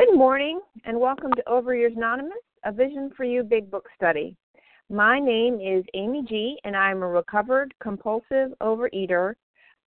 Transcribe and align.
Good 0.00 0.16
morning 0.16 0.62
and 0.86 0.98
welcome 0.98 1.30
to 1.34 1.42
Overeaters 1.46 1.94
Anonymous, 1.94 2.38
a 2.64 2.72
Vision 2.72 3.10
for 3.14 3.24
You 3.24 3.42
Big 3.42 3.70
Book 3.70 3.84
Study. 3.94 4.34
My 4.88 5.20
name 5.20 5.60
is 5.60 5.84
Amy 5.92 6.24
G, 6.26 6.56
and 6.64 6.74
I'm 6.74 7.02
a 7.02 7.06
recovered 7.06 7.74
compulsive 7.82 8.54
overeater 8.62 9.34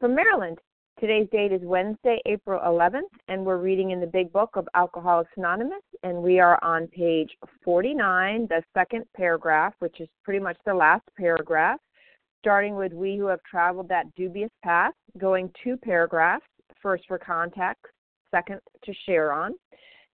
from 0.02 0.14
Maryland. 0.14 0.60
Today's 1.00 1.30
date 1.32 1.54
is 1.54 1.62
Wednesday, 1.64 2.20
April 2.26 2.60
11th, 2.60 3.08
and 3.30 3.46
we're 3.46 3.56
reading 3.56 3.92
in 3.92 4.02
the 4.02 4.06
Big 4.06 4.34
Book 4.34 4.50
of 4.56 4.68
Alcoholics 4.76 5.32
Anonymous, 5.38 5.84
and 6.04 6.22
we 6.22 6.42
are 6.42 6.62
on 6.62 6.88
page 6.88 7.32
49, 7.64 8.48
the 8.50 8.62
second 8.74 9.06
paragraph, 9.16 9.74
which 9.80 10.02
is 10.02 10.10
pretty 10.26 10.42
much 10.42 10.58
the 10.66 10.74
last 10.74 11.06
paragraph, 11.18 11.80
starting 12.42 12.76
with 12.76 12.92
We 12.92 13.16
who 13.16 13.28
have 13.28 13.42
traveled 13.50 13.88
that 13.88 14.14
dubious 14.16 14.52
path, 14.62 14.94
going 15.18 15.50
two 15.64 15.78
paragraphs, 15.78 16.44
first 16.82 17.06
for 17.08 17.18
context, 17.18 17.86
second 18.30 18.60
to 18.84 18.94
share 19.06 19.32
on. 19.32 19.54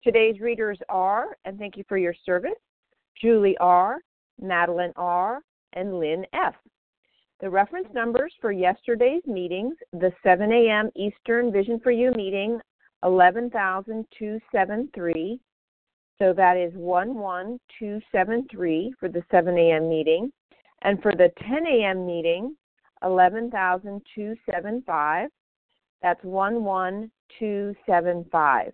Today's 0.03 0.39
readers 0.39 0.77
are, 0.89 1.35
and 1.45 1.57
thank 1.57 1.75
you 1.75 1.83
for 1.89 1.97
your 1.97 2.13
service, 2.25 2.51
Julie 3.19 3.57
R., 3.59 3.97
Madeline 4.39 4.93
R., 4.95 5.41
and 5.73 5.99
Lynn 5.99 6.23
F. 6.33 6.53
The 7.39 7.49
reference 7.49 7.87
numbers 7.93 8.33
for 8.41 8.51
yesterday's 8.51 9.23
meetings 9.25 9.75
the 9.93 10.11
7 10.23 10.51
a.m. 10.51 10.89
Eastern 10.95 11.51
Vision 11.51 11.79
for 11.79 11.91
You 11.91 12.11
meeting, 12.11 12.59
11,273. 13.03 15.39
So 16.19 16.33
that 16.33 16.57
is 16.57 16.73
11273 16.73 18.93
for 18.99 19.07
the 19.07 19.23
7 19.29 19.55
a.m. 19.57 19.87
meeting. 19.87 20.33
And 20.81 20.99
for 21.01 21.11
the 21.11 21.31
10 21.47 21.67
a.m. 21.67 22.07
meeting, 22.07 22.55
11,275. 23.03 25.29
That's 26.01 26.23
11275. 26.23 28.73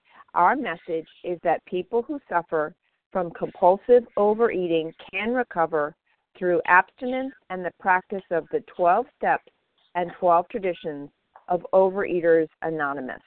our 0.33 0.55
message 0.55 1.07
is 1.23 1.39
that 1.43 1.65
people 1.65 2.01
who 2.01 2.19
suffer 2.29 2.73
from 3.11 3.31
compulsive 3.31 4.03
overeating 4.17 4.93
can 5.11 5.33
recover 5.33 5.95
through 6.37 6.61
abstinence 6.65 7.33
and 7.49 7.63
the 7.63 7.71
practice 7.79 8.23
of 8.31 8.47
the 8.51 8.63
12 8.75 9.05
steps 9.17 9.51
and 9.95 10.11
12 10.19 10.45
traditions 10.49 11.09
of 11.49 11.65
Overeaters 11.73 12.47
Anonymous. 12.61 13.21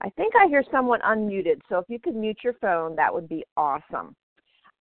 I 0.00 0.10
think 0.10 0.34
I 0.36 0.46
hear 0.46 0.62
someone 0.70 1.00
unmuted, 1.00 1.60
so 1.68 1.78
if 1.78 1.86
you 1.88 1.98
could 1.98 2.14
mute 2.14 2.38
your 2.44 2.52
phone, 2.54 2.94
that 2.96 3.12
would 3.12 3.28
be 3.28 3.44
awesome. 3.56 4.14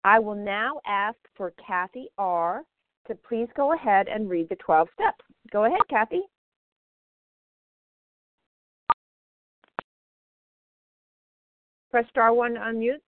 I 0.05 0.19
will 0.19 0.35
now 0.35 0.81
ask 0.87 1.17
for 1.37 1.53
Kathy 1.65 2.09
R. 2.19 2.63
to 3.07 3.15
please 3.29 3.49
go 3.57 3.73
ahead 3.73 4.09
and 4.09 4.29
read 4.29 4.49
the 4.49 4.57
12 4.57 4.89
steps. 4.95 5.25
Go 5.53 5.65
ahead, 5.65 5.81
Kathy. 5.89 6.23
Press 11.91 12.07
star 12.11 12.35
one 12.35 12.55
to 12.55 12.61
unmute. 12.61 13.01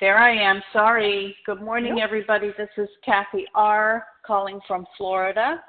There 0.00 0.18
I 0.18 0.34
am. 0.34 0.60
Sorry. 0.72 1.36
Good 1.46 1.62
morning, 1.62 1.94
nope. 1.94 2.02
everybody. 2.02 2.52
This 2.58 2.68
is 2.76 2.88
Kathy 3.04 3.46
R. 3.54 4.04
calling 4.26 4.58
from 4.66 4.84
Florida. 4.98 5.62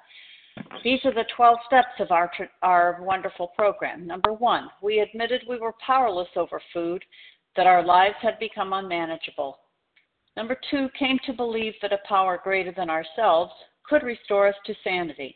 These 0.84 1.00
are 1.06 1.14
the 1.14 1.26
12 1.36 1.58
steps 1.68 2.00
of 2.00 2.12
our, 2.12 2.32
our 2.62 3.00
wonderful 3.02 3.48
program. 3.56 4.08
Number 4.08 4.34
one, 4.34 4.70
we 4.82 5.00
admitted 5.00 5.44
we 5.48 5.60
were 5.60 5.76
powerless 5.86 6.30
over 6.36 6.60
food, 6.74 7.04
that 7.56 7.68
our 7.68 7.86
lives 7.86 8.16
had 8.22 8.40
become 8.40 8.74
unmanageable. 8.74 9.58
Number 10.36 10.58
two, 10.72 10.90
came 10.98 11.20
to 11.26 11.34
believe 11.34 11.74
that 11.82 11.94
a 11.94 12.00
power 12.08 12.40
greater 12.44 12.74
than 12.76 12.90
ourselves 12.90 13.52
could 13.88 14.02
restore 14.02 14.48
us 14.48 14.56
to 14.66 14.74
sanity. 14.84 15.36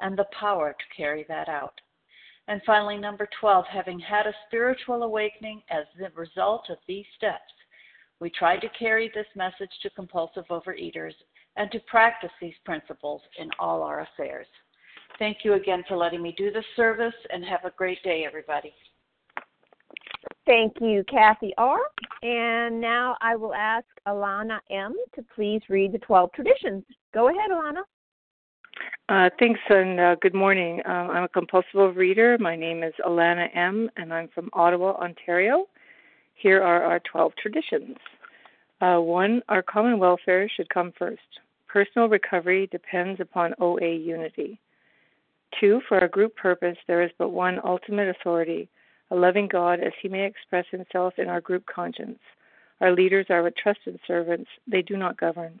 and 0.00 0.16
the 0.16 0.26
power 0.38 0.72
to 0.72 0.96
carry 0.96 1.24
that 1.28 1.48
out. 1.48 1.80
And 2.48 2.62
finally, 2.64 2.96
number 2.96 3.28
12, 3.40 3.66
having 3.70 4.00
had 4.00 4.26
a 4.26 4.34
spiritual 4.46 5.02
awakening 5.02 5.62
as 5.70 5.84
the 5.98 6.10
result 6.14 6.70
of 6.70 6.78
these 6.86 7.04
steps, 7.16 7.52
we 8.20 8.30
tried 8.30 8.60
to 8.60 8.68
carry 8.70 9.10
this 9.14 9.26
message 9.36 9.70
to 9.82 9.90
compulsive 9.90 10.44
overeaters 10.50 11.12
and 11.56 11.70
to 11.72 11.80
practice 11.80 12.30
these 12.40 12.54
principles 12.64 13.20
in 13.38 13.50
all 13.58 13.82
our 13.82 14.00
affairs. 14.00 14.46
Thank 15.18 15.38
you 15.44 15.54
again 15.54 15.84
for 15.88 15.96
letting 15.96 16.22
me 16.22 16.34
do 16.36 16.50
this 16.50 16.64
service 16.76 17.14
and 17.30 17.44
have 17.44 17.64
a 17.64 17.72
great 17.76 18.02
day, 18.02 18.24
everybody. 18.26 18.72
Thank 20.46 20.74
you, 20.80 21.04
Kathy 21.10 21.52
R. 21.58 21.78
And 22.22 22.80
now 22.80 23.16
I 23.20 23.36
will 23.36 23.54
ask 23.54 23.86
Alana 24.06 24.60
M. 24.70 24.94
to 25.14 25.24
please 25.34 25.60
read 25.68 25.92
the 25.92 25.98
12 25.98 26.32
traditions. 26.32 26.84
Go 27.12 27.28
ahead, 27.28 27.50
Alana. 27.50 27.82
Uh, 29.08 29.30
thanks 29.38 29.60
and 29.70 29.98
uh, 29.98 30.16
good 30.20 30.34
morning. 30.34 30.82
Um, 30.84 31.08
I'm 31.10 31.24
a 31.24 31.28
compulsive 31.28 31.96
reader. 31.96 32.36
My 32.38 32.54
name 32.54 32.82
is 32.82 32.92
Alana 33.06 33.48
M., 33.56 33.90
and 33.96 34.12
I'm 34.12 34.28
from 34.34 34.50
Ottawa, 34.52 34.96
Ontario. 35.02 35.64
Here 36.34 36.62
are 36.62 36.82
our 36.82 37.00
12 37.10 37.32
traditions. 37.40 37.96
Uh, 38.82 38.98
one, 38.98 39.40
our 39.48 39.62
common 39.62 39.98
welfare 39.98 40.46
should 40.54 40.68
come 40.68 40.92
first. 40.98 41.22
Personal 41.68 42.10
recovery 42.10 42.68
depends 42.70 43.18
upon 43.18 43.54
OA 43.58 43.94
unity. 43.94 44.60
Two, 45.58 45.80
for 45.88 45.98
our 45.98 46.08
group 46.08 46.36
purpose, 46.36 46.76
there 46.86 47.02
is 47.02 47.10
but 47.18 47.30
one 47.30 47.58
ultimate 47.64 48.14
authority, 48.14 48.68
a 49.10 49.16
loving 49.16 49.48
God 49.48 49.80
as 49.80 49.92
he 50.02 50.08
may 50.08 50.26
express 50.26 50.66
himself 50.70 51.14
in 51.16 51.28
our 51.28 51.40
group 51.40 51.64
conscience. 51.64 52.18
Our 52.82 52.92
leaders 52.92 53.24
are 53.30 53.42
but 53.42 53.56
trusted 53.56 53.98
servants, 54.06 54.50
they 54.66 54.82
do 54.82 54.98
not 54.98 55.16
govern. 55.18 55.60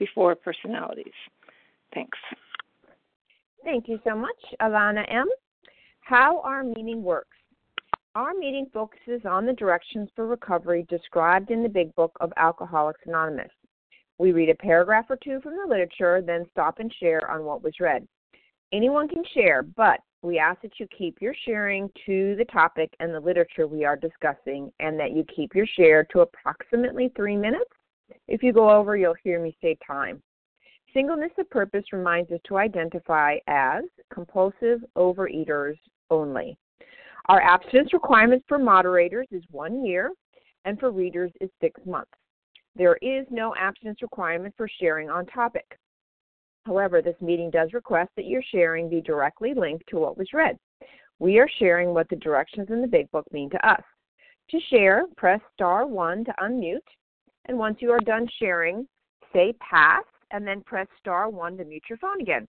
before 0.00 0.34
personalities. 0.34 1.12
Thanks. 1.94 2.18
Thank 3.62 3.86
you 3.86 4.00
so 4.04 4.16
much, 4.16 4.40
Alana 4.60 5.04
M. 5.12 5.28
How 6.00 6.40
our 6.40 6.64
meeting 6.64 7.04
works. 7.04 7.36
Our 8.16 8.34
meeting 8.34 8.66
focuses 8.72 9.20
on 9.24 9.46
the 9.46 9.52
directions 9.52 10.08
for 10.16 10.26
recovery 10.26 10.84
described 10.88 11.52
in 11.52 11.62
the 11.62 11.68
Big 11.68 11.94
Book 11.94 12.16
of 12.20 12.32
Alcoholics 12.36 13.02
Anonymous. 13.06 13.52
We 14.18 14.32
read 14.32 14.48
a 14.48 14.54
paragraph 14.54 15.06
or 15.08 15.18
two 15.22 15.40
from 15.40 15.52
the 15.52 15.68
literature, 15.68 16.20
then 16.20 16.46
stop 16.50 16.80
and 16.80 16.92
share 16.98 17.30
on 17.30 17.44
what 17.44 17.62
was 17.62 17.74
read. 17.78 18.08
Anyone 18.72 19.08
can 19.08 19.22
share, 19.32 19.62
but 19.62 20.00
we 20.22 20.38
ask 20.38 20.60
that 20.62 20.78
you 20.78 20.86
keep 20.96 21.18
your 21.20 21.34
sharing 21.46 21.88
to 22.06 22.34
the 22.36 22.44
topic 22.46 22.90
and 22.98 23.14
the 23.14 23.20
literature 23.20 23.66
we 23.66 23.84
are 23.84 23.96
discussing, 23.96 24.72
and 24.80 24.98
that 24.98 25.12
you 25.12 25.24
keep 25.34 25.54
your 25.54 25.66
share 25.66 26.04
to 26.12 26.20
approximately 26.20 27.12
three 27.14 27.36
minutes. 27.36 27.70
If 28.28 28.42
you 28.42 28.52
go 28.52 28.70
over, 28.70 28.96
you'll 28.96 29.14
hear 29.22 29.42
me 29.42 29.56
say 29.60 29.76
time. 29.86 30.22
Singleness 30.92 31.32
of 31.38 31.48
purpose 31.50 31.84
reminds 31.92 32.30
us 32.32 32.40
to 32.46 32.58
identify 32.58 33.36
as 33.46 33.84
compulsive 34.12 34.80
overeaters 34.96 35.76
only. 36.10 36.56
Our 37.28 37.40
abstinence 37.40 37.92
requirement 37.92 38.42
for 38.48 38.58
moderators 38.58 39.28
is 39.30 39.44
one 39.50 39.84
year, 39.84 40.10
and 40.64 40.78
for 40.80 40.90
readers 40.90 41.30
is 41.40 41.50
six 41.60 41.80
months. 41.86 42.10
There 42.74 42.96
is 43.02 43.26
no 43.30 43.54
abstinence 43.56 44.02
requirement 44.02 44.54
for 44.56 44.68
sharing 44.80 45.10
on 45.10 45.26
topic. 45.26 45.78
However, 46.66 47.00
this 47.02 47.20
meeting 47.20 47.50
does 47.50 47.72
request 47.72 48.10
that 48.16 48.26
your 48.26 48.42
sharing 48.50 48.88
be 48.88 49.00
directly 49.00 49.54
linked 49.54 49.86
to 49.88 49.98
what 49.98 50.18
was 50.18 50.32
read. 50.32 50.58
We 51.18 51.38
are 51.38 51.48
sharing 51.58 51.94
what 51.94 52.08
the 52.08 52.16
directions 52.16 52.68
in 52.70 52.80
the 52.80 52.88
Big 52.88 53.10
Book 53.10 53.26
mean 53.32 53.50
to 53.50 53.68
us. 53.68 53.82
To 54.50 54.60
share, 54.68 55.04
press 55.16 55.40
star 55.52 55.86
1 55.86 56.24
to 56.24 56.34
unmute, 56.40 56.78
and 57.50 57.58
once 57.58 57.78
you 57.80 57.90
are 57.90 57.98
done 57.98 58.28
sharing, 58.38 58.86
say 59.32 59.52
pass, 59.54 60.04
and 60.30 60.46
then 60.46 60.62
press 60.62 60.86
star 61.00 61.28
1 61.28 61.56
to 61.56 61.64
mute 61.64 61.82
your 61.88 61.98
phone 61.98 62.20
again. 62.20 62.46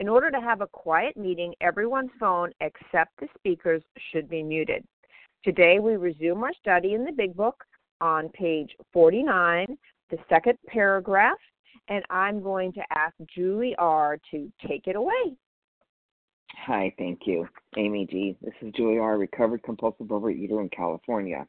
In 0.00 0.08
order 0.08 0.32
to 0.32 0.40
have 0.40 0.60
a 0.60 0.66
quiet 0.66 1.16
meeting, 1.16 1.54
everyone's 1.60 2.10
phone 2.18 2.50
except 2.60 3.12
the 3.20 3.28
speakers 3.38 3.84
should 4.10 4.28
be 4.28 4.42
muted. 4.42 4.84
Today 5.44 5.78
we 5.78 5.94
resume 5.94 6.42
our 6.42 6.52
study 6.54 6.94
in 6.94 7.04
the 7.04 7.12
Big 7.12 7.36
Book 7.36 7.54
on 8.00 8.30
page 8.30 8.74
49, 8.92 9.78
the 10.10 10.18
second 10.28 10.58
paragraph, 10.66 11.38
and 11.88 12.04
I'm 12.10 12.42
going 12.42 12.72
to 12.72 12.82
ask 12.96 13.14
Julie 13.32 13.76
R. 13.78 14.18
to 14.32 14.50
take 14.66 14.88
it 14.88 14.96
away. 14.96 15.36
Hi, 16.66 16.92
thank 16.98 17.20
you. 17.26 17.46
Amy 17.76 18.08
G. 18.10 18.36
This 18.42 18.54
is 18.60 18.72
Julie 18.74 18.98
R., 18.98 19.18
recovered 19.18 19.62
compulsive 19.62 20.08
overeater 20.08 20.60
in 20.60 20.68
California. 20.76 21.46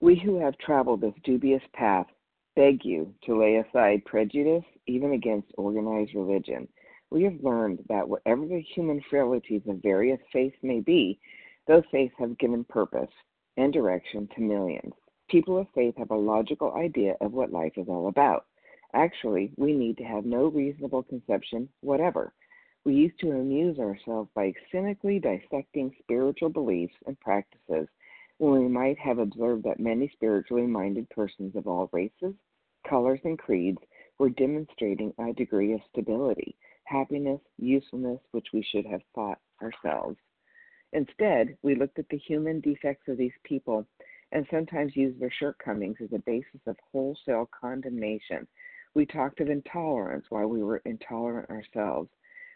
We 0.00 0.16
who 0.16 0.38
have 0.38 0.58
traveled 0.58 1.00
this 1.00 1.14
dubious 1.24 1.62
path 1.72 2.06
beg 2.54 2.84
you 2.84 3.14
to 3.24 3.38
lay 3.38 3.56
aside 3.56 4.04
prejudice, 4.04 4.64
even 4.86 5.12
against 5.12 5.52
organized 5.56 6.14
religion, 6.14 6.68
we 7.10 7.22
have 7.22 7.42
learned 7.42 7.84
that 7.88 8.08
whatever 8.08 8.46
the 8.46 8.60
human 8.60 9.00
frailties 9.08 9.62
of 9.68 9.82
various 9.82 10.20
faiths 10.32 10.56
may 10.62 10.80
be, 10.80 11.18
those 11.66 11.84
faiths 11.90 12.14
have 12.18 12.38
given 12.38 12.64
purpose 12.64 13.10
and 13.56 13.72
direction 13.72 14.28
to 14.34 14.40
millions. 14.40 14.92
People 15.28 15.58
of 15.58 15.68
faith 15.74 15.94
have 15.96 16.10
a 16.10 16.16
logical 16.16 16.74
idea 16.74 17.16
of 17.20 17.32
what 17.32 17.52
life 17.52 17.72
is 17.76 17.88
all 17.88 18.08
about. 18.08 18.46
Actually, 18.92 19.52
we 19.56 19.72
need 19.72 19.96
to 19.98 20.04
have 20.04 20.24
no 20.24 20.46
reasonable 20.48 21.02
conception 21.04 21.68
whatever. 21.80 22.32
We 22.84 22.94
used 22.94 23.18
to 23.20 23.32
amuse 23.32 23.78
ourselves 23.78 24.30
by 24.34 24.52
cynically 24.70 25.18
dissecting 25.18 25.94
spiritual 26.00 26.50
beliefs 26.50 26.94
and 27.06 27.18
practices 27.20 27.88
we 28.38 28.68
might 28.68 28.98
have 28.98 29.18
observed 29.18 29.64
that 29.64 29.80
many 29.80 30.08
spiritually 30.08 30.66
minded 30.66 31.08
persons 31.10 31.56
of 31.56 31.66
all 31.66 31.88
races, 31.92 32.34
colors, 32.88 33.20
and 33.24 33.38
creeds 33.38 33.78
were 34.18 34.30
demonstrating 34.30 35.12
a 35.18 35.32
degree 35.32 35.72
of 35.72 35.80
stability 35.90 36.56
happiness, 36.86 37.40
usefulness, 37.58 38.20
which 38.30 38.46
we 38.52 38.62
should 38.62 38.86
have 38.86 39.02
thought 39.14 39.40
ourselves. 39.60 40.16
Instead, 40.92 41.56
we 41.62 41.74
looked 41.74 41.98
at 41.98 42.08
the 42.08 42.16
human 42.16 42.60
defects 42.60 43.08
of 43.08 43.18
these 43.18 43.32
people 43.44 43.84
and 44.32 44.46
sometimes 44.50 44.96
used 44.96 45.20
their 45.20 45.30
shortcomings 45.30 45.96
as 46.00 46.12
a 46.12 46.22
basis 46.26 46.60
of 46.66 46.76
wholesale 46.92 47.48
condemnation. 47.60 48.46
We 48.94 49.04
talked 49.04 49.40
of 49.40 49.50
intolerance 49.50 50.26
while 50.30 50.46
we 50.46 50.62
were 50.62 50.80
intolerant 50.84 51.50
ourselves. 51.50 52.08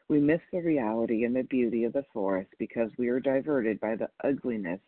We 0.09 0.21
missed 0.21 0.51
the 0.53 0.61
reality 0.61 1.25
and 1.25 1.35
the 1.35 1.43
beauty 1.43 1.85
of 1.85 1.93
the 1.93 2.07
forest 2.13 2.51
because 2.59 2.91
we 2.99 3.11
were 3.11 3.21
diverted 3.21 3.81
by 3.81 3.97
the 3.97 4.09
ugliness 4.25 4.81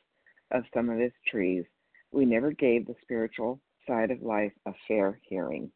of 0.52 0.64
some 0.72 0.88
of 0.88 0.98
its 1.00 1.16
trees. 1.26 1.64
We 2.12 2.24
never 2.24 2.52
gave 2.52 2.86
the 2.86 2.94
spiritual 3.02 3.60
side 3.86 4.10
of 4.10 4.22
life 4.22 4.52
a 4.66 4.72
fair 4.86 5.18
hearing. 5.22 5.70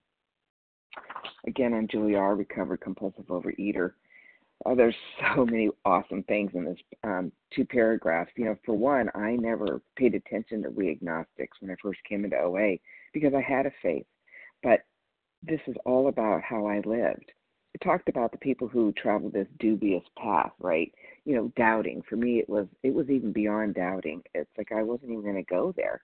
Again, 1.46 1.74
I'm 1.74 1.88
Julie 1.88 2.14
R., 2.14 2.34
recovered 2.34 2.80
compulsive 2.80 3.26
overeater. 3.26 3.92
Uh, 4.64 4.74
there's 4.74 4.94
so 5.34 5.44
many 5.44 5.70
awesome 5.84 6.22
things 6.24 6.50
in 6.54 6.64
this 6.64 6.78
um, 7.04 7.32
two 7.54 7.64
paragraphs. 7.64 8.32
You 8.36 8.46
know, 8.46 8.56
for 8.64 8.74
one, 8.74 9.10
I 9.14 9.36
never 9.36 9.82
paid 9.96 10.14
attention 10.14 10.62
to 10.62 10.70
we 10.70 10.90
agnostics 10.90 11.60
when 11.60 11.70
I 11.70 11.76
first 11.82 12.00
came 12.08 12.24
into 12.24 12.38
OA 12.38 12.76
because 13.12 13.34
I 13.34 13.40
had 13.40 13.66
a 13.66 13.72
faith. 13.82 14.06
But 14.62 14.80
this 15.42 15.60
is 15.66 15.76
all 15.84 16.08
about 16.08 16.42
how 16.42 16.66
I 16.66 16.80
lived 16.80 17.32
talked 17.78 18.08
about 18.08 18.32
the 18.32 18.38
people 18.38 18.68
who 18.68 18.92
traveled 18.92 19.32
this 19.32 19.48
dubious 19.58 20.02
path, 20.16 20.52
right? 20.60 20.92
You 21.24 21.34
know, 21.36 21.52
doubting. 21.56 22.02
For 22.08 22.16
me, 22.16 22.38
it 22.38 22.48
was 22.48 22.66
it 22.82 22.94
was 22.94 23.08
even 23.10 23.32
beyond 23.32 23.74
doubting. 23.74 24.22
It's 24.34 24.50
like 24.56 24.72
I 24.72 24.82
wasn't 24.82 25.10
even 25.10 25.22
going 25.22 25.34
to 25.36 25.42
go 25.42 25.72
there. 25.76 26.00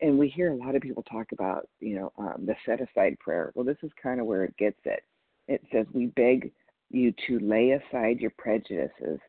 And 0.00 0.18
we 0.18 0.28
hear 0.28 0.52
a 0.52 0.56
lot 0.56 0.74
of 0.74 0.82
people 0.82 1.02
talk 1.04 1.32
about, 1.32 1.68
you 1.80 1.96
know, 1.96 2.12
um, 2.18 2.44
the 2.46 2.54
set 2.64 2.80
aside 2.80 3.18
prayer. 3.18 3.52
Well, 3.54 3.64
this 3.64 3.78
is 3.82 3.90
kind 4.02 4.20
of 4.20 4.26
where 4.26 4.44
it 4.44 4.56
gets 4.56 4.80
it. 4.84 5.02
It 5.48 5.62
says 5.72 5.86
we 5.92 6.06
beg 6.06 6.52
you 6.90 7.12
to 7.26 7.38
lay 7.38 7.70
aside 7.72 8.20
your 8.20 8.32
prejudices. 8.36 9.20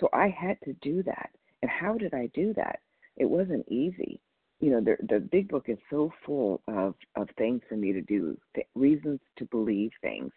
So 0.00 0.08
I 0.12 0.28
had 0.28 0.58
to 0.64 0.72
do 0.82 1.02
that. 1.04 1.30
And 1.62 1.70
how 1.70 1.96
did 1.96 2.14
I 2.14 2.28
do 2.34 2.52
that? 2.54 2.80
It 3.16 3.28
wasn't 3.28 3.66
easy. 3.68 4.20
You 4.60 4.70
know, 4.70 4.80
the 4.80 4.96
the 5.06 5.20
big 5.20 5.48
book 5.48 5.66
is 5.68 5.78
so 5.90 6.10
full 6.24 6.62
of 6.66 6.94
of 7.14 7.28
things 7.36 7.60
for 7.68 7.76
me 7.76 7.92
to 7.92 8.00
do, 8.02 8.36
th- 8.54 8.66
reasons 8.74 9.20
to 9.36 9.44
believe 9.46 9.90
things 10.00 10.32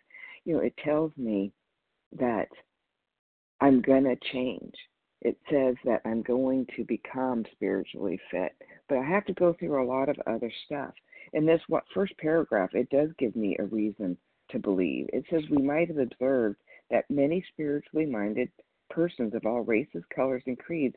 you 0.46 0.55
know, 0.55 0.62
it 0.62 0.75
tells 0.84 1.12
me 1.17 1.51
that 2.17 2.48
I'm 3.62 3.81
going 3.81 4.05
to 4.05 4.15
change. 4.31 4.74
It 5.22 5.38
says 5.51 5.75
that 5.84 6.01
I'm 6.05 6.22
going 6.22 6.65
to 6.77 6.86
become 6.86 7.43
spiritually 7.51 8.19
fit, 8.31 8.53
but 8.88 8.98
I 9.00 9.03
have 9.03 9.25
to 9.25 9.34
go 9.34 9.53
through 9.53 9.84
a 9.84 9.86
lot 9.86 10.08
of 10.08 10.15
other 10.25 10.51
stuff. 10.65 10.93
In 11.34 11.46
this 11.46 11.62
what 11.67 11.84
first 11.93 12.17
paragraph, 12.17 12.69
it 12.74 12.89
does 12.89 13.10
give 13.19 13.36
me 13.36 13.58
a 13.60 13.65
reason 13.65 14.17
to 14.51 14.60
believe. 14.60 15.10
It 15.12 15.25
says 15.29 15.43
we 15.50 15.62
might 15.62 15.89
have 15.89 15.98
observed 15.98 16.58
that 16.89 17.10
many 17.10 17.43
spiritually 17.51 18.05
minded 18.05 18.50
persons 18.89 19.36
of 19.36 19.46
all 19.46 19.62
races, 19.62 20.03
colors, 20.15 20.41
and 20.48 20.58
creeds 20.58 20.96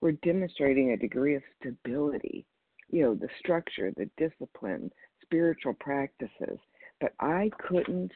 were 0.00 0.12
demonstrating 0.12 0.90
a 0.92 0.96
degree 0.96 1.34
of 1.34 1.42
stability. 1.58 2.44
you 2.92 3.02
know, 3.02 3.14
the 3.14 3.28
structure, 3.40 3.90
the 3.96 4.08
discipline, 4.16 4.92
spiritual 5.22 5.74
practices. 5.80 6.58
But 7.00 7.14
I 7.18 7.50
couldn't 7.58 8.12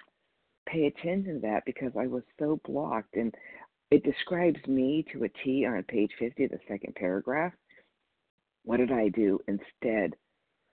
pay 0.67 0.87
attention 0.87 1.35
to 1.35 1.41
that 1.41 1.65
because 1.65 1.93
I 1.99 2.07
was 2.07 2.23
so 2.39 2.61
blocked. 2.65 3.17
And 3.17 3.35
it 3.91 4.05
describes 4.05 4.59
me 4.67 5.05
to 5.13 5.25
a 5.25 5.29
T 5.29 5.65
on 5.67 5.83
page 5.85 6.11
50, 6.19 6.47
the 6.47 6.59
second 6.69 6.95
paragraph. 6.95 7.53
What 8.65 8.79
did 8.79 8.91
I 8.91 9.09
do? 9.09 9.39
Instead, 9.47 10.15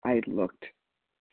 I 0.04 0.20
looked 0.26 0.64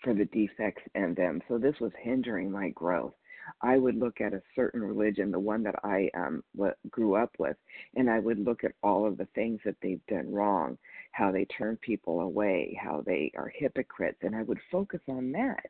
for 0.04 0.14
the 0.14 0.26
defects 0.26 0.84
in 0.96 1.14
them. 1.14 1.42
So 1.48 1.58
this 1.58 1.76
was 1.80 1.92
hindering 2.02 2.52
my 2.52 2.70
growth. 2.70 3.14
I 3.62 3.78
would 3.78 3.96
look 3.96 4.20
at 4.20 4.34
a 4.34 4.42
certain 4.56 4.82
religion, 4.84 5.32
the 5.32 5.40
one 5.40 5.64
that 5.64 5.76
I 5.84 6.10
um, 6.16 6.44
grew 6.90 7.16
up 7.16 7.32
with, 7.40 7.56
and 7.96 8.10
I 8.10 8.20
would 8.20 8.40
look 8.40 8.64
at 8.64 8.74
all 8.84 9.06
of 9.06 9.18
the 9.18 9.28
things 9.36 9.62
that 9.64 9.78
they've 9.82 10.06
done 10.08 10.32
wrong, 10.32 10.78
how 11.14 11.32
they 11.32 11.46
turn 11.46 11.78
people 11.78 12.22
away, 12.22 12.78
how 12.82 13.04
they 13.06 13.32
are 13.38 13.52
hypocrites, 13.56 14.20
and 14.22 14.36
I 14.36 14.44
would 14.44 14.60
focus 14.72 15.00
on 15.08 15.32
that. 15.32 15.66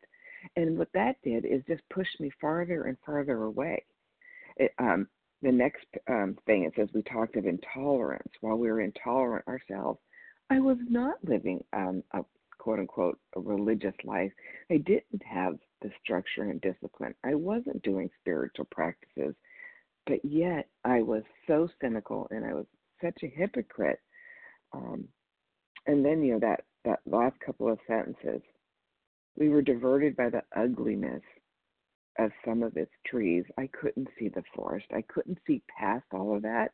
And 0.56 0.78
what 0.78 0.92
that 0.94 1.16
did 1.24 1.46
is 1.46 1.62
just 1.68 1.82
pushed 1.90 2.20
me 2.20 2.32
farther 2.40 2.84
and 2.84 2.98
farther 3.06 3.44
away. 3.44 3.84
It, 4.58 4.72
um, 4.80 5.08
the 5.42 5.52
next 5.52 5.86
um, 6.10 6.36
thing 6.46 6.64
it 6.64 6.74
says 6.76 6.90
we 6.94 7.04
talked 7.04 7.36
of 7.36 7.46
intolerance. 7.46 8.32
While 8.42 8.58
we 8.58 8.70
were 8.70 8.82
intolerant 8.82 9.48
ourselves, 9.48 10.00
I 10.50 10.60
was 10.60 10.78
not 10.90 11.18
living 11.24 11.64
um, 11.74 12.04
a 12.14 12.24
quote 12.58 12.80
unquote 12.80 13.20
a 13.36 13.40
religious 13.40 13.94
life. 14.04 14.32
I 14.72 14.78
didn't 14.78 15.22
have 15.24 15.58
the 15.82 15.92
structure 16.04 16.44
and 16.44 16.60
discipline. 16.62 17.14
I 17.24 17.36
wasn't 17.36 17.84
doing 17.84 18.10
spiritual 18.20 18.68
practices, 18.72 19.36
but 20.06 20.24
yet 20.24 20.68
I 20.84 21.02
was 21.02 21.24
so 21.46 21.70
cynical 21.82 22.28
and 22.32 22.46
I 22.46 22.54
was 22.54 22.66
such 23.02 23.22
a 23.24 23.28
hypocrite. 23.28 24.00
Um, 24.74 25.08
and 25.86 26.04
then 26.04 26.24
you 26.24 26.34
know 26.34 26.40
that 26.40 26.64
that 26.84 27.00
last 27.06 27.40
couple 27.40 27.72
of 27.72 27.80
sentences, 27.88 28.42
we 29.38 29.50
were 29.50 29.62
diverted 29.62 30.16
by 30.16 30.30
the 30.30 30.44
ugliness 30.56 31.22
of 32.20 32.32
some 32.44 32.64
of 32.64 32.76
its 32.76 32.92
trees. 33.06 33.46
I 33.58 33.70
couldn't 33.80 34.08
see 34.18 34.30
the 34.30 34.44
forest. 34.56 34.88
I 34.92 35.04
couldn't 35.04 35.38
see 35.46 35.62
past 35.80 36.06
all 36.12 36.36
of 36.36 36.42
that 36.42 36.72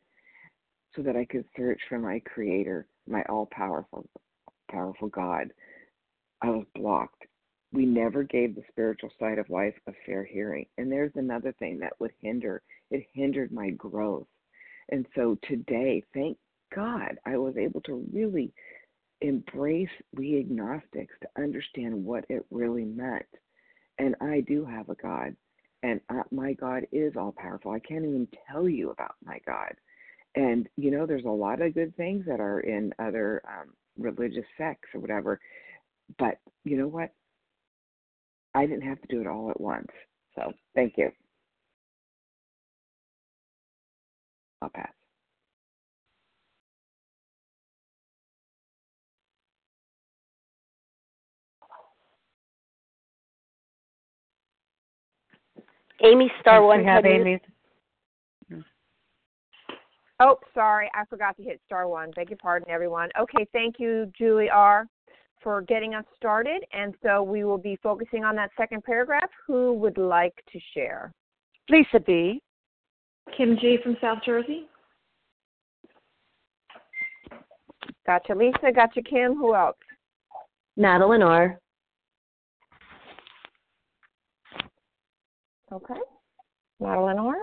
so 0.96 1.02
that 1.02 1.16
I 1.16 1.26
could 1.26 1.44
search 1.56 1.80
for 1.88 1.98
my 1.98 2.20
creator, 2.20 2.86
my 3.06 3.22
all 3.28 3.48
powerful 3.52 4.06
powerful 4.70 5.08
God. 5.08 5.52
I 6.42 6.48
was 6.48 6.64
blocked. 6.74 7.24
We 7.72 7.84
never 7.86 8.22
gave 8.22 8.54
the 8.54 8.62
spiritual 8.70 9.10
side 9.18 9.38
of 9.38 9.50
life 9.50 9.74
a 9.86 9.92
fair 10.06 10.24
hearing. 10.24 10.66
And 10.78 10.90
there's 10.90 11.12
another 11.16 11.52
thing 11.58 11.78
that 11.80 11.92
would 12.00 12.12
hinder 12.22 12.62
it 12.90 13.06
hindered 13.12 13.52
my 13.52 13.70
growth. 13.70 14.26
And 14.90 15.06
so 15.14 15.36
today, 15.48 16.02
thank 16.14 16.38
God, 16.74 17.18
I 17.26 17.36
was 17.36 17.56
able 17.56 17.80
to 17.82 18.06
really 18.12 18.52
embrace 19.20 19.88
we 20.14 20.38
agnostics 20.38 21.14
to 21.22 21.42
understand 21.42 22.04
what 22.04 22.24
it 22.28 22.44
really 22.50 22.84
meant 22.84 23.26
and 23.98 24.14
I 24.20 24.40
do 24.40 24.64
have 24.64 24.88
a 24.88 24.94
God, 24.94 25.36
and 25.82 26.00
I, 26.08 26.22
my 26.30 26.52
God 26.54 26.86
is 26.92 27.14
all 27.16 27.34
powerful. 27.36 27.72
I 27.72 27.78
can't 27.78 28.04
even 28.04 28.28
tell 28.50 28.68
you 28.68 28.90
about 28.90 29.14
my 29.24 29.38
God. 29.46 29.72
And 30.34 30.68
you 30.76 30.90
know, 30.90 31.06
there's 31.06 31.24
a 31.24 31.28
lot 31.28 31.62
of 31.62 31.74
good 31.74 31.96
things 31.96 32.24
that 32.26 32.40
are 32.40 32.60
in 32.60 32.92
other 32.98 33.42
um, 33.46 33.72
religious 33.98 34.46
sects 34.58 34.88
or 34.94 35.00
whatever, 35.00 35.40
but 36.18 36.38
you 36.64 36.76
know 36.76 36.88
what? 36.88 37.10
I 38.54 38.66
didn't 38.66 38.88
have 38.88 39.00
to 39.02 39.08
do 39.08 39.20
it 39.20 39.26
all 39.26 39.50
at 39.50 39.60
once. 39.60 39.88
So 40.34 40.52
thank 40.74 40.94
you. 40.96 41.10
I'll 44.62 44.70
pass. 44.70 45.03
Amy 56.02 56.30
Star 56.40 56.60
Yes, 56.60 56.66
One. 56.66 56.78
We 56.80 56.84
have 56.86 57.06
Amy. 57.06 57.40
Oh, 60.20 60.38
sorry, 60.54 60.88
I 60.94 61.04
forgot 61.06 61.36
to 61.38 61.42
hit 61.42 61.60
star 61.66 61.88
one. 61.88 62.12
Beg 62.14 62.30
your 62.30 62.38
pardon, 62.38 62.70
everyone. 62.70 63.10
Okay, 63.18 63.46
thank 63.52 63.80
you, 63.80 64.10
Julie 64.16 64.48
R, 64.48 64.86
for 65.42 65.62
getting 65.62 65.94
us 65.94 66.04
started. 66.16 66.64
And 66.72 66.94
so 67.02 67.22
we 67.22 67.42
will 67.44 67.58
be 67.58 67.76
focusing 67.82 68.24
on 68.24 68.36
that 68.36 68.50
second 68.56 68.84
paragraph. 68.84 69.28
Who 69.46 69.74
would 69.74 69.98
like 69.98 70.34
to 70.52 70.60
share? 70.72 71.12
Lisa 71.68 71.98
B. 71.98 72.40
Kim 73.36 73.56
G 73.60 73.78
from 73.82 73.96
South 74.00 74.18
Jersey. 74.24 74.68
Gotcha, 78.06 78.34
Lisa. 78.34 78.70
Gotcha, 78.72 79.02
Kim. 79.02 79.34
Who 79.34 79.54
else? 79.54 79.76
Madeline 80.76 81.22
R. 81.22 81.58
Okay. 85.72 85.94
Madeline 86.80 87.18
R. 87.18 87.36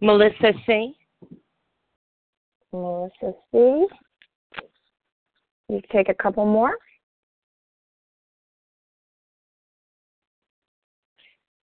Melissa 0.00 0.52
C. 0.66 0.96
Melissa 2.72 3.32
C. 3.52 3.86
You 5.68 5.80
take 5.90 6.08
a 6.08 6.14
couple 6.14 6.44
more. 6.44 6.76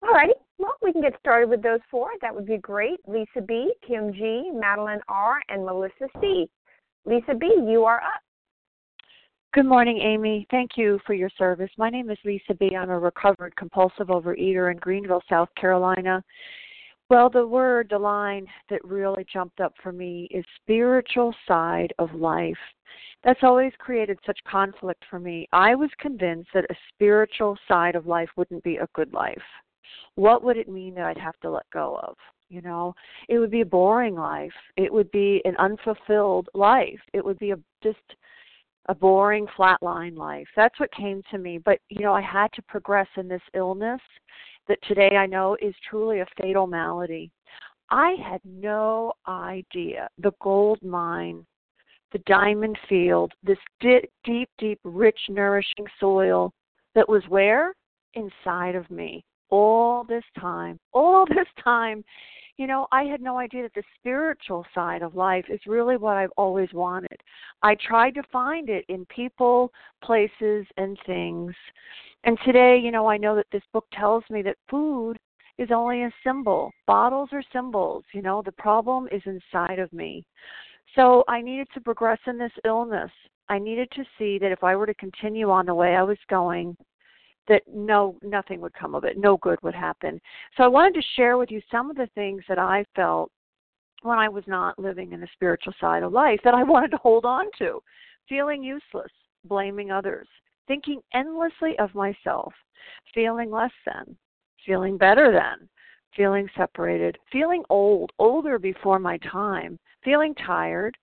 All 0.04 0.14
righty. 0.14 0.34
Well, 0.58 0.76
we 0.82 0.92
can 0.92 1.02
get 1.02 1.14
started 1.20 1.50
with 1.50 1.62
those 1.62 1.80
four. 1.92 2.10
That 2.22 2.34
would 2.34 2.46
be 2.46 2.58
great. 2.58 3.00
Lisa 3.08 3.42
B., 3.46 3.74
Kim 3.86 4.14
G., 4.14 4.52
Madeline 4.54 5.02
R., 5.08 5.42
and 5.50 5.66
Melissa 5.66 6.08
C. 6.22 6.48
Lisa 7.06 7.34
B., 7.34 7.48
you 7.68 7.84
are 7.84 8.02
up. 8.02 8.22
Good 9.56 9.66
morning, 9.66 10.00
Amy. 10.00 10.46
Thank 10.52 10.72
you 10.76 11.00
for 11.08 11.14
your 11.14 11.30
service. 11.38 11.70
My 11.78 11.90
name 11.90 12.10
is 12.10 12.18
Lisa 12.26 12.54
B. 12.60 12.76
I'm 12.76 12.90
a 12.90 13.00
recovered 13.00 13.56
compulsive 13.56 14.08
overeater 14.08 14.70
in 14.70 14.76
Greenville, 14.80 15.24
South 15.30 15.48
Carolina. 15.56 16.22
Well, 17.10 17.30
the 17.30 17.48
word, 17.48 17.88
the 17.90 17.98
line 17.98 18.48
that 18.70 18.84
really 18.84 19.26
jumped 19.32 19.62
up 19.62 19.74
for 19.82 19.94
me 19.94 20.28
is 20.30 20.44
spiritual 20.62 21.34
side 21.48 21.94
of 22.00 22.14
life. 22.14 22.58
That's 23.24 23.44
always 23.44 23.72
created 23.78 24.20
such 24.26 24.38
conflict 24.46 25.06
for 25.10 25.20
me. 25.20 25.48
I 25.54 25.74
was 25.74 25.90
convinced 26.00 26.50
that 26.54 26.70
a 26.70 26.76
spiritual 26.94 27.58
side 27.66 27.96
of 27.96 28.08
life 28.08 28.30
wouldn't 28.36 28.66
be 28.66 28.76
a 28.76 28.90
good 28.94 29.14
life. 29.14 29.42
What 30.16 30.44
would 30.44 30.58
it 30.58 30.68
mean 30.68 30.96
that 30.96 31.06
I'd 31.06 31.18
have 31.18 31.40
to 31.44 31.50
let 31.50 31.70
go 31.72 31.98
of? 32.04 32.18
You 32.50 32.62
know, 32.62 32.94
it 33.30 33.40
would 33.40 33.52
be 33.52 33.62
a 33.62 33.66
boring 33.66 34.16
life. 34.16 34.52
It 34.76 34.92
would 34.92 35.10
be 35.12 35.42
an 35.46 35.56
unfulfilled 35.56 36.50
life. 36.54 37.00
It 37.14 37.24
would 37.24 37.40
be 37.40 37.52
a 37.52 37.58
just 37.82 38.00
a 38.88 38.96
boring 38.96 39.48
flatline 39.58 40.18
life. 40.18 40.48
That's 40.56 40.80
what 40.80 40.92
came 40.92 41.22
to 41.32 41.38
me. 41.38 41.58
But, 41.58 41.80
you 41.90 42.02
know, 42.02 42.14
I 42.14 42.22
had 42.22 42.52
to 42.54 42.62
progress 42.64 43.08
in 43.18 43.28
this 43.28 43.42
illness 43.54 44.02
that 44.68 44.80
today 44.88 45.16
I 45.16 45.26
know 45.26 45.58
is 45.62 45.74
truly 45.90 46.20
a 46.20 46.28
fatal 46.42 46.68
malady. 46.68 47.32
I 47.90 48.16
had 48.28 48.42
no 48.44 49.14
idea 49.28 50.10
the 50.18 50.34
gold 50.42 50.82
mine, 50.82 51.46
the 52.12 52.20
diamond 52.20 52.78
field, 52.90 53.34
this 53.44 53.58
deep, 53.80 54.10
deep, 54.24 54.50
deep, 54.58 54.80
rich, 54.84 55.20
nourishing 55.30 55.86
soil 56.00 56.52
that 56.96 57.08
was 57.08 57.24
where? 57.28 57.74
Inside 58.14 58.76
of 58.76 58.90
me. 58.90 59.24
All 59.56 60.04
this 60.04 60.26
time, 60.38 60.78
all 60.92 61.26
this 61.30 61.48
time, 61.64 62.04
you 62.58 62.68
know, 62.68 62.88
I 62.92 63.04
had 63.04 63.22
no 63.22 63.38
idea 63.38 63.64
that 63.64 63.74
the 63.74 63.84
spiritual 63.98 64.66
side 64.76 65.02
of 65.02 65.16
life 65.16 65.46
is 65.48 65.62
really 65.66 65.96
what 65.96 66.18
I've 66.18 66.34
always 66.36 66.74
wanted. 66.74 67.22
I 67.64 67.76
tried 67.76 68.16
to 68.16 68.24
find 68.34 68.70
it 68.70 68.84
in 68.90 69.06
people, 69.06 69.72
places, 70.04 70.66
and 70.76 70.98
things. 71.06 71.54
And 72.26 72.38
today, 72.44 72.78
you 72.78 72.92
know, 72.92 73.08
I 73.08 73.16
know 73.16 73.34
that 73.38 73.48
this 73.54 73.64
book 73.72 73.86
tells 73.94 74.26
me 74.30 74.42
that 74.42 74.58
food 74.70 75.18
is 75.58 75.70
only 75.74 76.04
a 76.04 76.12
symbol. 76.22 76.70
Bottles 76.86 77.30
are 77.32 77.44
symbols. 77.54 78.04
You 78.14 78.24
know, 78.24 78.42
the 78.44 78.52
problem 78.52 79.08
is 79.10 79.22
inside 79.26 79.80
of 79.80 79.92
me. 79.94 80.26
So 80.96 81.24
I 81.30 81.42
needed 81.42 81.68
to 81.76 81.82
progress 81.82 82.20
in 82.28 82.38
this 82.38 82.52
illness. 82.66 83.12
I 83.48 83.60
needed 83.60 83.90
to 83.92 84.04
see 84.18 84.38
that 84.40 84.52
if 84.52 84.66
I 84.66 84.76
were 84.76 84.86
to 84.86 84.94
continue 84.96 85.50
on 85.50 85.66
the 85.66 85.76
way 85.76 85.96
I 85.96 86.04
was 86.04 86.18
going, 86.30 86.76
that 87.48 87.62
no 87.72 88.18
nothing 88.22 88.62
would 88.62 88.74
come 88.74 88.96
of 88.96 89.04
it 89.04 89.18
no 89.18 89.38
good 89.38 89.62
would 89.64 89.76
happen. 89.76 90.20
So 90.58 90.64
i 90.64 90.68
wanted 90.68 90.96
to 90.96 91.08
share 91.16 91.38
with 91.38 91.52
you 91.52 91.62
some 91.72 91.90
of 91.90 91.98
the 91.98 92.10
things 92.16 92.44
that 92.48 92.60
i 92.60 92.86
felt 92.96 93.32
when 94.02 94.20
i 94.20 94.30
was 94.30 94.44
not 94.48 94.78
living 94.80 95.12
in 95.14 95.22
the 95.22 95.28
spiritual 95.34 95.74
side 95.80 96.04
of 96.04 96.12
life 96.12 96.40
that 96.44 96.54
i 96.54 96.64
wanted 96.74 96.92
to 96.92 96.98
hold 96.98 97.26
on 97.26 97.46
to. 97.60 97.82
Feeling 98.28 98.64
useless 98.64 99.12
blaming 99.46 99.92
others 99.92 100.28
thinking 100.68 101.00
endlessly 101.14 101.78
of 101.80 101.94
myself 101.94 102.54
feeling 103.14 103.52
less 103.52 103.72
than 103.86 104.16
feeling 104.66 104.98
better 104.98 105.32
than 105.32 105.68
feeling 106.16 106.48
separated 106.58 107.18
feeling 107.32 107.64
old 107.70 108.12
older 108.20 108.58
before 108.58 109.00
my 109.00 109.18
time 109.18 109.78
feeling 110.04 110.34
tired 110.36 110.98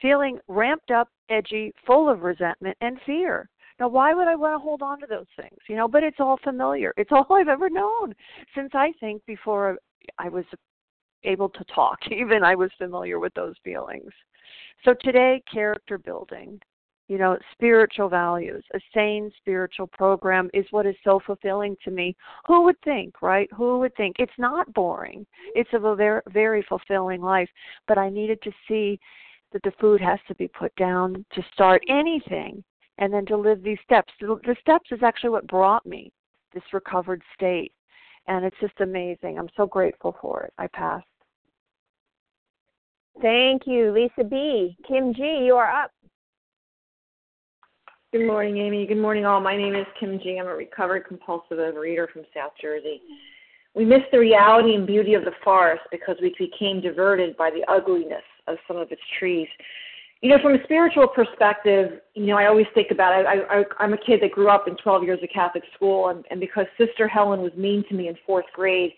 feeling 0.00 0.38
ramped 0.48 0.90
up 0.90 1.08
edgy 1.30 1.72
full 1.86 2.08
of 2.08 2.22
resentment 2.22 2.76
and 2.80 2.98
fear 3.06 3.48
now, 3.78 3.88
why 3.88 4.14
would 4.14 4.26
I 4.26 4.34
want 4.34 4.54
to 4.54 4.58
hold 4.58 4.80
on 4.80 5.00
to 5.00 5.06
those 5.06 5.26
things? 5.36 5.58
You 5.68 5.76
know, 5.76 5.86
but 5.86 6.02
it's 6.02 6.20
all 6.20 6.38
familiar. 6.42 6.94
It's 6.96 7.12
all 7.12 7.26
I've 7.30 7.48
ever 7.48 7.68
known 7.68 8.14
since 8.54 8.70
I 8.74 8.92
think 9.00 9.24
before 9.26 9.76
I 10.18 10.28
was 10.28 10.44
able 11.24 11.50
to 11.50 11.64
talk. 11.64 11.98
Even 12.10 12.42
I 12.42 12.54
was 12.54 12.70
familiar 12.78 13.18
with 13.18 13.34
those 13.34 13.54
feelings. 13.62 14.12
So 14.84 14.94
today, 15.02 15.42
character 15.52 15.98
building, 15.98 16.60
you 17.08 17.18
know, 17.18 17.36
spiritual 17.52 18.08
values, 18.08 18.64
a 18.74 18.80
sane 18.94 19.30
spiritual 19.38 19.88
program 19.88 20.50
is 20.54 20.64
what 20.70 20.86
is 20.86 20.96
so 21.04 21.20
fulfilling 21.24 21.76
to 21.84 21.90
me. 21.90 22.16
Who 22.46 22.62
would 22.64 22.80
think, 22.82 23.20
right? 23.20 23.48
Who 23.54 23.78
would 23.80 23.94
think? 23.96 24.16
It's 24.18 24.32
not 24.38 24.72
boring. 24.72 25.26
It's 25.54 25.70
a 25.72 25.94
very, 25.94 26.20
very 26.28 26.62
fulfilling 26.62 27.20
life. 27.20 27.48
But 27.86 27.98
I 27.98 28.08
needed 28.08 28.40
to 28.42 28.52
see 28.66 28.98
that 29.52 29.62
the 29.62 29.72
food 29.80 30.00
has 30.00 30.18
to 30.28 30.34
be 30.34 30.48
put 30.48 30.74
down 30.76 31.24
to 31.34 31.42
start 31.52 31.82
anything 31.88 32.64
and 32.98 33.12
then 33.12 33.26
to 33.26 33.36
live 33.36 33.62
these 33.62 33.78
steps. 33.84 34.12
The 34.20 34.56
steps 34.60 34.90
is 34.90 35.02
actually 35.02 35.30
what 35.30 35.46
brought 35.46 35.84
me 35.86 36.12
this 36.54 36.62
recovered 36.72 37.22
state. 37.34 37.72
And 38.28 38.44
it's 38.44 38.56
just 38.60 38.80
amazing. 38.80 39.38
I'm 39.38 39.48
so 39.56 39.66
grateful 39.66 40.16
for 40.20 40.42
it. 40.42 40.52
I 40.58 40.66
pass. 40.68 41.02
Thank 43.22 43.62
you, 43.66 43.92
Lisa 43.92 44.28
B. 44.28 44.76
Kim 44.86 45.14
G, 45.14 45.44
you 45.46 45.54
are 45.54 45.70
up. 45.70 45.90
Good 48.12 48.26
morning, 48.26 48.58
Amy. 48.58 48.86
Good 48.86 48.98
morning, 48.98 49.26
all. 49.26 49.40
My 49.40 49.56
name 49.56 49.74
is 49.74 49.86
Kim 49.98 50.18
G. 50.18 50.38
I'm 50.40 50.46
a 50.46 50.54
recovered 50.54 51.06
compulsive 51.06 51.58
overeater 51.58 52.10
from 52.10 52.22
South 52.34 52.52
Jersey. 52.60 53.00
We 53.74 53.84
miss 53.84 54.02
the 54.10 54.18
reality 54.18 54.74
and 54.74 54.86
beauty 54.86 55.14
of 55.14 55.24
the 55.24 55.32
forest 55.44 55.82
because 55.90 56.16
we 56.22 56.34
became 56.38 56.80
diverted 56.80 57.36
by 57.36 57.50
the 57.50 57.64
ugliness 57.70 58.24
of 58.46 58.56
some 58.66 58.76
of 58.76 58.90
its 58.90 59.02
trees. 59.18 59.48
You 60.22 60.30
know, 60.30 60.38
from 60.42 60.54
a 60.54 60.64
spiritual 60.64 61.06
perspective, 61.08 62.00
you 62.14 62.26
know, 62.26 62.36
I 62.36 62.46
always 62.46 62.66
think 62.74 62.90
about 62.90 63.20
it. 63.20 63.26
I, 63.26 63.60
I, 63.60 63.64
I'm 63.78 63.92
a 63.92 63.98
kid 63.98 64.20
that 64.22 64.32
grew 64.32 64.48
up 64.48 64.66
in 64.66 64.76
12 64.76 65.04
years 65.04 65.20
of 65.22 65.28
Catholic 65.32 65.62
school, 65.74 66.08
and, 66.08 66.24
and 66.30 66.40
because 66.40 66.66
Sister 66.78 67.06
Helen 67.06 67.40
was 67.40 67.52
mean 67.56 67.84
to 67.88 67.94
me 67.94 68.08
in 68.08 68.16
fourth 68.26 68.46
grade, 68.54 68.92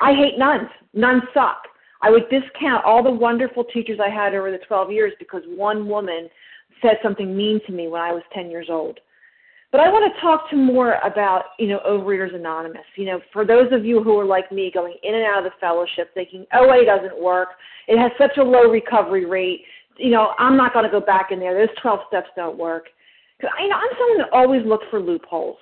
I 0.00 0.12
hate 0.12 0.38
nuns. 0.38 0.68
Nuns 0.94 1.22
suck. 1.32 1.62
I 2.02 2.10
would 2.10 2.28
discount 2.28 2.84
all 2.84 3.02
the 3.02 3.10
wonderful 3.10 3.64
teachers 3.64 3.98
I 4.04 4.10
had 4.10 4.34
over 4.34 4.50
the 4.50 4.58
12 4.66 4.90
years 4.90 5.12
because 5.18 5.42
one 5.46 5.88
woman 5.88 6.28
said 6.82 6.98
something 7.02 7.34
mean 7.36 7.60
to 7.66 7.72
me 7.72 7.88
when 7.88 8.02
I 8.02 8.12
was 8.12 8.22
10 8.34 8.50
years 8.50 8.66
old. 8.68 8.98
But 9.70 9.80
I 9.80 9.88
want 9.88 10.12
to 10.12 10.20
talk 10.20 10.50
to 10.50 10.56
more 10.56 10.96
about, 11.02 11.44
you 11.58 11.66
know, 11.68 11.80
Overeaters 11.86 12.34
Anonymous. 12.34 12.84
You 12.96 13.06
know, 13.06 13.20
for 13.32 13.46
those 13.46 13.72
of 13.72 13.86
you 13.86 14.02
who 14.02 14.18
are 14.18 14.24
like 14.24 14.52
me, 14.52 14.70
going 14.72 14.96
in 15.02 15.14
and 15.14 15.24
out 15.24 15.38
of 15.38 15.44
the 15.44 15.58
fellowship, 15.60 16.12
thinking 16.12 16.44
oh, 16.52 16.68
OA 16.68 16.84
doesn't 16.84 17.18
work, 17.18 17.50
it 17.88 17.98
has 17.98 18.12
such 18.18 18.36
a 18.36 18.42
low 18.42 18.68
recovery 18.68 19.24
rate. 19.24 19.62
You 19.96 20.10
know, 20.10 20.32
I'm 20.38 20.56
not 20.56 20.72
going 20.72 20.84
to 20.84 20.90
go 20.90 21.00
back 21.00 21.30
in 21.30 21.38
there. 21.38 21.54
Those 21.54 21.74
12 21.80 22.00
steps 22.08 22.28
don't 22.36 22.58
work. 22.58 22.86
Because 23.38 23.54
you 23.60 23.68
know, 23.68 23.76
I'm 23.76 23.90
someone 23.98 24.18
that 24.18 24.32
always 24.32 24.64
looks 24.64 24.84
for 24.90 25.00
loopholes. 25.00 25.56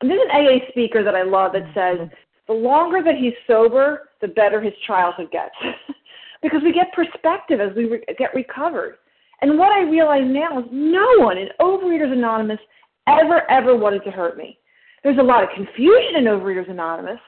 And 0.00 0.10
there's 0.10 0.20
an 0.30 0.46
AA 0.46 0.68
speaker 0.70 1.02
that 1.02 1.14
I 1.14 1.22
love 1.22 1.52
that 1.52 1.70
says, 1.74 2.08
the 2.46 2.52
longer 2.52 3.02
that 3.02 3.16
he's 3.16 3.32
sober, 3.46 4.10
the 4.20 4.28
better 4.28 4.60
his 4.60 4.74
childhood 4.86 5.30
gets. 5.32 5.54
because 6.42 6.60
we 6.62 6.72
get 6.72 6.92
perspective 6.92 7.60
as 7.60 7.74
we 7.74 7.86
re- 7.86 8.04
get 8.18 8.34
recovered. 8.34 8.98
And 9.42 9.58
what 9.58 9.72
I 9.72 9.82
realize 9.82 10.24
now 10.24 10.60
is 10.60 10.66
no 10.70 11.06
one 11.18 11.38
in 11.38 11.48
Overeaters 11.60 12.12
Anonymous 12.12 12.60
ever, 13.08 13.48
ever 13.50 13.76
wanted 13.76 14.04
to 14.04 14.10
hurt 14.10 14.36
me. 14.36 14.58
There's 15.02 15.18
a 15.18 15.22
lot 15.22 15.42
of 15.42 15.50
confusion 15.54 16.16
in 16.16 16.24
Overeaters 16.24 16.70
Anonymous, 16.70 17.20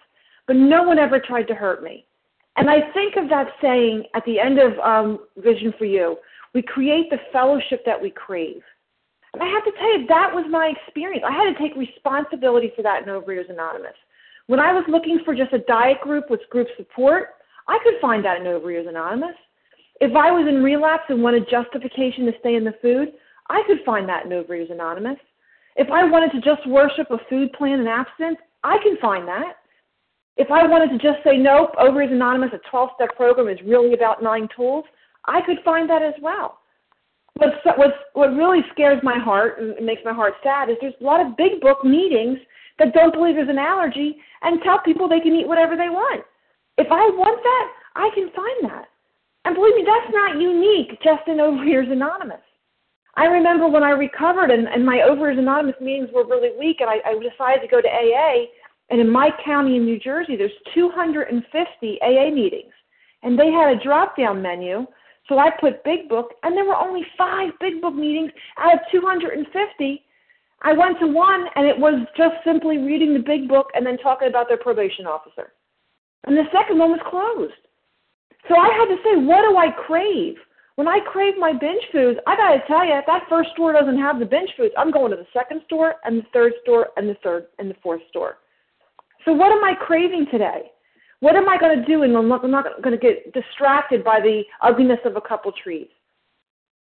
but 0.46 0.56
no 0.56 0.82
one 0.82 0.98
ever 0.98 1.20
tried 1.20 1.44
to 1.44 1.54
hurt 1.54 1.82
me. 1.82 2.06
And 2.56 2.68
I 2.68 2.90
think 2.92 3.14
of 3.16 3.28
that 3.28 3.48
saying 3.62 4.04
at 4.14 4.24
the 4.24 4.40
end 4.40 4.58
of 4.58 4.78
um, 4.80 5.18
Vision 5.36 5.72
for 5.78 5.84
You 5.84 6.16
we 6.54 6.62
create 6.62 7.10
the 7.10 7.18
fellowship 7.32 7.82
that 7.84 8.00
we 8.00 8.10
crave. 8.10 8.62
And 9.34 9.42
I 9.42 9.46
have 9.46 9.64
to 9.64 9.72
tell 9.78 9.98
you, 9.98 10.06
that 10.06 10.34
was 10.34 10.46
my 10.50 10.72
experience. 10.74 11.24
I 11.26 11.32
had 11.32 11.52
to 11.52 11.58
take 11.58 11.76
responsibility 11.76 12.72
for 12.74 12.82
that 12.82 13.02
in 13.02 13.08
Overeaters 13.08 13.50
Anonymous. 13.50 13.96
When 14.46 14.60
I 14.60 14.72
was 14.72 14.84
looking 14.88 15.20
for 15.24 15.34
just 15.34 15.52
a 15.52 15.58
diet 15.58 16.00
group 16.00 16.30
with 16.30 16.40
group 16.50 16.68
support, 16.76 17.34
I 17.68 17.78
could 17.84 18.00
find 18.00 18.24
that 18.24 18.40
in 18.40 18.44
Overeaters 18.44 18.88
Anonymous. 18.88 19.36
If 20.00 20.16
I 20.16 20.30
was 20.30 20.48
in 20.48 20.62
relapse 20.62 21.04
and 21.08 21.22
wanted 21.22 21.50
justification 21.50 22.24
to 22.26 22.32
stay 22.40 22.54
in 22.54 22.64
the 22.64 22.74
food, 22.80 23.12
I 23.50 23.62
could 23.66 23.78
find 23.84 24.08
that 24.08 24.24
in 24.24 24.30
Overeaters 24.30 24.72
Anonymous. 24.72 25.18
If 25.76 25.90
I 25.90 26.04
wanted 26.04 26.32
to 26.32 26.40
just 26.40 26.66
worship 26.66 27.10
a 27.10 27.18
food 27.28 27.52
plan 27.52 27.80
and 27.80 27.88
abstinence, 27.88 28.38
I 28.64 28.78
can 28.82 28.96
find 29.00 29.28
that. 29.28 29.56
If 30.36 30.50
I 30.50 30.66
wanted 30.66 30.90
to 30.90 30.98
just 30.98 31.22
say, 31.24 31.36
nope, 31.36 31.74
Overeaters 31.76 32.12
Anonymous, 32.12 32.50
a 32.54 32.70
12 32.70 32.90
step 32.94 33.16
program, 33.16 33.48
is 33.48 33.58
really 33.66 33.92
about 33.92 34.22
nine 34.22 34.48
tools, 34.56 34.84
I 35.28 35.40
could 35.42 35.58
find 35.64 35.88
that 35.90 36.02
as 36.02 36.14
well. 36.20 36.58
What's, 37.34 37.56
what's, 37.76 37.96
what 38.14 38.34
really 38.34 38.62
scares 38.72 39.00
my 39.04 39.18
heart 39.18 39.60
and 39.60 39.86
makes 39.86 40.02
my 40.04 40.12
heart 40.12 40.34
sad 40.42 40.70
is 40.70 40.76
there's 40.80 40.94
a 41.00 41.04
lot 41.04 41.20
of 41.20 41.36
big 41.36 41.60
book 41.60 41.84
meetings 41.84 42.38
that 42.78 42.94
don't 42.94 43.12
believe 43.12 43.36
there's 43.36 43.48
an 43.48 43.58
allergy 43.58 44.16
and 44.42 44.60
tell 44.62 44.80
people 44.80 45.08
they 45.08 45.20
can 45.20 45.34
eat 45.34 45.46
whatever 45.46 45.76
they 45.76 45.88
want. 45.88 46.24
If 46.78 46.88
I 46.90 47.10
want 47.14 47.40
that, 47.42 47.66
I 47.94 48.10
can 48.14 48.30
find 48.34 48.72
that. 48.72 48.88
And 49.44 49.54
believe 49.54 49.76
me, 49.76 49.84
that's 49.86 50.12
not 50.12 50.40
unique 50.40 50.90
just 51.02 51.26
in 51.28 51.36
Overeaters 51.36 51.92
Anonymous. 51.92 52.42
I 53.14 53.26
remember 53.26 53.68
when 53.68 53.82
I 53.82 53.90
recovered 53.90 54.50
and, 54.50 54.68
and 54.68 54.84
my 54.84 54.98
Overeaters 54.98 55.38
Anonymous 55.38 55.74
meetings 55.80 56.08
were 56.12 56.26
really 56.26 56.50
weak, 56.58 56.78
and 56.80 56.88
I, 56.88 56.98
I 57.04 57.14
decided 57.14 57.62
to 57.62 57.68
go 57.68 57.80
to 57.80 57.88
AA. 57.88 58.46
And 58.90 59.00
in 59.00 59.10
my 59.10 59.30
county 59.44 59.76
in 59.76 59.84
New 59.84 59.98
Jersey, 59.98 60.36
there's 60.36 60.52
250 60.74 61.98
AA 62.00 62.30
meetings, 62.30 62.72
and 63.22 63.38
they 63.38 63.50
had 63.50 63.76
a 63.76 63.82
drop-down 63.82 64.40
menu. 64.40 64.86
So 65.28 65.38
I 65.38 65.50
put 65.50 65.84
Big 65.84 66.08
Book, 66.08 66.30
and 66.42 66.56
there 66.56 66.64
were 66.64 66.76
only 66.76 67.02
five 67.16 67.50
Big 67.60 67.80
Book 67.82 67.94
meetings 67.94 68.32
out 68.58 68.74
of 68.74 68.80
250. 68.90 70.04
I 70.62 70.72
went 70.72 70.98
to 71.00 71.06
one, 71.06 71.46
and 71.54 71.66
it 71.66 71.78
was 71.78 72.06
just 72.16 72.34
simply 72.44 72.78
reading 72.78 73.12
the 73.12 73.20
Big 73.20 73.46
Book 73.46 73.68
and 73.74 73.84
then 73.84 73.98
talking 73.98 74.28
about 74.28 74.48
their 74.48 74.56
probation 74.56 75.06
officer. 75.06 75.52
And 76.24 76.36
the 76.36 76.44
second 76.52 76.78
one 76.78 76.90
was 76.90 77.00
closed. 77.08 77.52
So 78.48 78.56
I 78.56 78.68
had 78.72 78.86
to 78.86 78.96
say, 79.04 79.22
what 79.24 79.48
do 79.48 79.56
I 79.56 79.70
crave? 79.86 80.36
When 80.76 80.88
I 80.88 81.00
crave 81.00 81.34
my 81.38 81.52
binge 81.52 81.82
foods, 81.92 82.18
I 82.26 82.36
got 82.36 82.54
to 82.54 82.66
tell 82.66 82.86
you, 82.86 82.94
if 82.94 83.04
that 83.06 83.24
first 83.28 83.50
store 83.50 83.72
doesn't 83.72 83.98
have 83.98 84.18
the 84.18 84.24
binge 84.24 84.50
foods, 84.56 84.72
I'm 84.78 84.90
going 84.90 85.10
to 85.10 85.16
the 85.16 85.26
second 85.32 85.62
store 85.66 85.96
and 86.04 86.18
the 86.18 86.26
third 86.32 86.52
store 86.62 86.88
and 86.96 87.08
the 87.08 87.16
third 87.22 87.46
and 87.58 87.68
the 87.68 87.76
fourth 87.82 88.00
store. 88.08 88.38
So 89.24 89.32
what 89.32 89.52
am 89.52 89.62
I 89.64 89.74
craving 89.74 90.26
today? 90.30 90.70
What 91.20 91.36
am 91.36 91.48
I 91.48 91.58
going 91.58 91.80
to 91.80 91.84
do? 91.84 92.02
And 92.02 92.16
I'm 92.16 92.28
not, 92.28 92.44
I'm 92.44 92.50
not 92.50 92.82
going 92.82 92.98
to 92.98 93.00
get 93.00 93.32
distracted 93.32 94.04
by 94.04 94.20
the 94.20 94.42
ugliness 94.62 95.00
of 95.04 95.16
a 95.16 95.20
couple 95.20 95.52
trees. 95.52 95.88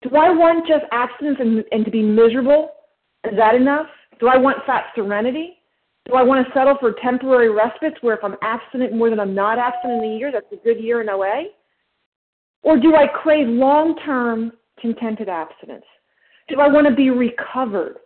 Do 0.03 0.11
I 0.17 0.31
want 0.31 0.67
just 0.67 0.85
abstinence 0.93 1.39
and, 1.41 1.65
and 1.73 1.85
to 1.85 1.91
be 1.91 2.03
miserable? 2.03 2.71
Is 3.25 3.37
that 3.37 3.55
enough? 3.55 3.87
Do 4.21 4.29
I 4.29 4.37
want 4.37 4.59
fat 4.67 4.85
serenity? 4.95 5.57
Do 6.07 6.15
I 6.15 6.23
want 6.23 6.47
to 6.47 6.53
settle 6.53 6.77
for 6.79 6.95
temporary 7.03 7.51
respites 7.51 7.97
where 8.01 8.15
if 8.15 8.23
I'm 8.23 8.37
abstinent 8.43 8.95
more 8.95 9.11
than 9.11 9.19
I'm 9.19 9.35
not 9.35 9.59
abstinent 9.59 10.05
in 10.05 10.13
a 10.13 10.17
year, 10.17 10.31
that's 10.31 10.47
a 10.53 10.65
good 10.65 10.81
year 10.81 11.01
in 11.01 11.09
OA? 11.09 11.47
Or 12.63 12.79
do 12.79 12.95
I 12.95 13.07
crave 13.07 13.49
long 13.49 13.97
term 14.05 14.53
contented 14.81 15.29
abstinence? 15.29 15.85
Do 16.49 16.61
I 16.61 16.69
want 16.69 16.87
to 16.87 16.95
be 16.95 17.11
recovered? 17.11 17.97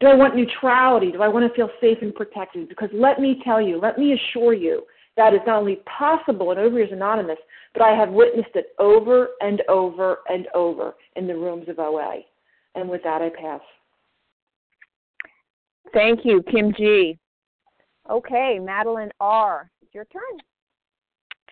Do 0.00 0.06
I 0.06 0.14
want 0.14 0.36
neutrality? 0.36 1.10
Do 1.12 1.22
I 1.22 1.28
want 1.28 1.48
to 1.48 1.54
feel 1.54 1.70
safe 1.80 1.98
and 2.02 2.14
protected? 2.14 2.68
Because 2.68 2.90
let 2.92 3.20
me 3.20 3.40
tell 3.44 3.60
you, 3.60 3.80
let 3.80 3.98
me 3.98 4.12
assure 4.12 4.54
you, 4.54 4.82
that 5.16 5.34
is 5.34 5.40
not 5.46 5.60
only 5.60 5.80
possible 5.98 6.52
in 6.52 6.58
Overeaters 6.58 6.92
Anonymous, 6.92 7.38
but 7.74 7.82
I 7.82 7.94
have 7.96 8.10
witnessed 8.10 8.54
it 8.54 8.68
over 8.78 9.28
and 9.40 9.62
over 9.68 10.18
and 10.28 10.46
over 10.54 10.94
in 11.16 11.26
the 11.26 11.36
rooms 11.36 11.68
of 11.68 11.78
OA. 11.78 12.20
And 12.74 12.88
with 12.88 13.02
that, 13.04 13.20
I 13.20 13.28
pass. 13.28 13.60
Thank 15.92 16.20
you, 16.24 16.42
Kim 16.50 16.72
G. 16.76 17.18
Okay, 18.10 18.58
Madeline 18.60 19.10
R. 19.20 19.70
It's 19.82 19.94
your 19.94 20.06
turn. 20.06 20.38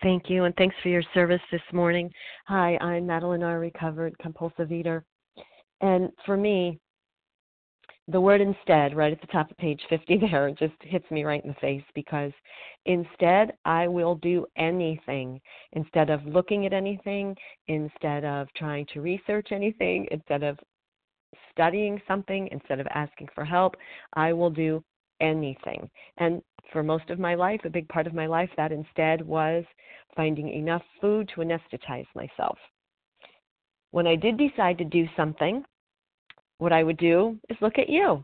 Thank 0.01 0.29
you, 0.29 0.45
and 0.45 0.55
thanks 0.55 0.75
for 0.81 0.89
your 0.89 1.03
service 1.13 1.41
this 1.51 1.61
morning. 1.71 2.09
Hi, 2.47 2.77
I'm 2.81 3.05
Madeline 3.05 3.43
R. 3.43 3.59
Recovered 3.59 4.17
compulsive 4.19 4.71
eater. 4.71 5.05
And 5.81 6.09
for 6.25 6.35
me, 6.35 6.79
the 8.11 8.21
word 8.21 8.41
instead, 8.41 8.95
right 8.95 9.11
at 9.11 9.21
the 9.21 9.27
top 9.27 9.49
of 9.49 9.57
page 9.57 9.81
50 9.89 10.17
there, 10.17 10.51
just 10.51 10.73
hits 10.81 11.09
me 11.11 11.23
right 11.23 11.43
in 11.43 11.49
the 11.49 11.55
face 11.55 11.83
because 11.95 12.31
instead 12.85 13.53
I 13.65 13.87
will 13.87 14.15
do 14.15 14.45
anything. 14.57 15.39
Instead 15.73 16.09
of 16.09 16.25
looking 16.25 16.65
at 16.65 16.73
anything, 16.73 17.35
instead 17.67 18.25
of 18.25 18.47
trying 18.55 18.85
to 18.93 19.01
research 19.01 19.49
anything, 19.51 20.07
instead 20.11 20.43
of 20.43 20.57
studying 21.51 22.01
something, 22.07 22.49
instead 22.51 22.79
of 22.79 22.87
asking 22.93 23.29
for 23.33 23.45
help, 23.45 23.75
I 24.13 24.33
will 24.33 24.49
do 24.49 24.83
anything. 25.21 25.89
And 26.17 26.41
for 26.71 26.83
most 26.83 27.09
of 27.09 27.19
my 27.19 27.35
life, 27.35 27.61
a 27.63 27.69
big 27.69 27.87
part 27.89 28.07
of 28.07 28.13
my 28.13 28.25
life, 28.25 28.49
that 28.57 28.71
instead 28.71 29.25
was 29.25 29.63
finding 30.15 30.49
enough 30.49 30.83
food 30.99 31.29
to 31.29 31.41
anesthetize 31.41 32.07
myself. 32.15 32.57
When 33.91 34.07
I 34.07 34.15
did 34.15 34.37
decide 34.37 34.77
to 34.79 34.85
do 34.85 35.05
something, 35.15 35.63
what 36.61 36.71
I 36.71 36.83
would 36.83 36.97
do 36.97 37.39
is 37.49 37.57
look 37.59 37.79
at 37.79 37.89
you 37.89 38.23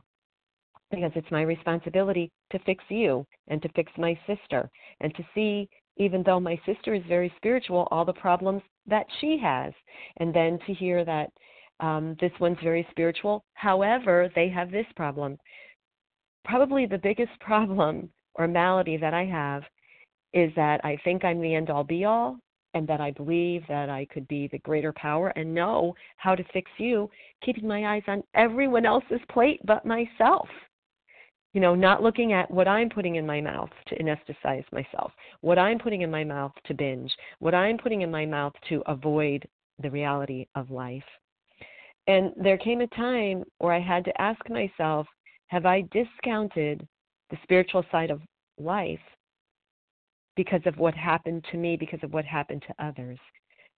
because 0.92 1.12
it's 1.16 1.32
my 1.32 1.42
responsibility 1.42 2.32
to 2.52 2.60
fix 2.60 2.84
you 2.88 3.26
and 3.48 3.60
to 3.64 3.70
fix 3.70 3.92
my 3.98 4.18
sister 4.28 4.70
and 5.02 5.14
to 5.16 5.24
see, 5.34 5.68
even 5.98 6.22
though 6.24 6.40
my 6.40 6.60
sister 6.64 6.94
is 6.94 7.02
very 7.08 7.34
spiritual, 7.38 7.88
all 7.90 8.06
the 8.06 8.14
problems 8.14 8.62
that 8.86 9.08
she 9.20 9.40
has. 9.42 9.74
And 10.18 10.32
then 10.36 10.60
to 10.68 10.74
hear 10.76 11.04
that 11.04 11.32
um, 11.80 12.16
this 12.22 12.32
one's 12.40 12.60
very 12.62 12.88
spiritual. 12.92 13.44
However, 13.56 14.30
they 14.36 14.50
have 14.50 14.70
this 14.70 14.86
problem 14.96 15.38
probably 16.46 16.86
the 16.86 16.98
biggest 17.00 17.32
problem 17.40 18.08
or 18.36 18.48
malady 18.48 18.98
that 18.98 19.16
I 19.16 19.26
have 19.26 19.64
is 20.34 20.52
that 20.56 20.80
I 20.84 20.96
think 21.04 21.26
I'm 21.26 21.42
the 21.42 21.56
end 21.56 21.72
all 21.72 21.84
be 21.84 22.06
all 22.06 22.38
and 22.78 22.88
that 22.88 23.02
I 23.02 23.12
believe 23.12 23.64
that 23.68 23.90
I 23.90 24.06
could 24.06 24.28
be 24.28 24.48
the 24.48 24.60
greater 24.60 24.94
power 24.94 25.30
and 25.30 25.54
know 25.54 25.96
how 26.18 26.36
to 26.36 26.44
fix 26.54 26.70
you, 26.78 27.10
keeping 27.44 27.68
my 27.68 27.96
eyes 27.96 28.04
on 28.08 28.24
everyone 28.36 28.86
else's 28.86 29.20
plate 29.32 29.60
but 29.66 29.86
myself. 29.86 30.48
You 31.54 31.62
know, 31.62 31.74
not 31.74 32.04
looking 32.04 32.34
at 32.34 32.52
what 32.52 32.68
I'm 32.68 32.90
putting 32.90 33.16
in 33.16 33.26
my 33.26 33.42
mouth 33.42 33.72
to 33.88 33.96
anesthetize 33.98 34.66
myself, 34.72 35.12
what 35.42 35.58
I'm 35.58 35.80
putting 35.80 36.04
in 36.04 36.12
my 36.12 36.24
mouth 36.24 36.52
to 36.68 36.76
binge, 36.76 37.12
what 37.40 37.56
I'm 37.56 37.80
putting 37.80 38.02
in 38.02 38.12
my 38.12 38.28
mouth 38.28 38.54
to 38.70 38.84
avoid 38.86 39.48
the 39.82 39.90
reality 39.90 40.46
of 40.54 40.70
life. 40.70 41.04
And 42.06 42.32
there 42.36 42.60
came 42.60 42.82
a 42.82 42.88
time 42.88 43.44
where 43.58 43.74
I 43.74 43.80
had 43.80 44.06
to 44.06 44.22
ask 44.22 44.40
myself, 44.50 45.08
have 45.48 45.66
I 45.66 45.82
discounted 45.92 46.88
the 47.32 47.38
spiritual 47.42 47.84
side 47.92 48.12
of 48.12 48.22
life 48.60 49.00
because 50.38 50.62
of 50.66 50.78
what 50.78 50.94
happened 50.94 51.44
to 51.52 51.58
me, 51.58 51.76
because 51.76 52.00
of 52.04 52.14
what 52.14 52.24
happened 52.24 52.64
to 52.68 52.86
others, 52.86 53.20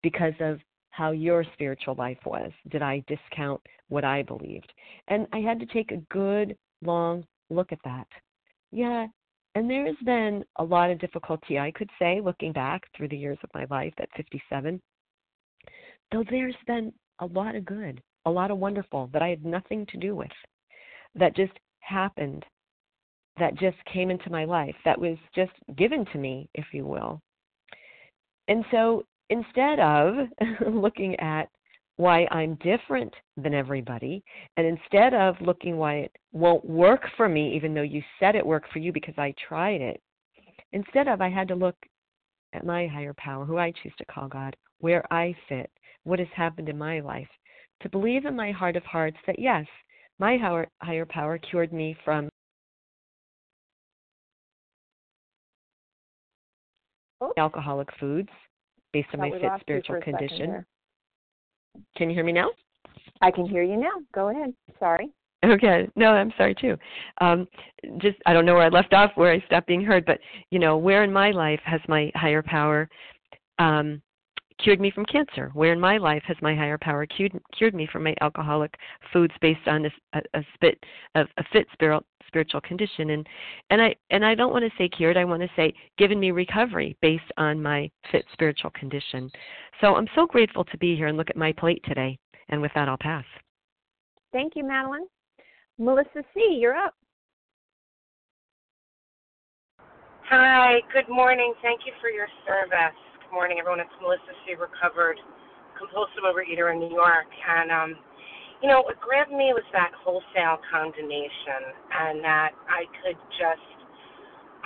because 0.03 0.35
of 0.39 0.59
how 0.91 1.11
your 1.11 1.43
spiritual 1.53 1.95
life 1.95 2.19
was? 2.25 2.51
Did 2.69 2.83
I 2.83 3.03
discount 3.07 3.61
what 3.87 4.03
I 4.03 4.21
believed? 4.21 4.71
And 5.07 5.25
I 5.33 5.39
had 5.39 5.59
to 5.59 5.65
take 5.65 5.91
a 5.91 6.03
good, 6.11 6.55
long 6.83 7.23
look 7.49 7.71
at 7.71 7.79
that. 7.85 8.07
Yeah, 8.71 9.07
and 9.55 9.69
there 9.69 9.85
has 9.87 9.95
been 10.05 10.43
a 10.57 10.63
lot 10.63 10.91
of 10.91 10.99
difficulty, 10.99 11.57
I 11.57 11.71
could 11.71 11.89
say, 11.97 12.21
looking 12.23 12.51
back 12.51 12.83
through 12.95 13.07
the 13.07 13.17
years 13.17 13.39
of 13.43 13.49
my 13.53 13.65
life 13.69 13.93
at 13.97 14.09
57, 14.15 14.79
though 16.11 16.23
there's 16.29 16.55
been 16.67 16.93
a 17.19 17.25
lot 17.25 17.55
of 17.55 17.65
good, 17.65 18.01
a 18.25 18.31
lot 18.31 18.51
of 18.51 18.57
wonderful 18.57 19.09
that 19.13 19.21
I 19.21 19.29
had 19.29 19.45
nothing 19.45 19.85
to 19.87 19.97
do 19.97 20.15
with, 20.15 20.29
that 21.15 21.35
just 21.35 21.53
happened, 21.79 22.45
that 23.39 23.57
just 23.57 23.77
came 23.91 24.11
into 24.11 24.29
my 24.29 24.45
life, 24.45 24.75
that 24.85 24.99
was 24.99 25.17
just 25.35 25.51
given 25.77 26.05
to 26.11 26.17
me, 26.17 26.49
if 26.53 26.65
you 26.73 26.85
will. 26.85 27.21
And 28.47 28.65
so 28.71 29.03
instead 29.29 29.79
of 29.79 30.15
looking 30.73 31.19
at 31.19 31.49
why 31.99 32.25
I'm 32.31 32.55
different 32.63 33.13
than 33.35 33.53
everybody. 33.53 34.23
And 34.55 34.65
instead 34.65 35.13
of 35.13 35.35
looking 35.41 35.75
why 35.75 35.95
it 35.95 36.15
won't 36.31 36.63
work 36.63 37.01
for 37.17 37.27
me, 37.27 37.53
even 37.53 37.73
though 37.73 37.81
you 37.81 38.01
said 38.21 38.35
it 38.35 38.45
worked 38.45 38.71
for 38.71 38.79
you 38.79 38.93
because 38.93 39.15
I 39.17 39.33
tried 39.49 39.81
it, 39.81 40.01
instead 40.71 41.09
of 41.09 41.19
I 41.19 41.29
had 41.29 41.49
to 41.49 41.55
look 41.55 41.75
at 42.53 42.65
my 42.65 42.87
higher 42.87 43.13
power, 43.17 43.43
who 43.43 43.57
I 43.57 43.73
choose 43.83 43.91
to 43.97 44.05
call 44.05 44.29
God, 44.29 44.55
where 44.79 45.03
I 45.13 45.35
fit, 45.49 45.69
what 46.05 46.19
has 46.19 46.29
happened 46.33 46.69
in 46.69 46.77
my 46.77 47.01
life, 47.01 47.27
to 47.81 47.89
believe 47.89 48.23
in 48.23 48.33
my 48.33 48.51
heart 48.53 48.77
of 48.77 48.83
hearts 48.83 49.17
that 49.27 49.37
yes, 49.37 49.65
my 50.19 50.37
higher 50.81 51.05
power 51.05 51.37
cured 51.37 51.73
me 51.73 51.97
from 52.05 52.29
alcoholic 57.37 57.89
foods 57.99 58.29
based 58.93 59.09
on 59.13 59.19
my 59.19 59.31
fit 59.31 59.51
spiritual 59.61 60.01
condition. 60.01 60.65
Can 61.95 62.09
you 62.09 62.15
hear 62.15 62.23
me 62.23 62.31
now? 62.31 62.49
I 63.21 63.31
can 63.31 63.47
hear 63.47 63.63
you 63.63 63.77
now. 63.77 63.91
Go 64.13 64.29
ahead. 64.29 64.53
Sorry. 64.79 65.09
Okay. 65.45 65.87
No, 65.95 66.07
I'm 66.07 66.33
sorry 66.37 66.55
too. 66.55 66.75
Um, 67.21 67.47
just 67.99 68.17
I 68.25 68.33
don't 68.33 68.45
know 68.45 68.55
where 68.55 68.65
I 68.65 68.69
left 68.69 68.93
off, 68.93 69.11
where 69.15 69.31
I 69.31 69.43
stopped 69.45 69.67
being 69.67 69.83
heard, 69.83 70.05
but 70.05 70.19
you 70.51 70.59
know, 70.59 70.77
where 70.77 71.03
in 71.03 71.13
my 71.13 71.31
life 71.31 71.61
has 71.63 71.81
my 71.87 72.11
higher 72.15 72.41
power 72.41 72.89
um, 73.57 74.01
cured 74.61 74.81
me 74.81 74.91
from 74.91 75.05
cancer? 75.05 75.51
Where 75.53 75.73
in 75.73 75.79
my 75.79 75.97
life 75.97 76.23
has 76.27 76.37
my 76.41 76.55
higher 76.55 76.77
power 76.77 77.05
cured, 77.05 77.39
cured 77.57 77.73
me 77.73 77.87
from 77.91 78.03
my 78.03 78.15
alcoholic 78.21 78.73
foods 79.13 79.33
based 79.41 79.67
on 79.67 79.85
a, 79.85 79.89
a, 80.13 80.21
a 80.39 80.43
spit 80.55 80.77
of 81.15 81.27
a 81.37 81.43
fit 81.53 81.67
spiritual 81.73 82.05
spiritual 82.29 82.61
condition? 82.61 83.09
And 83.09 83.27
and 83.69 83.81
I 83.81 83.95
and 84.11 84.23
I 84.23 84.35
don't 84.35 84.53
want 84.53 84.63
to 84.63 84.71
say 84.77 84.87
cured. 84.87 85.17
I 85.17 85.25
want 85.25 85.41
to 85.41 85.49
say 85.55 85.73
given 85.97 86.19
me 86.19 86.31
recovery 86.31 86.95
based 87.01 87.31
on 87.37 87.61
my 87.61 87.89
fit 88.11 88.23
spiritual 88.31 88.69
condition. 88.71 89.29
So 89.81 89.95
I'm 89.95 90.07
so 90.15 90.25
grateful 90.25 90.63
to 90.63 90.77
be 90.77 90.95
here 90.95 91.07
and 91.07 91.17
look 91.17 91.29
at 91.29 91.35
my 91.35 91.51
plate 91.51 91.81
today. 91.85 92.17
And 92.49 92.61
with 92.61 92.71
that, 92.75 92.87
I'll 92.87 92.97
pass. 92.97 93.25
Thank 94.31 94.55
you, 94.55 94.63
Madeline. 94.63 95.07
Melissa 95.77 96.23
C., 96.33 96.57
you're 96.59 96.75
up. 96.75 96.93
Hi, 100.29 100.79
good 100.93 101.09
morning. 101.09 101.53
Thank 101.61 101.81
you 101.85 101.93
for 102.01 102.09
your 102.09 102.27
service. 102.45 102.97
Good 103.23 103.33
morning, 103.33 103.57
everyone. 103.59 103.79
It's 103.79 103.89
Melissa 104.01 104.33
C., 104.45 104.53
recovered 104.53 105.17
compulsive 105.77 106.21
overeater 106.21 106.73
in 106.73 106.79
New 106.79 106.93
York. 106.93 107.25
And, 107.47 107.71
um, 107.71 107.95
you 108.61 108.67
know, 108.67 108.81
what 108.83 108.99
grabbed 108.99 109.31
me 109.31 109.51
was 109.55 109.65
that 109.73 109.91
wholesale 110.03 110.59
condemnation 110.71 111.63
and 111.91 112.23
that 112.23 112.51
I 112.67 112.85
could 113.01 113.19
just, 113.39 113.77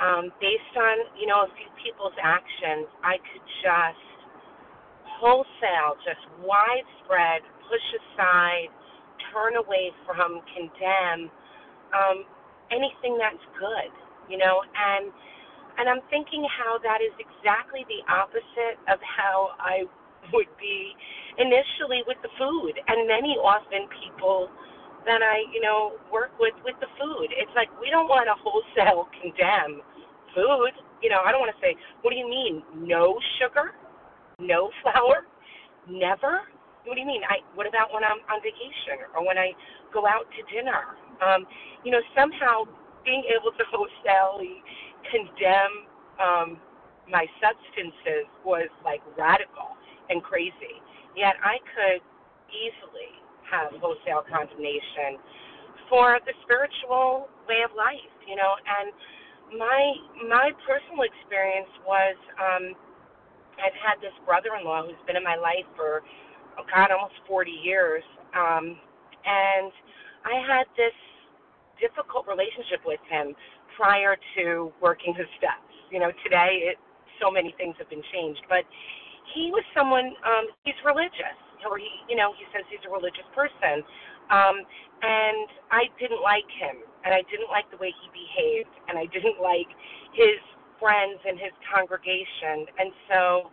um, 0.01 0.33
based 0.41 0.75
on, 0.77 0.97
you 1.19 1.27
know, 1.27 1.45
a 1.45 1.51
few 1.53 1.69
people's 1.81 2.17
actions, 2.21 2.89
I 3.05 3.17
could 3.21 3.45
just 3.61 4.05
wholesale, 5.21 5.95
just 6.03 6.21
widespread, 6.41 7.45
push 7.69 7.87
aside, 8.01 8.69
turn 9.31 9.55
away 9.57 9.93
from, 10.05 10.41
condemn 10.57 11.29
um, 11.93 12.25
anything 12.73 13.15
that's 13.21 13.43
good, 13.59 13.91
you 14.27 14.37
know, 14.37 14.63
and 14.65 15.13
and 15.77 15.89
I'm 15.89 16.05
thinking 16.09 16.45
how 16.49 16.77
that 16.85 17.01
is 17.01 17.13
exactly 17.17 17.81
the 17.89 18.01
opposite 18.05 18.77
of 18.89 19.01
how 19.01 19.57
I 19.57 19.89
would 20.33 20.51
be 20.61 20.93
initially 21.37 22.05
with 22.05 22.17
the 22.21 22.31
food, 22.37 22.75
and 22.77 23.07
many 23.07 23.37
often 23.41 23.89
people 24.03 24.49
that 25.05 25.19
I, 25.19 25.43
you 25.51 25.59
know, 25.59 25.99
work 26.11 26.31
with 26.39 26.55
with 26.63 26.75
the 26.79 26.89
food. 26.99 27.29
It's 27.35 27.51
like 27.55 27.67
we 27.81 27.89
don't 27.89 28.07
want 28.07 28.29
to 28.31 28.35
wholesale 28.39 29.09
condemn 29.19 29.81
food. 30.35 30.73
You 31.01 31.11
know, 31.11 31.19
I 31.25 31.35
don't 31.35 31.43
want 31.43 31.51
to 31.51 31.59
say, 31.59 31.75
what 32.01 32.11
do 32.11 32.17
you 32.17 32.29
mean, 32.29 32.63
no 32.87 33.19
sugar? 33.39 33.75
no 34.39 34.69
flour? 34.81 35.27
Never? 35.89 36.47
What 36.85 36.95
do 36.95 36.99
you 37.01 37.07
mean? 37.07 37.21
I 37.27 37.39
what 37.55 37.67
about 37.67 37.93
when 37.93 38.03
I'm 38.03 38.19
on 38.27 38.39
vacation 38.43 39.07
or 39.15 39.25
when 39.25 39.37
I 39.37 39.51
go 39.93 40.07
out 40.07 40.27
to 40.35 40.41
dinner? 40.51 40.99
Um, 41.23 41.47
you 41.83 41.91
know, 41.91 42.01
somehow 42.15 42.67
being 43.05 43.23
able 43.31 43.51
to 43.55 43.63
wholesale 43.71 44.39
condemn 45.11 45.73
um, 46.19 46.47
my 47.07 47.27
substances 47.39 48.27
was 48.43 48.67
like 48.83 49.03
radical 49.17 49.75
and 50.09 50.23
crazy. 50.23 50.79
Yet 51.15 51.35
I 51.43 51.57
could 51.75 52.01
easily 52.51 53.11
have 53.49 53.73
wholesale 53.81 54.25
condemnation 54.27 55.19
for 55.89 56.19
the 56.25 56.33
spiritual 56.45 57.29
way 57.49 57.63
of 57.65 57.71
life, 57.77 58.11
you 58.27 58.35
know, 58.35 58.53
and 58.65 58.93
my 59.59 59.83
my 60.29 60.51
personal 60.65 61.03
experience 61.05 61.69
was 61.85 62.17
um 62.39 62.75
I've 63.59 63.77
had 63.77 64.01
this 64.01 64.15
brother-in-law 64.25 64.87
who's 64.87 65.01
been 65.07 65.17
in 65.17 65.23
my 65.25 65.35
life 65.37 65.67
for 65.75 66.01
oh 66.59 66.65
God, 66.73 66.91
almost 66.91 67.15
40 67.27 67.51
years, 67.51 68.03
um, 68.35 68.77
and 69.25 69.71
I 70.25 70.35
had 70.47 70.65
this 70.77 70.95
difficult 71.81 72.27
relationship 72.27 72.81
with 72.85 73.01
him 73.09 73.35
prior 73.77 74.17
to 74.37 74.73
working 74.81 75.15
his 75.15 75.27
steps. 75.37 75.65
You 75.91 75.99
know, 75.99 76.11
today 76.23 76.71
it 76.73 76.77
so 77.21 77.31
many 77.31 77.53
things 77.57 77.75
have 77.79 77.89
been 77.89 78.03
changed, 78.13 78.41
but 78.49 78.65
he 79.33 79.51
was 79.51 79.65
someone. 79.75 80.13
Um, 80.23 80.53
he's 80.63 80.77
religious, 80.85 81.37
or 81.65 81.77
he, 81.77 81.89
you 82.09 82.15
know, 82.15 82.33
he 82.37 82.45
says 82.53 82.63
he's 82.69 82.83
a 82.87 82.91
religious 82.91 83.25
person, 83.35 83.81
um, 84.29 84.57
and 85.01 85.47
I 85.73 85.89
didn't 85.99 86.21
like 86.21 86.47
him, 86.61 86.81
and 87.03 87.13
I 87.13 87.25
didn't 87.27 87.49
like 87.49 87.67
the 87.73 87.77
way 87.77 87.91
he 87.91 88.07
behaved, 88.13 88.73
and 88.87 88.97
I 88.97 89.05
didn't 89.09 89.41
like 89.41 89.69
his 90.13 90.39
friends 90.79 91.19
in 91.25 91.37
his 91.37 91.53
congregation, 91.67 92.67
and 92.77 92.89
so 93.09 93.51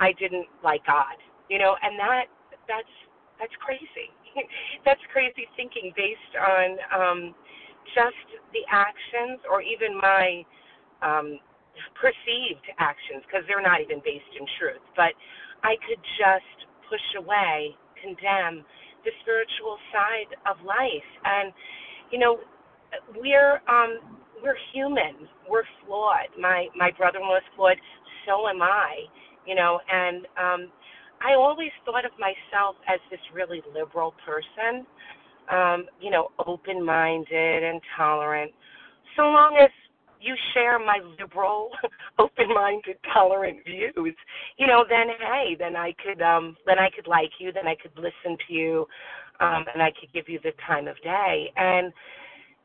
I 0.00 0.12
didn't 0.18 0.46
like 0.62 0.84
God, 0.86 1.18
you 1.50 1.58
know, 1.58 1.76
and 1.82 1.98
that 1.98 2.26
that's 2.66 2.94
that's 3.38 3.54
crazy. 3.62 4.10
that's 4.84 5.00
crazy 5.12 5.46
thinking 5.56 5.92
based 5.96 6.34
on 6.36 6.68
um, 6.92 7.20
just 7.94 8.26
the 8.52 8.62
actions 8.70 9.40
or 9.50 9.62
even 9.62 9.96
my 9.96 10.44
um, 11.02 11.38
perceived 11.94 12.66
actions 12.78 13.22
because 13.26 13.46
they're 13.48 13.64
not 13.64 13.80
even 13.80 13.98
based 14.04 14.32
in 14.38 14.46
truth. 14.58 14.82
But 14.96 15.12
I 15.62 15.76
could 15.86 16.00
just 16.18 16.58
push 16.88 17.06
away, 17.18 17.74
condemn 18.00 18.64
the 19.04 19.12
spiritual 19.22 19.78
side 19.92 20.30
of 20.46 20.56
life, 20.64 21.10
and 21.24 21.52
you 22.10 22.18
know, 22.18 22.40
we're 23.16 23.60
um, 23.68 23.98
we're 24.42 24.56
human. 24.72 25.28
We're 25.48 25.66
flawed. 25.84 26.32
My 26.38 26.68
my 26.76 26.90
brother-in-law 26.96 27.36
is 27.36 27.48
flawed. 27.56 27.76
So 28.26 28.48
am 28.48 28.62
I. 28.62 29.08
You 29.46 29.54
know, 29.54 29.80
and 29.90 30.26
um, 30.36 30.72
I 31.24 31.34
always 31.34 31.70
thought 31.84 32.04
of 32.04 32.12
myself 32.20 32.76
as 32.86 33.00
this 33.10 33.20
really 33.32 33.62
liberal 33.74 34.14
person. 34.24 34.84
Um, 35.50 35.86
you 36.00 36.10
know, 36.10 36.28
open-minded 36.46 37.62
and 37.64 37.80
tolerant. 37.96 38.52
So 39.16 39.22
long 39.22 39.58
as 39.62 39.70
you 40.20 40.34
share 40.54 40.78
my 40.78 41.00
liberal, 41.18 41.70
open-minded, 42.18 42.96
tolerant 43.12 43.58
views, 43.64 44.16
you 44.56 44.66
know, 44.66 44.84
then 44.88 45.08
hey, 45.20 45.56
then 45.58 45.76
I 45.76 45.94
could 46.04 46.22
um 46.22 46.56
then 46.66 46.78
I 46.78 46.90
could 46.94 47.06
like 47.06 47.30
you, 47.38 47.52
then 47.52 47.66
I 47.66 47.76
could 47.80 47.92
listen 47.96 48.36
to 48.46 48.52
you, 48.52 48.86
um, 49.40 49.64
and 49.72 49.82
I 49.82 49.90
could 49.98 50.12
give 50.12 50.28
you 50.28 50.40
the 50.42 50.52
time 50.66 50.88
of 50.88 50.96
day. 51.02 51.52
And 51.56 51.92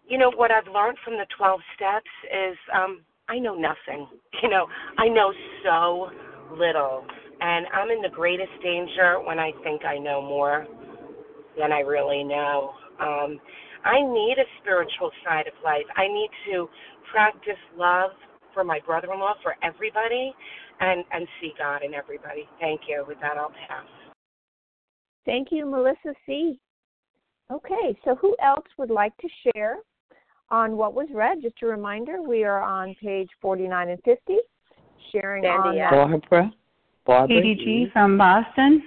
you 0.07 0.17
know 0.17 0.31
what 0.35 0.51
I've 0.51 0.67
learned 0.67 0.97
from 1.03 1.13
the 1.13 1.25
12 1.37 1.59
steps 1.75 2.09
is 2.25 2.57
um 2.73 3.01
I 3.29 3.39
know 3.39 3.55
nothing. 3.55 4.07
You 4.41 4.49
know, 4.49 4.67
I 4.97 5.07
know 5.07 5.31
so 5.63 6.09
little 6.57 7.05
And 7.39 7.65
I'm 7.73 7.89
in 7.91 8.01
the 8.01 8.09
greatest 8.09 8.51
danger 8.61 9.17
when 9.25 9.39
I 9.39 9.51
think 9.63 9.85
I 9.85 9.97
know 9.97 10.21
more 10.21 10.67
than 11.57 11.71
I 11.71 11.79
really 11.79 12.23
know. 12.23 12.71
Um, 12.99 13.39
I 13.85 14.01
need 14.01 14.35
a 14.39 14.47
spiritual 14.61 15.11
side 15.25 15.47
of 15.47 15.53
life. 15.63 15.83
I 15.95 16.07
need 16.07 16.29
to 16.51 16.69
practice 17.13 17.62
love 17.78 18.12
for 18.54 18.63
my 18.63 18.80
brother 18.86 19.08
in 19.13 19.19
law, 19.19 19.36
for 19.43 19.56
everybody, 19.63 20.34
and, 20.80 21.06
and 21.12 21.28
see 21.39 21.54
God 21.58 21.84
in 21.84 21.93
everybody. 21.93 22.47
Thank 22.60 22.82
you. 22.88 23.06
With 23.08 23.19
that, 23.21 23.38
I'll 23.38 23.54
pass. 23.67 23.86
Thank 25.26 25.49
you, 25.52 25.65
Melissa 25.65 26.13
C. 26.26 26.60
Okay, 27.52 27.97
so 28.04 28.15
who 28.15 28.36
else 28.43 28.65
would 28.78 28.89
like 28.89 29.15
to 29.17 29.28
share 29.45 29.78
on 30.49 30.76
what 30.76 30.93
was 30.93 31.08
read? 31.13 31.41
Just 31.41 31.56
a 31.62 31.67
reminder, 31.67 32.21
we 32.21 32.43
are 32.43 32.62
on 32.62 32.95
page 33.02 33.30
49 33.41 33.89
and 33.89 33.99
50, 34.04 34.38
sharing 35.12 35.43
Sandy 35.43 35.82
on 35.82 35.91
Barbara. 35.91 36.52
Barbara. 37.06 37.41
Katie 37.41 37.56
G. 37.56 37.88
from 37.93 38.17
Boston. 38.17 38.84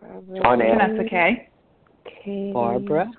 Barbara 0.00 0.42
John 0.42 0.62
L. 0.62 0.76
Vanessa 0.76 1.08
K. 1.08 1.48
Katie 2.04 2.52
Barbara. 2.52 3.10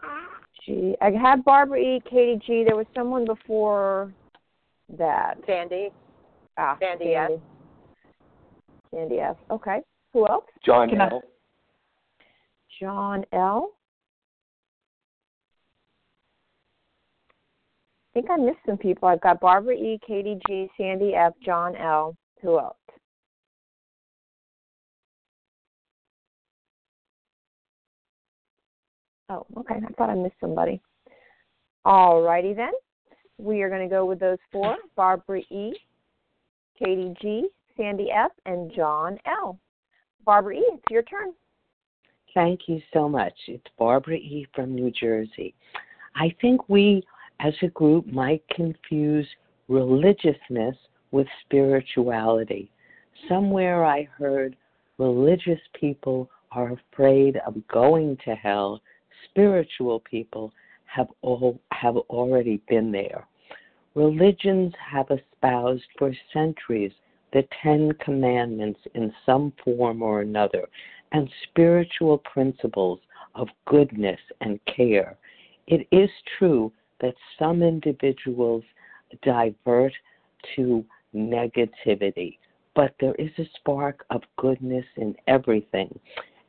G. 0.70 0.96
I 1.02 1.10
had 1.10 1.44
Barbara 1.44 1.80
E. 1.80 2.02
Katie 2.08 2.40
G. 2.46 2.64
There 2.64 2.76
was 2.76 2.86
someone 2.94 3.26
before 3.26 4.14
that. 4.98 5.38
Sandy. 5.48 5.90
Ah, 6.58 6.78
Sandy 6.80 7.16
S. 7.16 7.32
Sandy 8.94 9.20
S. 9.20 9.36
Okay. 9.50 9.82
Who 10.14 10.28
else? 10.28 10.46
John 10.64 10.90
Can 10.90 11.02
I- 11.02 11.10
L. 11.10 11.22
John 12.80 13.26
L. 13.34 13.72
I 18.12 18.22
think 18.22 18.30
I 18.30 18.38
missed 18.38 18.60
some 18.66 18.78
people. 18.78 19.08
I've 19.08 19.22
got 19.22 19.40
Barbara 19.40 19.76
E, 19.76 20.00
Katie 20.06 20.40
G, 20.48 20.70
Sandy 20.78 21.14
F, 21.16 21.34
John 21.44 21.76
L. 21.76 22.16
Who 22.42 22.60
else? 22.60 22.76
Oh, 29.30 29.46
okay. 29.58 29.76
I 29.76 29.94
thought 29.94 30.10
I 30.10 30.16
missed 30.16 30.36
somebody. 30.42 30.82
All 31.86 32.22
righty 32.22 32.54
then. 32.54 32.72
We 33.38 33.62
are 33.62 33.70
going 33.70 33.88
to 33.88 33.94
go 33.94 34.06
with 34.06 34.20
those 34.20 34.38
four 34.52 34.76
Barbara 34.96 35.40
E, 35.50 35.74
Katie 36.78 37.14
G, 37.22 37.48
Sandy 37.78 38.10
F, 38.12 38.32
and 38.46 38.72
John 38.76 39.18
L. 39.26 39.58
Barbara 40.26 40.56
E, 40.56 40.66
it's 40.74 40.84
your 40.90 41.04
turn. 41.04 41.34
Thank 42.34 42.62
you 42.68 42.82
so 42.94 43.08
much. 43.08 43.34
It's 43.48 43.66
Barbara 43.78 44.18
E. 44.18 44.46
from 44.54 44.76
New 44.76 44.92
Jersey. 44.92 45.56
I 46.16 46.36
think 46.42 46.68
we, 46.68 47.04
as 47.40 47.54
a 47.62 47.68
group, 47.70 48.06
might 48.08 48.44
confuse 48.50 49.28
religiousness 49.68 50.76
with 51.12 51.28
spirituality. 51.46 52.70
Somewhere 53.28 53.86
I 53.86 54.04
heard 54.04 54.56
religious 54.98 55.60
people 55.80 56.30
are 56.52 56.74
afraid 56.74 57.38
of 57.46 57.56
going 57.68 58.18
to 58.26 58.36
hell, 58.36 58.82
spiritual 59.30 60.00
people 60.02 60.54
have 60.86 61.08
all 61.22 61.60
have 61.72 61.96
already 61.96 62.62
been 62.68 62.92
there. 62.92 63.26
Religions 63.96 64.74
have 64.92 65.08
espoused 65.12 65.84
for 65.98 66.14
centuries 66.34 66.92
the 67.32 67.48
Ten 67.62 67.92
Commandments 68.04 68.80
in 68.96 69.14
some 69.26 69.54
form 69.64 70.02
or 70.02 70.22
another, 70.22 70.68
and 71.12 71.30
spiritual 71.50 72.18
principles 72.20 73.00
of 73.36 73.48
goodness 73.66 74.20
and 74.42 74.60
care. 74.66 75.18
It 75.68 75.88
is 75.92 76.10
true 76.38 76.72
that 77.02 77.14
some 77.38 77.62
individuals 77.62 78.64
divert 79.24 79.94
to 80.56 80.84
negativity, 81.16 82.38
but 82.76 82.94
there 83.00 83.16
is 83.16 83.32
a 83.38 83.50
spark 83.58 84.06
of 84.10 84.22
goodness 84.38 84.86
in 84.98 85.16
everything. 85.28 85.98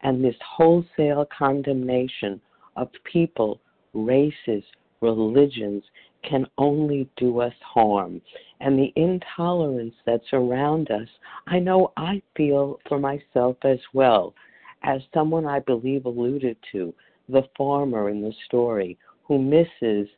And 0.03 0.25
this 0.25 0.37
wholesale 0.57 1.27
condemnation 1.37 2.41
of 2.81 2.89
people, 3.05 3.61
races, 3.93 4.65
religions 5.01 5.85
can 6.23 6.47
only 6.59 7.09
do 7.17 7.41
us 7.41 7.53
harm. 7.63 8.21
And 8.61 8.79
the 8.79 8.93
intolerance 8.97 9.95
that's 10.07 10.33
around 10.33 10.91
us, 10.91 11.09
I 11.47 11.59
know 11.59 11.93
I 11.97 12.23
feel 12.37 12.79
for 12.89 12.99
myself 12.99 13.57
as 13.65 13.79
well. 13.93 14.35
As 14.83 15.03
someone 15.13 15.47
I 15.47 15.61
believe 15.61 16.07
alluded 16.07 16.57
to, 16.73 16.95
the 17.29 17.43
farmer 17.57 18.09
in 18.09 18.23
the 18.23 18.33
story 18.47 18.99
who 19.25 19.39
misses 19.39 20.09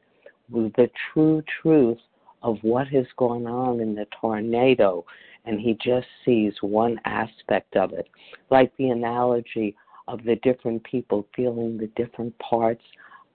the 0.50 0.90
true 1.12 1.42
truth 1.60 1.98
of 2.42 2.58
what 2.62 2.86
has 2.88 3.06
gone 3.16 3.46
on 3.46 3.80
in 3.80 3.94
the 3.94 4.06
tornado 4.20 5.04
and 5.44 5.60
he 5.60 5.76
just 5.84 6.06
sees 6.24 6.52
one 6.60 7.00
aspect 7.04 7.76
of 7.76 7.92
it. 7.92 8.08
Like 8.50 8.72
the 8.76 8.90
analogy 8.90 9.76
of 10.12 10.22
the 10.24 10.36
different 10.36 10.84
people 10.84 11.26
feeling 11.34 11.78
the 11.78 11.90
different 11.96 12.38
parts 12.38 12.84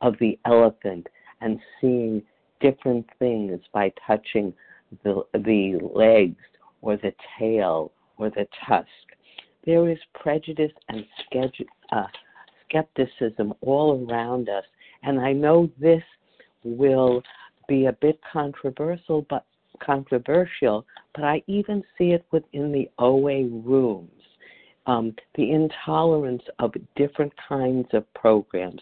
of 0.01 0.15
the 0.19 0.37
elephant 0.45 1.07
and 1.41 1.59
seeing 1.81 2.21
different 2.61 3.05
things 3.17 3.59
by 3.73 3.91
touching 4.05 4.53
the, 5.03 5.23
the 5.33 5.79
legs 5.93 6.43
or 6.81 6.95
the 6.97 7.11
tail 7.37 7.91
or 8.17 8.29
the 8.29 8.47
tusk. 8.67 8.87
There 9.65 9.89
is 9.89 9.97
prejudice 10.13 10.71
and 10.89 11.03
uh, 11.91 12.03
skepticism 12.69 13.53
all 13.61 14.07
around 14.07 14.47
us, 14.47 14.63
and 15.03 15.19
I 15.19 15.33
know 15.33 15.69
this 15.79 16.03
will 16.63 17.23
be 17.67 17.87
a 17.87 17.93
bit 17.93 18.19
controversial, 18.31 19.25
but 19.29 19.45
controversial, 19.83 20.85
but 21.15 21.23
I 21.23 21.41
even 21.47 21.83
see 21.97 22.11
it 22.11 22.25
within 22.31 22.71
the 22.71 22.89
OA 22.99 23.47
rooms. 23.47 24.16
Um, 24.87 25.13
the 25.35 25.51
intolerance 25.51 26.43
of 26.59 26.73
different 26.95 27.33
kinds 27.47 27.87
of 27.93 28.11
programs, 28.13 28.81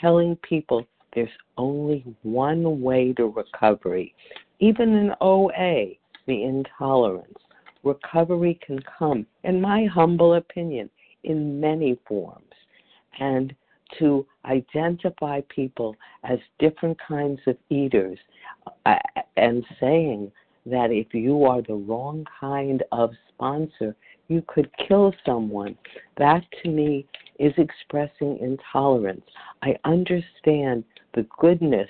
telling 0.00 0.36
people 0.36 0.86
there's 1.14 1.28
only 1.56 2.04
one 2.22 2.80
way 2.80 3.12
to 3.12 3.26
recovery. 3.26 4.14
Even 4.58 4.94
in 4.94 5.12
OA, 5.20 5.92
the 6.26 6.42
intolerance. 6.44 7.38
Recovery 7.82 8.58
can 8.66 8.80
come, 8.98 9.26
in 9.44 9.60
my 9.60 9.84
humble 9.84 10.34
opinion, 10.34 10.88
in 11.22 11.60
many 11.60 11.98
forms. 12.08 12.44
And 13.20 13.54
to 13.98 14.26
identify 14.46 15.40
people 15.48 15.94
as 16.24 16.38
different 16.58 16.98
kinds 17.06 17.40
of 17.46 17.56
eaters 17.68 18.18
uh, 18.86 18.96
and 19.36 19.64
saying 19.78 20.32
that 20.66 20.90
if 20.90 21.12
you 21.12 21.44
are 21.44 21.62
the 21.62 21.74
wrong 21.74 22.26
kind 22.40 22.82
of 22.90 23.10
sponsor, 23.28 23.94
you 24.28 24.42
could 24.46 24.70
kill 24.88 25.14
someone. 25.24 25.76
That 26.16 26.42
to 26.62 26.68
me 26.68 27.06
is 27.38 27.52
expressing 27.58 28.38
intolerance. 28.40 29.24
I 29.62 29.76
understand 29.84 30.84
the 31.14 31.26
goodness 31.38 31.88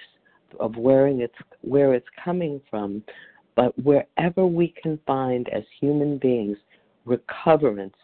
of 0.61 0.77
where 0.77 1.09
it's 1.09 1.35
where 1.63 1.95
it's 1.95 2.07
coming 2.23 2.61
from, 2.71 3.03
but 3.57 3.77
wherever 3.83 4.47
we 4.47 4.75
can 4.83 4.99
find 5.07 5.49
as 5.51 5.65
human 5.81 6.19
beings 6.19 6.59
recoverance 7.05 7.97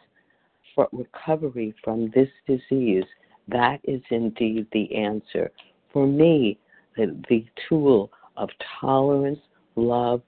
for 0.75 0.89
recovery 0.93 1.75
from 1.83 2.11
this 2.15 2.29
disease, 2.47 3.05
that 3.49 3.81
is 3.85 4.03
indeed 4.11 4.67
the 4.73 4.95
answer. 4.95 5.51
For 5.93 6.07
me, 6.07 6.59
the, 6.97 7.17
the 7.29 7.45
tool 7.69 8.11
of 8.37 8.49
tolerance, 8.81 9.41
love, 9.77 10.23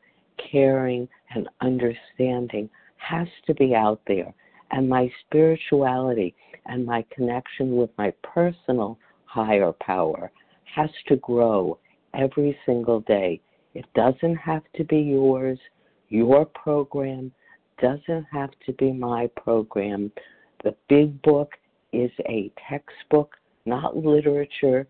caring, 0.51 1.09
and 1.35 1.49
understanding 1.61 2.69
has 3.09 3.29
to 3.47 3.55
be 3.55 3.75
out 3.75 4.01
there. 4.07 4.33
And 4.71 4.89
my 4.89 5.11
spirituality 5.27 6.35
and 6.67 6.87
my 6.87 7.05
connection 7.15 7.77
with 7.77 7.91
my 7.99 8.13
personal 8.23 8.99
higher 9.25 9.73
power 9.73 10.31
has 10.75 10.91
to 11.09 11.17
grow 11.17 11.79
every 12.15 12.57
single 12.65 13.01
day. 13.01 13.41
It 13.75 13.85
doesn't 13.95 14.37
have 14.37 14.63
to 14.77 14.85
be 14.85 14.99
yours. 14.99 15.59
Your 16.09 16.45
program 16.45 17.33
doesn't 17.81 18.27
have 18.33 18.51
to 18.67 18.73
be 18.75 18.93
my 18.93 19.29
program. 19.37 20.13
The 20.63 20.75
big 20.89 21.21
book 21.23 21.53
is 21.93 22.11
a 22.29 22.51
textbook, 22.69 23.35
not 23.67 23.97
literature, 23.97 24.87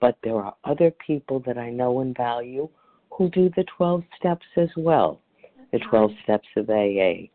but 0.00 0.18
there 0.22 0.36
are 0.36 0.54
other 0.64 0.92
people 1.06 1.40
that 1.46 1.56
I 1.56 1.70
know 1.70 2.00
and 2.00 2.16
value 2.16 2.68
who 3.10 3.28
do 3.30 3.50
the 3.56 3.64
12 3.76 4.02
steps 4.18 4.46
as 4.56 4.68
well, 4.76 5.20
the 5.72 5.78
12 5.78 6.10
steps 6.24 6.48
of 6.56 6.68
AA. 6.68 7.28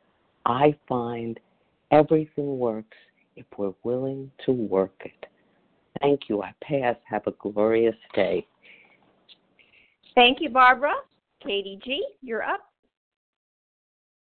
I 0.47 0.73
find 0.87 1.37
everything 1.91 2.57
works 2.57 2.97
if 3.35 3.45
we're 3.57 3.73
willing 3.83 4.31
to 4.45 4.53
work 4.53 4.95
it. 5.03 5.25
Thank 6.01 6.21
you. 6.29 6.41
I 6.41 6.53
pass. 6.63 6.95
Have 7.09 7.27
a 7.27 7.31
glorious 7.31 7.95
day. 8.15 8.47
Thank 10.15 10.39
you, 10.39 10.49
Barbara. 10.49 10.93
Katie 11.43 11.79
G., 11.83 12.01
you're 12.21 12.43
up. 12.43 12.61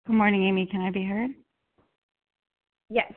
Good 0.06 0.16
morning, 0.16 0.42
Amy. 0.44 0.66
Can 0.66 0.80
I 0.80 0.90
be 0.90 1.04
heard? 1.04 1.30
Yes. 2.90 3.12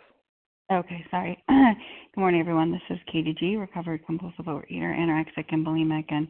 Okay, 0.72 1.04
sorry. 1.10 1.44
Good 1.50 1.76
morning, 2.16 2.40
everyone. 2.40 2.72
This 2.72 2.82
is 2.92 3.00
Katie 3.12 3.36
G., 3.40 3.56
recovered 3.56 4.06
compulsive 4.06 4.46
overeater, 4.46 4.96
anorexic, 4.96 5.46
and 5.50 5.66
bulimic. 5.66 6.06
And 6.10 6.28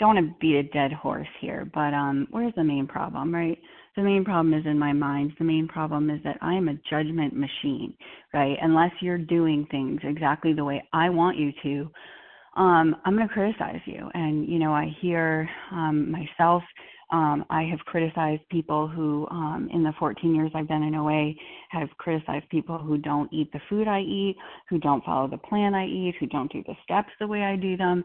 don't 0.00 0.16
want 0.16 0.26
to 0.26 0.34
beat 0.40 0.56
a 0.56 0.62
dead 0.64 0.92
horse 0.92 1.28
here, 1.40 1.70
but 1.72 1.94
um, 1.94 2.26
where's 2.30 2.54
the 2.56 2.64
main 2.64 2.86
problem, 2.86 3.32
right? 3.32 3.58
The 3.96 4.02
main 4.02 4.24
problem 4.24 4.54
is 4.54 4.64
in 4.64 4.78
my 4.78 4.92
mind. 4.92 5.32
The 5.38 5.44
main 5.44 5.68
problem 5.68 6.08
is 6.10 6.20
that 6.24 6.38
I 6.40 6.54
am 6.54 6.68
a 6.68 6.74
judgment 6.88 7.34
machine, 7.36 7.94
right? 8.32 8.56
Unless 8.62 8.92
you're 9.02 9.18
doing 9.18 9.66
things 9.70 10.00
exactly 10.02 10.54
the 10.54 10.64
way 10.64 10.82
I 10.92 11.10
want 11.10 11.36
you 11.36 11.52
to, 11.62 11.90
um, 12.56 12.96
I'm 13.04 13.14
going 13.14 13.28
to 13.28 13.34
criticize 13.34 13.80
you. 13.84 14.08
And, 14.14 14.48
you 14.48 14.58
know, 14.58 14.72
I 14.72 14.86
hear 15.00 15.48
um, 15.70 16.10
myself, 16.10 16.62
um, 17.12 17.44
I 17.50 17.64
have 17.64 17.80
criticized 17.80 18.42
people 18.50 18.88
who, 18.88 19.26
um, 19.30 19.68
in 19.72 19.82
the 19.82 19.92
14 19.98 20.34
years 20.34 20.50
I've 20.54 20.68
been 20.68 20.82
in 20.82 20.94
OA, 20.94 21.32
have 21.70 21.88
criticized 21.98 22.48
people 22.48 22.78
who 22.78 22.96
don't 22.96 23.30
eat 23.32 23.52
the 23.52 23.60
food 23.68 23.86
I 23.86 24.00
eat, 24.00 24.36
who 24.68 24.78
don't 24.78 25.04
follow 25.04 25.28
the 25.28 25.36
plan 25.36 25.74
I 25.74 25.86
eat, 25.86 26.14
who 26.20 26.26
don't 26.26 26.50
do 26.50 26.62
the 26.66 26.76
steps 26.84 27.10
the 27.18 27.26
way 27.26 27.42
I 27.42 27.56
do 27.56 27.76
them. 27.76 28.04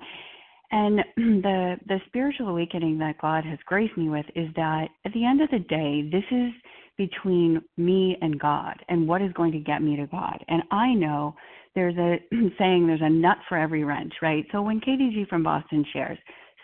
And 0.72 1.00
the 1.18 1.76
the 1.88 2.00
spiritual 2.08 2.50
awakening 2.50 2.98
that 3.00 3.22
God 3.22 3.44
has 3.46 3.60
graced 3.66 3.98
me 3.98 4.10
with 4.10 4.26
is 4.36 4.50
that 4.56 4.88
at 5.06 5.14
the 5.14 5.26
end 5.26 5.42
of 5.42 5.50
the 5.52 5.60
day, 5.60 6.10
this 6.12 6.24
is 6.32 6.52
between 6.98 7.62
me 7.78 8.18
and 8.22 8.40
God 8.40 8.76
and 8.90 9.08
what 9.08 9.22
is 9.22 9.34
going 9.34 9.52
to 9.52 9.60
get 9.60 9.82
me 9.82 9.96
to 9.98 10.08
God. 10.08 10.44
And 10.48 10.64
I 10.72 10.94
know 10.94 11.36
there's 11.74 11.98
a 11.98 12.18
saying 12.58 12.88
there's 12.88 13.02
a 13.02 13.10
nut 13.10 13.38
for 13.50 13.58
every 13.58 13.84
wrench, 13.84 14.14
right? 14.22 14.46
So 14.52 14.62
when 14.62 14.80
Katie 14.80 15.12
G 15.14 15.26
from 15.30 15.44
Boston 15.44 15.86
shares, 15.92 16.18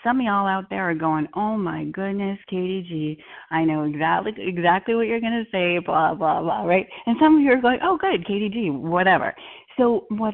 some 0.04 0.20
of 0.20 0.26
y'all 0.26 0.48
out 0.48 0.70
there 0.70 0.90
are 0.90 0.96
going, 0.96 1.28
"Oh 1.36 1.58
my 1.58 1.86
goodness, 1.86 2.40
Katie 2.50 2.86
G, 2.88 3.24
I 3.52 3.64
know 3.64 3.84
exactly 3.84 4.34
exactly 4.38 4.96
what 4.96 5.08
you're 5.08 5.22
going 5.22 5.46
to 5.46 5.52
say, 5.52 5.78
blah 5.80 6.16
blah 6.16 6.42
blah," 6.42 6.64
right? 6.64 6.88
And 7.06 7.18
some 7.22 7.38
of 7.38 7.44
you 7.44 7.52
are 7.52 7.62
going, 7.62 7.80
"Oh, 7.84 7.98
good, 7.98 8.26
Katie 8.26 8.50
G, 8.50 8.70
whatever." 8.72 9.36
So 9.78 10.06
what 10.10 10.34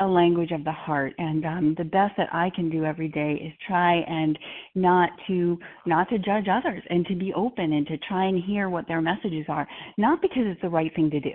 a 0.00 0.06
language 0.06 0.50
of 0.52 0.64
the 0.64 0.72
heart. 0.72 1.14
And 1.18 1.44
um, 1.44 1.74
the 1.78 1.84
best 1.84 2.14
that 2.16 2.28
i 2.32 2.50
can 2.54 2.70
do 2.70 2.84
every 2.84 3.08
day 3.08 3.34
is 3.44 3.52
try 3.66 3.96
and 3.96 4.38
not 4.74 5.10
to 5.26 5.58
not 5.86 6.08
to 6.10 6.18
judge 6.18 6.46
others 6.50 6.82
and 6.90 7.06
to 7.06 7.14
be 7.14 7.32
open 7.34 7.72
and 7.72 7.86
to 7.86 7.98
try 7.98 8.26
and 8.26 8.42
hear 8.42 8.68
what 8.68 8.86
their 8.88 9.00
messages 9.00 9.46
are. 9.48 9.66
Not 9.96 10.22
because 10.22 10.42
it's 10.46 10.62
the 10.62 10.68
right 10.68 10.94
thing 10.94 11.10
to 11.10 11.20
do 11.20 11.32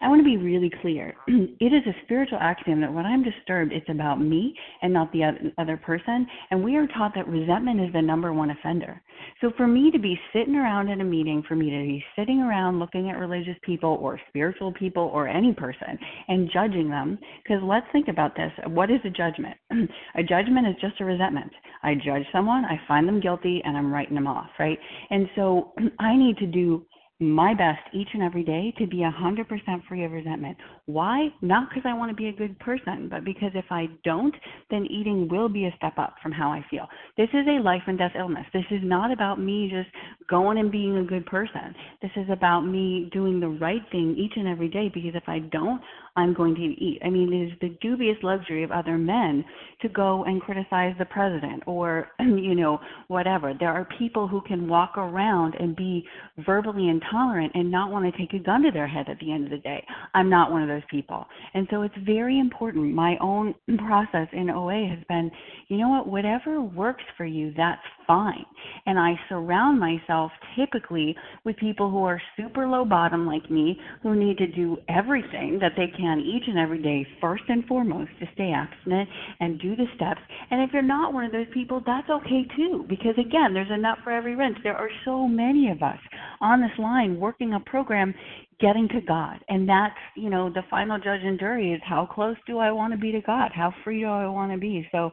I 0.00 0.08
want 0.08 0.20
to 0.20 0.24
be 0.24 0.36
really 0.36 0.70
clear. 0.82 1.14
it 1.26 1.72
is 1.72 1.82
a 1.86 2.04
spiritual 2.04 2.38
axiom 2.38 2.80
that 2.82 2.92
when 2.92 3.06
I'm 3.06 3.22
disturbed, 3.22 3.72
it's 3.72 3.88
about 3.88 4.20
me 4.20 4.54
and 4.82 4.92
not 4.92 5.10
the 5.12 5.52
other 5.58 5.76
person. 5.76 6.26
And 6.50 6.62
we 6.62 6.76
are 6.76 6.86
taught 6.88 7.12
that 7.14 7.26
resentment 7.26 7.80
is 7.80 7.92
the 7.92 8.02
number 8.02 8.32
one 8.32 8.50
offender. 8.50 9.00
So 9.40 9.50
for 9.56 9.66
me 9.66 9.90
to 9.90 9.98
be 9.98 10.18
sitting 10.32 10.54
around 10.54 10.88
in 10.88 11.00
a 11.00 11.04
meeting, 11.04 11.42
for 11.48 11.56
me 11.56 11.70
to 11.70 11.76
be 11.76 12.04
sitting 12.14 12.40
around 12.40 12.78
looking 12.78 13.08
at 13.08 13.18
religious 13.18 13.56
people 13.62 13.98
or 14.00 14.20
spiritual 14.28 14.72
people 14.72 15.10
or 15.14 15.28
any 15.28 15.54
person 15.54 15.98
and 16.28 16.50
judging 16.52 16.90
them, 16.90 17.18
because 17.42 17.62
let's 17.62 17.86
think 17.92 18.08
about 18.08 18.36
this. 18.36 18.52
What 18.68 18.90
is 18.90 19.00
a 19.04 19.10
judgment? 19.10 19.56
a 20.14 20.22
judgment 20.22 20.66
is 20.66 20.74
just 20.80 21.00
a 21.00 21.04
resentment. 21.04 21.52
I 21.82 21.94
judge 21.94 22.24
someone, 22.32 22.64
I 22.64 22.78
find 22.86 23.08
them 23.08 23.20
guilty, 23.20 23.62
and 23.64 23.76
I'm 23.76 23.92
writing 23.92 24.14
them 24.14 24.26
off, 24.26 24.50
right? 24.58 24.78
And 25.10 25.28
so 25.34 25.72
I 25.98 26.16
need 26.16 26.36
to 26.38 26.46
do 26.46 26.84
my 27.20 27.54
best 27.54 27.80
each 27.94 28.08
and 28.12 28.22
every 28.22 28.44
day 28.44 28.74
to 28.78 28.86
be 28.86 28.98
100% 28.98 29.86
free 29.88 30.04
of 30.04 30.12
resentment. 30.12 30.56
Why? 30.86 31.30
Not 31.42 31.68
because 31.68 31.82
I 31.84 31.94
want 31.94 32.10
to 32.10 32.16
be 32.16 32.28
a 32.28 32.32
good 32.32 32.56
person, 32.60 33.08
but 33.10 33.24
because 33.24 33.50
if 33.54 33.64
I 33.70 33.88
don't, 34.04 34.34
then 34.70 34.86
eating 34.86 35.28
will 35.28 35.48
be 35.48 35.66
a 35.66 35.74
step 35.76 35.98
up 35.98 36.14
from 36.22 36.30
how 36.30 36.50
I 36.50 36.64
feel. 36.70 36.86
This 37.16 37.28
is 37.34 37.44
a 37.48 37.60
life 37.60 37.82
and 37.88 37.98
death 37.98 38.12
illness. 38.16 38.46
This 38.52 38.64
is 38.70 38.80
not 38.84 39.10
about 39.10 39.40
me 39.40 39.68
just 39.68 39.88
going 40.28 40.58
and 40.58 40.70
being 40.70 40.98
a 40.98 41.04
good 41.04 41.26
person. 41.26 41.74
This 42.02 42.12
is 42.14 42.26
about 42.30 42.60
me 42.60 43.10
doing 43.12 43.40
the 43.40 43.48
right 43.48 43.82
thing 43.90 44.14
each 44.16 44.34
and 44.36 44.46
every 44.46 44.68
day 44.68 44.88
because 44.94 45.14
if 45.14 45.28
I 45.28 45.40
don't, 45.40 45.80
I'm 46.16 46.32
going 46.32 46.54
to 46.54 46.62
eat. 46.62 47.00
I 47.04 47.10
mean, 47.10 47.32
it 47.32 47.52
is 47.52 47.58
the 47.60 47.76
dubious 47.80 48.16
luxury 48.22 48.62
of 48.62 48.70
other 48.70 48.96
men 48.96 49.44
to 49.82 49.88
go 49.88 50.24
and 50.24 50.40
criticize 50.40 50.94
the 50.98 51.04
president 51.04 51.62
or, 51.66 52.08
you 52.20 52.54
know, 52.54 52.80
whatever. 53.08 53.52
There 53.58 53.72
are 53.72 53.86
people 53.98 54.26
who 54.26 54.40
can 54.42 54.68
walk 54.68 54.96
around 54.96 55.56
and 55.58 55.76
be 55.76 56.06
verbally 56.44 56.88
intolerant 56.88 57.52
and 57.54 57.70
not 57.70 57.90
want 57.90 58.10
to 58.10 58.18
take 58.18 58.32
a 58.32 58.42
gun 58.42 58.62
to 58.62 58.70
their 58.70 58.88
head 58.88 59.06
at 59.08 59.18
the 59.18 59.30
end 59.30 59.44
of 59.44 59.50
the 59.50 59.58
day. 59.58 59.84
I'm 60.14 60.30
not 60.30 60.50
one 60.50 60.62
of 60.62 60.68
those 60.68 60.75
people. 60.90 61.26
And 61.54 61.66
so 61.70 61.82
it's 61.82 61.94
very 62.04 62.38
important. 62.38 62.94
My 62.94 63.16
own 63.20 63.54
process 63.86 64.28
in 64.32 64.50
OA 64.50 64.88
has 64.88 65.04
been, 65.08 65.30
you 65.68 65.78
know 65.78 65.88
what, 65.88 66.08
whatever 66.08 66.60
works 66.60 67.04
for 67.16 67.24
you, 67.24 67.52
that's 67.56 67.80
fine. 68.06 68.44
And 68.86 68.98
I 68.98 69.14
surround 69.28 69.80
myself 69.80 70.30
typically 70.58 71.16
with 71.44 71.56
people 71.56 71.90
who 71.90 72.04
are 72.04 72.20
super 72.36 72.66
low 72.66 72.84
bottom 72.84 73.26
like 73.26 73.50
me, 73.50 73.78
who 74.02 74.14
need 74.14 74.38
to 74.38 74.46
do 74.46 74.76
everything 74.88 75.58
that 75.60 75.72
they 75.76 75.86
can 75.96 76.20
each 76.20 76.44
and 76.46 76.58
every 76.58 76.82
day, 76.82 77.06
first 77.20 77.44
and 77.48 77.64
foremost, 77.66 78.10
to 78.20 78.26
stay 78.34 78.52
abstinent 78.52 79.08
and 79.40 79.60
do 79.60 79.76
the 79.76 79.86
steps. 79.96 80.20
And 80.50 80.62
if 80.62 80.70
you're 80.72 80.82
not 80.82 81.12
one 81.12 81.24
of 81.24 81.32
those 81.32 81.46
people, 81.52 81.82
that's 81.84 82.08
okay 82.08 82.46
too, 82.56 82.84
because 82.88 83.14
again, 83.18 83.54
there's 83.54 83.70
a 83.70 83.76
nut 83.76 83.98
for 84.04 84.12
every 84.12 84.36
wrench. 84.36 84.58
There 84.62 84.76
are 84.76 84.90
so 85.04 85.26
many 85.26 85.70
of 85.70 85.82
us 85.82 85.98
on 86.40 86.60
this 86.60 86.78
line 86.78 87.18
working 87.18 87.54
a 87.54 87.60
program 87.60 88.14
getting 88.60 88.88
to 88.88 89.00
God. 89.00 89.38
And 89.48 89.68
that's, 89.68 89.94
you 90.16 90.30
know, 90.30 90.50
the 90.50 90.62
final 90.70 90.98
judge 90.98 91.20
and 91.22 91.38
jury 91.38 91.72
is 91.72 91.80
how 91.84 92.06
close 92.06 92.36
do 92.46 92.58
I 92.58 92.70
want 92.70 92.92
to 92.92 92.98
be 92.98 93.12
to 93.12 93.20
God? 93.20 93.50
How 93.54 93.72
free 93.84 94.00
do 94.00 94.06
I 94.06 94.26
want 94.26 94.52
to 94.52 94.58
be? 94.58 94.88
So 94.92 95.10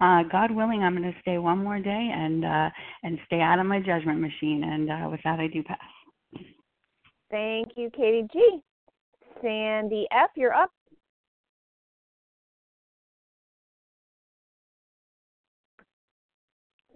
uh, 0.00 0.22
God 0.30 0.50
willing, 0.50 0.82
I'm 0.82 0.96
going 0.96 1.10
to 1.10 1.20
stay 1.20 1.38
one 1.38 1.62
more 1.62 1.80
day 1.80 2.10
and 2.14 2.44
uh, 2.44 2.70
and 3.02 3.18
stay 3.26 3.40
out 3.40 3.58
of 3.58 3.66
my 3.66 3.80
judgment 3.80 4.20
machine. 4.20 4.62
And 4.64 4.90
uh, 4.90 5.08
with 5.10 5.20
that, 5.24 5.40
I 5.40 5.48
do 5.48 5.62
pass. 5.62 5.78
Thank 7.30 7.72
you, 7.76 7.90
Katie 7.90 8.28
G. 8.32 8.60
Sandy 9.42 10.06
F., 10.12 10.30
you're 10.36 10.54
up. 10.54 10.70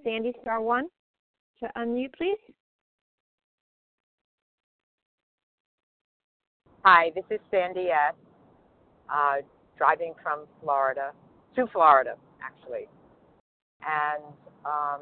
Sandy, 0.04 0.32
star 0.40 0.60
one 0.60 0.86
to 1.60 1.68
unmute, 1.76 2.14
please. 2.16 2.38
Hi, 6.84 7.10
this 7.16 7.24
is 7.28 7.40
Sandy 7.50 7.88
S. 7.88 8.14
Uh, 9.12 9.36
driving 9.76 10.14
from 10.22 10.44
Florida 10.62 11.10
to 11.56 11.66
Florida 11.72 12.14
actually. 12.40 12.86
And 13.82 14.22
um, 14.64 15.00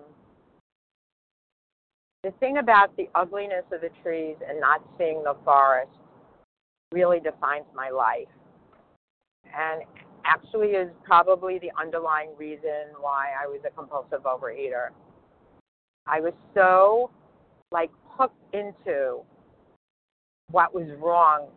the 2.23 2.31
thing 2.41 2.57
about 2.57 2.97
the 2.97 3.09
ugliness 3.15 3.65
of 3.73 3.83
the 3.83 3.91
trees 4.03 4.37
and 4.49 4.59
not 4.59 4.83
seeing 4.97 5.23
the 5.23 5.37
forest 5.45 5.91
really 6.93 7.21
defines 7.21 7.67
my 7.75 7.91
life. 7.91 8.29
And 9.45 9.83
actually 10.25 10.69
is 10.69 10.89
probably 11.05 11.59
the 11.59 11.71
underlying 11.79 12.31
reason 12.39 12.95
why 13.01 13.33
I 13.39 13.47
was 13.47 13.61
a 13.67 13.71
compulsive 13.71 14.23
overeater. 14.23 14.89
I 16.07 16.21
was 16.21 16.33
so 16.55 17.11
like 17.71 17.91
hooked 18.09 18.43
into 18.55 19.21
what 20.51 20.75
was 20.75 20.89
wrong 20.99 21.49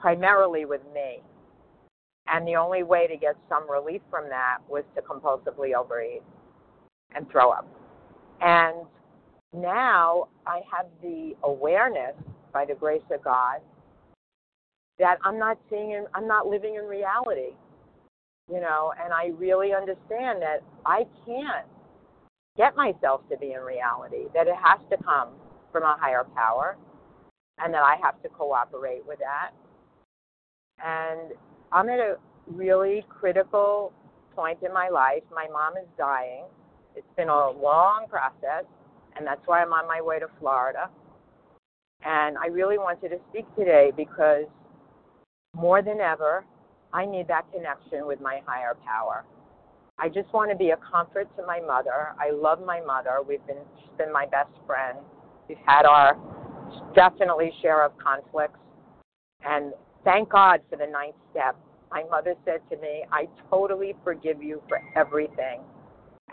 primarily 0.00 0.64
with 0.64 0.82
me 0.94 1.20
and 2.28 2.46
the 2.46 2.56
only 2.56 2.82
way 2.82 3.06
to 3.06 3.16
get 3.16 3.36
some 3.48 3.70
relief 3.70 4.02
from 4.10 4.28
that 4.28 4.58
was 4.68 4.84
to 4.94 5.02
compulsively 5.02 5.74
overeat 5.74 6.22
and 7.14 7.28
throw 7.30 7.50
up. 7.50 7.66
And 8.40 8.86
now 9.54 10.28
I 10.46 10.60
have 10.70 10.86
the 11.02 11.34
awareness, 11.42 12.14
by 12.52 12.64
the 12.64 12.74
grace 12.74 13.02
of 13.10 13.22
God, 13.22 13.60
that 14.98 15.18
I'm 15.24 15.38
not 15.38 15.58
seeing, 15.70 16.04
I'm 16.14 16.26
not 16.26 16.46
living 16.46 16.76
in 16.76 16.84
reality. 16.84 17.54
You 18.50 18.60
know, 18.60 18.92
and 19.02 19.12
I 19.12 19.32
really 19.36 19.74
understand 19.74 20.40
that 20.40 20.62
I 20.86 21.04
can't 21.26 21.66
get 22.56 22.74
myself 22.76 23.20
to 23.30 23.36
be 23.36 23.52
in 23.52 23.60
reality, 23.60 24.24
that 24.34 24.46
it 24.48 24.56
has 24.56 24.80
to 24.90 24.96
come 25.04 25.28
from 25.70 25.82
a 25.82 25.96
higher 26.00 26.24
power, 26.34 26.76
and 27.58 27.72
that 27.74 27.82
I 27.82 27.96
have 28.02 28.22
to 28.22 28.28
cooperate 28.30 29.06
with 29.06 29.18
that. 29.18 29.50
And 30.84 31.32
I'm 31.72 31.88
at 31.88 31.98
a 31.98 32.16
really 32.46 33.04
critical 33.08 33.92
point 34.34 34.58
in 34.62 34.72
my 34.72 34.88
life. 34.88 35.22
My 35.34 35.46
mom 35.52 35.76
is 35.76 35.88
dying. 35.96 36.44
It's 36.94 37.06
been 37.16 37.28
a 37.28 37.50
long 37.50 38.06
process, 38.08 38.64
and 39.16 39.26
that's 39.26 39.40
why 39.46 39.62
I'm 39.62 39.72
on 39.72 39.86
my 39.86 40.00
way 40.00 40.18
to 40.18 40.26
Florida. 40.40 40.88
And 42.04 42.38
I 42.38 42.46
really 42.46 42.78
wanted 42.78 43.10
to 43.10 43.18
speak 43.30 43.44
today 43.56 43.92
because 43.96 44.44
more 45.54 45.82
than 45.82 46.00
ever, 46.00 46.44
I 46.92 47.04
need 47.04 47.28
that 47.28 47.50
connection 47.52 48.06
with 48.06 48.20
my 48.20 48.40
higher 48.46 48.76
power. 48.86 49.24
I 49.98 50.08
just 50.08 50.32
want 50.32 50.50
to 50.50 50.56
be 50.56 50.70
a 50.70 50.76
comfort 50.76 51.28
to 51.36 51.44
my 51.44 51.60
mother. 51.60 52.14
I 52.20 52.30
love 52.30 52.60
my 52.64 52.80
mother. 52.80 53.18
We've 53.26 53.44
been 53.46 53.58
she's 53.80 53.90
been 53.98 54.12
my 54.12 54.26
best 54.26 54.50
friend. 54.64 54.98
We've 55.48 55.58
had 55.66 55.86
our 55.86 56.16
definitely 56.94 57.50
share 57.60 57.84
of 57.84 57.92
conflicts. 57.98 58.58
And 59.44 59.72
thank 60.04 60.30
God 60.30 60.60
for 60.70 60.76
the 60.76 60.86
ninth 60.86 61.16
step. 61.30 61.56
My 61.90 62.04
mother 62.10 62.34
said 62.44 62.60
to 62.70 62.76
me, 62.76 63.04
I 63.10 63.28
totally 63.50 63.94
forgive 64.04 64.42
you 64.42 64.62
for 64.68 64.80
everything. 64.96 65.60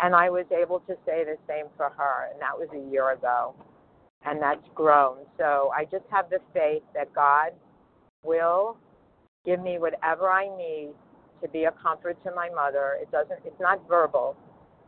And 0.02 0.14
I 0.14 0.30
was 0.30 0.46
able 0.52 0.82
to 0.82 0.96
say 1.06 1.24
the 1.24 1.38
same 1.48 1.68
for 1.78 1.90
her, 1.90 2.30
and 2.32 2.42
that 2.42 2.58
was 2.58 2.68
a 2.74 2.92
year 2.92 3.12
ago. 3.12 3.56
And 4.26 4.42
that's 4.42 4.66
grown. 4.74 5.18
So 5.38 5.72
I 5.76 5.86
just 5.86 6.04
have 6.12 6.30
the 6.30 6.40
faith 6.54 6.84
that 6.94 7.14
God 7.14 7.52
will 8.24 8.78
give 9.46 9.62
me 9.62 9.78
whatever 9.78 10.30
I 10.30 10.48
need 10.58 10.90
to 11.42 11.50
be 11.50 11.66
a 11.66 11.72
comfort 11.72 12.18
to 12.24 12.32
my 12.36 12.50
mother. 12.50 12.98
It 13.02 13.12
doesn't 13.12 13.40
it's 13.46 13.60
not 13.60 13.88
verbal. 13.88 14.36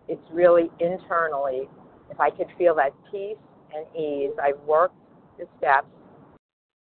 It's 0.07 0.21
really 0.31 0.71
internally. 0.79 1.69
If 2.09 2.19
I 2.19 2.31
could 2.31 2.47
feel 2.57 2.73
that 2.75 2.91
peace 3.11 3.37
and 3.75 3.85
ease, 3.95 4.31
I've 4.41 4.59
worked 4.65 4.95
the 5.37 5.45
steps 5.59 5.87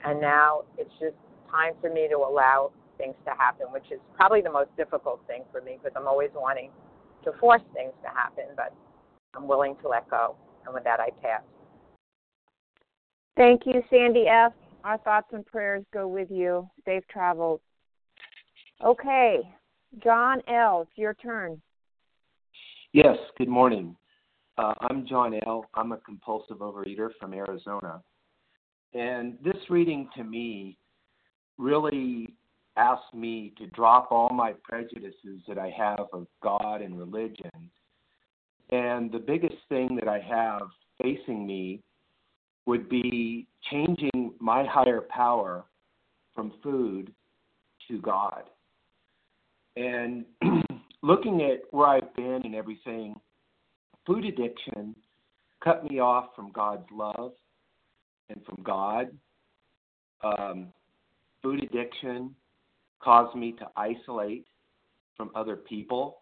and 0.05 0.21
now 0.21 0.63
it's 0.79 0.93
just 1.01 1.17
time 1.55 1.75
for 1.81 1.91
me 1.91 2.09
to 2.09 2.17
allow 2.17 2.71
things 2.99 3.15
to 3.25 3.33
happen, 3.39 3.67
which 3.71 3.91
is 3.91 4.01
probably 4.15 4.41
the 4.41 4.51
most 4.51 4.71
difficult 4.77 5.21
thing 5.27 5.45
for 5.53 5.61
me 5.61 5.79
because 5.83 5.93
I'm 5.97 6.09
always 6.09 6.31
wanting 6.35 6.71
to 7.25 7.33
force 7.41 7.63
things 7.75 7.93
to 8.03 8.09
happen, 8.09 8.45
but 8.57 8.75
I'm 9.35 9.49
willing 9.49 9.77
to 9.83 9.89
let 9.89 10.09
go. 10.11 10.37
And 10.65 10.75
with 10.75 10.85
that, 10.85 11.01
I 11.01 11.11
pass. 11.23 11.43
Thank 13.37 13.63
you, 13.67 13.83
Sandy 13.91 14.27
F. 14.29 14.53
Our 14.85 14.99
thoughts 14.99 15.29
and 15.33 15.45
prayers 15.47 15.85
go 15.93 16.07
with 16.07 16.31
you. 16.31 16.69
Safe 16.85 17.03
travels. 17.11 17.61
Okay, 18.85 19.41
John 20.03 20.41
L., 20.49 20.83
it's 20.83 20.99
your 20.99 21.15
turn. 21.15 21.61
Yes, 22.93 23.17
good 23.39 23.49
morning. 23.49 23.97
Uh, 24.59 24.75
I'm 24.89 25.07
John 25.07 25.35
L. 25.47 25.67
I'm 25.75 25.93
a 25.93 25.97
compulsive 25.99 26.59
overeater 26.59 27.11
from 27.19 27.35
Arizona. 27.35 28.03
And 28.93 29.37
this 29.43 29.57
reading 29.69 30.09
to 30.17 30.23
me 30.23 30.79
really 31.59 32.35
asked 32.77 33.15
me 33.15 33.53
to 33.59 33.67
drop 33.69 34.11
all 34.11 34.31
my 34.31 34.53
prejudices 34.63 35.41
that 35.47 35.59
I 35.59 35.71
have 35.77 36.07
of 36.13 36.27
God 36.43 36.83
and 36.83 36.99
religion. 36.99 37.71
And 38.71 39.13
the 39.13 39.19
biggest 39.19 39.57
thing 39.69 39.97
that 39.97 40.09
I 40.09 40.19
have 40.21 40.69
facing 41.01 41.47
me 41.47 41.81
would 42.67 42.89
be 42.89 43.47
changing 43.71 44.33
my 44.41 44.65
higher 44.65 45.03
power 45.03 45.65
from 46.35 46.53
food 46.63 47.13
to 47.89 48.01
God. 48.01 48.45
And 49.77 50.25
looking 51.03 51.43
at 51.43 51.61
where 51.71 51.89
I've 51.89 52.15
been 52.17 52.41
and 52.45 52.55
everything, 52.55 53.15
food 54.07 54.25
addiction 54.25 54.95
cut 55.63 55.89
me 55.89 55.99
off 55.99 56.27
from 56.35 56.51
God's 56.53 56.87
love 56.93 57.33
and 58.31 58.45
from 58.45 58.63
God. 58.63 59.09
Um, 60.23 60.69
food 61.45 61.63
addiction 61.63 62.35
caused 63.01 63.37
me 63.37 63.53
to 63.53 63.67
isolate 63.77 64.47
from 65.17 65.31
other 65.35 65.55
people. 65.57 66.19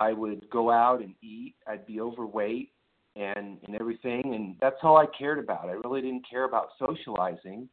I 0.00 0.12
would 0.12 0.50
go 0.50 0.70
out 0.70 1.00
and 1.00 1.14
eat. 1.22 1.54
I'd 1.66 1.86
be 1.86 2.00
overweight 2.00 2.72
and 3.14 3.58
and 3.64 3.76
everything, 3.76 4.34
and 4.34 4.56
that's 4.60 4.76
all 4.82 4.96
I 4.96 5.06
cared 5.16 5.38
about. 5.38 5.68
I 5.68 5.72
really 5.84 6.00
didn't 6.00 6.28
care 6.28 6.44
about 6.44 6.70
socializing. 6.78 7.68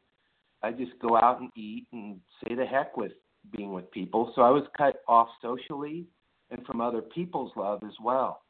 I 0.62 0.70
just 0.70 0.92
go 1.02 1.16
out 1.16 1.40
and 1.40 1.50
eat 1.56 1.86
and 1.92 2.20
say 2.44 2.54
the 2.54 2.64
heck 2.64 2.96
with 2.96 3.12
being 3.56 3.72
with 3.72 3.90
people. 3.90 4.32
So 4.36 4.42
I 4.42 4.50
was 4.50 4.64
cut 4.76 4.96
off 5.08 5.28
socially 5.42 6.06
and 6.50 6.64
from 6.66 6.80
other 6.80 7.00
people's 7.00 7.52
love 7.56 7.82
as 7.84 7.94
well. 8.02 8.42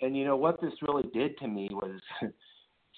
And 0.00 0.16
you 0.16 0.24
know 0.24 0.36
what 0.36 0.60
this 0.60 0.72
really 0.80 1.08
did 1.12 1.36
to 1.38 1.48
me 1.48 1.68
was 1.70 2.00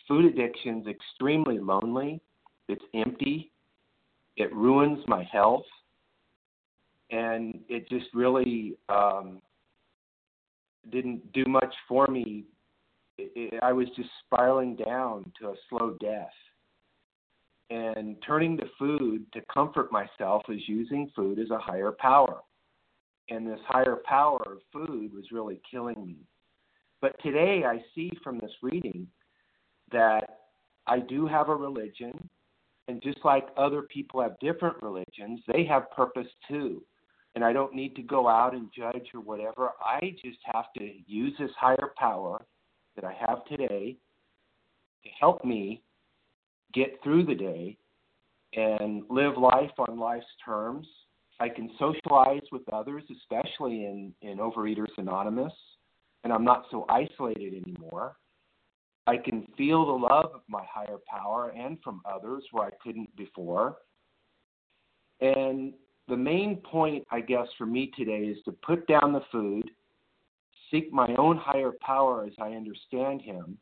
food 0.09 0.27
addiction's 0.27 0.87
extremely 0.87 1.59
lonely. 1.59 2.21
It's 2.69 2.85
empty. 2.95 3.51
It 4.37 4.55
ruins 4.55 5.03
my 5.07 5.25
health. 5.31 5.65
And 7.11 7.61
it 7.69 7.89
just 7.89 8.07
really 8.15 8.77
um, 8.89 9.41
didn't 10.91 11.33
do 11.33 11.45
much 11.47 11.75
for 11.89 12.07
me. 12.07 12.45
It, 13.19 13.33
it, 13.35 13.63
I 13.63 13.73
was 13.73 13.89
just 13.97 14.09
spiraling 14.25 14.77
down 14.77 15.33
to 15.41 15.49
a 15.49 15.55
slow 15.69 15.97
death. 16.01 16.31
And 17.71 18.17
turning 18.27 18.57
to 18.59 18.65
food 18.79 19.27
to 19.33 19.41
comfort 19.53 19.93
myself 19.93 20.43
is 20.49 20.61
using 20.67 21.11
food 21.15 21.39
as 21.39 21.51
a 21.51 21.59
higher 21.59 21.93
power. 21.93 22.41
And 23.29 23.47
this 23.47 23.61
higher 23.67 23.99
power 24.05 24.43
of 24.45 24.59
food 24.73 25.13
was 25.15 25.31
really 25.31 25.61
killing 25.71 26.05
me. 26.05 26.17
But 27.01 27.21
today 27.23 27.65
I 27.65 27.83
see 27.95 28.11
from 28.23 28.39
this 28.39 28.51
reading 28.63 29.07
that 29.93 30.41
I 30.87 30.99
do 30.99 31.27
have 31.27 31.49
a 31.49 31.55
religion, 31.55 32.29
and 32.91 33.01
just 33.01 33.25
like 33.25 33.47
other 33.57 33.83
people 33.83 34.21
have 34.21 34.37
different 34.41 34.83
religions, 34.83 35.41
they 35.47 35.65
have 35.65 35.91
purpose 35.93 36.27
too. 36.49 36.83
And 37.37 37.45
I 37.45 37.53
don't 37.53 37.73
need 37.73 37.95
to 37.95 38.03
go 38.03 38.29
out 38.29 38.53
and 38.53 38.69
judge 38.77 39.07
or 39.15 39.21
whatever. 39.21 39.71
I 39.81 40.17
just 40.23 40.39
have 40.53 40.65
to 40.77 40.91
use 41.07 41.33
this 41.39 41.53
higher 41.57 41.93
power 41.97 42.45
that 42.97 43.05
I 43.05 43.15
have 43.25 43.45
today 43.45 43.97
to 45.05 45.09
help 45.21 45.45
me 45.45 45.83
get 46.75 46.99
through 47.05 47.27
the 47.27 47.35
day 47.35 47.79
and 48.55 49.05
live 49.09 49.39
life 49.39 49.71
on 49.79 50.01
life's 50.01 50.27
terms. 50.45 50.89
I 51.39 51.49
can 51.49 51.71
socialize 51.79 52.43
with 52.51 52.63
others, 52.73 53.05
especially 53.17 53.85
in, 53.85 54.13
in 54.21 54.39
Overeaters 54.39 54.91
Anonymous, 54.99 55.53
and 56.25 56.33
I'm 56.33 56.45
not 56.45 56.65
so 56.73 56.87
isolated 56.89 57.55
anymore. 57.65 58.17
I 59.11 59.17
can 59.17 59.45
feel 59.59 59.85
the 59.85 60.07
love 60.07 60.31
of 60.33 60.43
my 60.47 60.63
higher 60.73 60.99
power 61.09 61.49
and 61.49 61.79
from 61.83 62.01
others 62.05 62.45
where 62.53 62.67
I 62.67 62.71
couldn't 62.81 63.15
before. 63.17 63.79
And 65.21 65.73
the 66.07 66.17
main 66.17 66.59
point, 66.59 67.05
I 67.11 67.21
guess, 67.21 67.49
for 67.59 67.67
me 67.67 67.91
today 67.97 68.21
is 68.21 68.39
to 68.45 68.53
put 68.53 68.87
down 68.87 69.13
the 69.13 69.25
food, 69.33 69.69
seek 70.71 70.93
my 70.93 71.13
own 71.17 71.37
higher 71.37 71.73
power 71.81 72.25
as 72.25 72.33
I 72.41 72.51
understand 72.51 73.21
Him, 73.21 73.59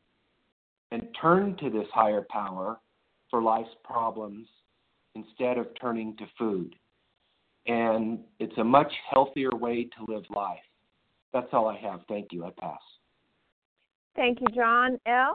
and 0.91 1.09
turn 1.19 1.57
to 1.63 1.71
this 1.71 1.89
higher 1.95 2.27
power 2.29 2.79
for 3.31 3.41
life's 3.41 3.75
problems 3.83 4.49
instead 5.15 5.57
of 5.57 5.69
turning 5.81 6.15
to 6.19 6.27
food. 6.39 6.77
And 7.67 8.19
it's 8.39 8.59
a 8.59 8.65
much 8.65 8.93
healthier 9.11 9.51
way 9.55 9.85
to 9.85 10.13
live 10.13 10.25
life. 10.29 10.59
That's 11.33 11.49
all 11.55 11.69
I 11.69 11.79
have. 11.79 12.01
Thank 12.07 12.33
you. 12.33 12.45
I 12.45 12.51
pass. 12.51 12.81
Thank 14.19 14.41
you, 14.41 14.49
John 14.53 14.99
L. 15.07 15.33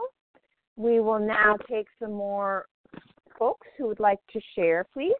We 0.76 1.00
will 1.00 1.18
now 1.18 1.56
take 1.70 1.86
some 1.98 2.12
more 2.12 2.66
folks 3.38 3.66
who 3.78 3.86
would 3.86 3.98
like 3.98 4.18
to 4.34 4.40
share, 4.54 4.84
please. 4.92 5.14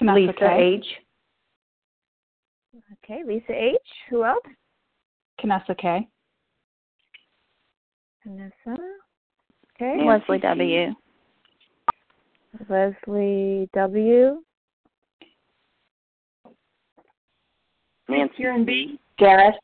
Lisa 0.00 0.32
K. 0.32 0.80
H. 0.80 0.86
Okay, 3.04 3.22
Lisa 3.24 3.52
H. 3.52 3.76
Who 4.10 4.24
else? 4.24 4.42
Canessa 5.40 5.78
K. 5.78 6.08
Vanessa. 8.26 8.82
Okay. 9.80 10.04
Leslie 10.04 10.40
W. 10.40 10.94
Leslie 12.68 13.68
W. 13.72 14.42
Nancy 18.08 18.34
Karen 18.36 18.64
B. 18.64 18.98
Garrett. 19.16 19.54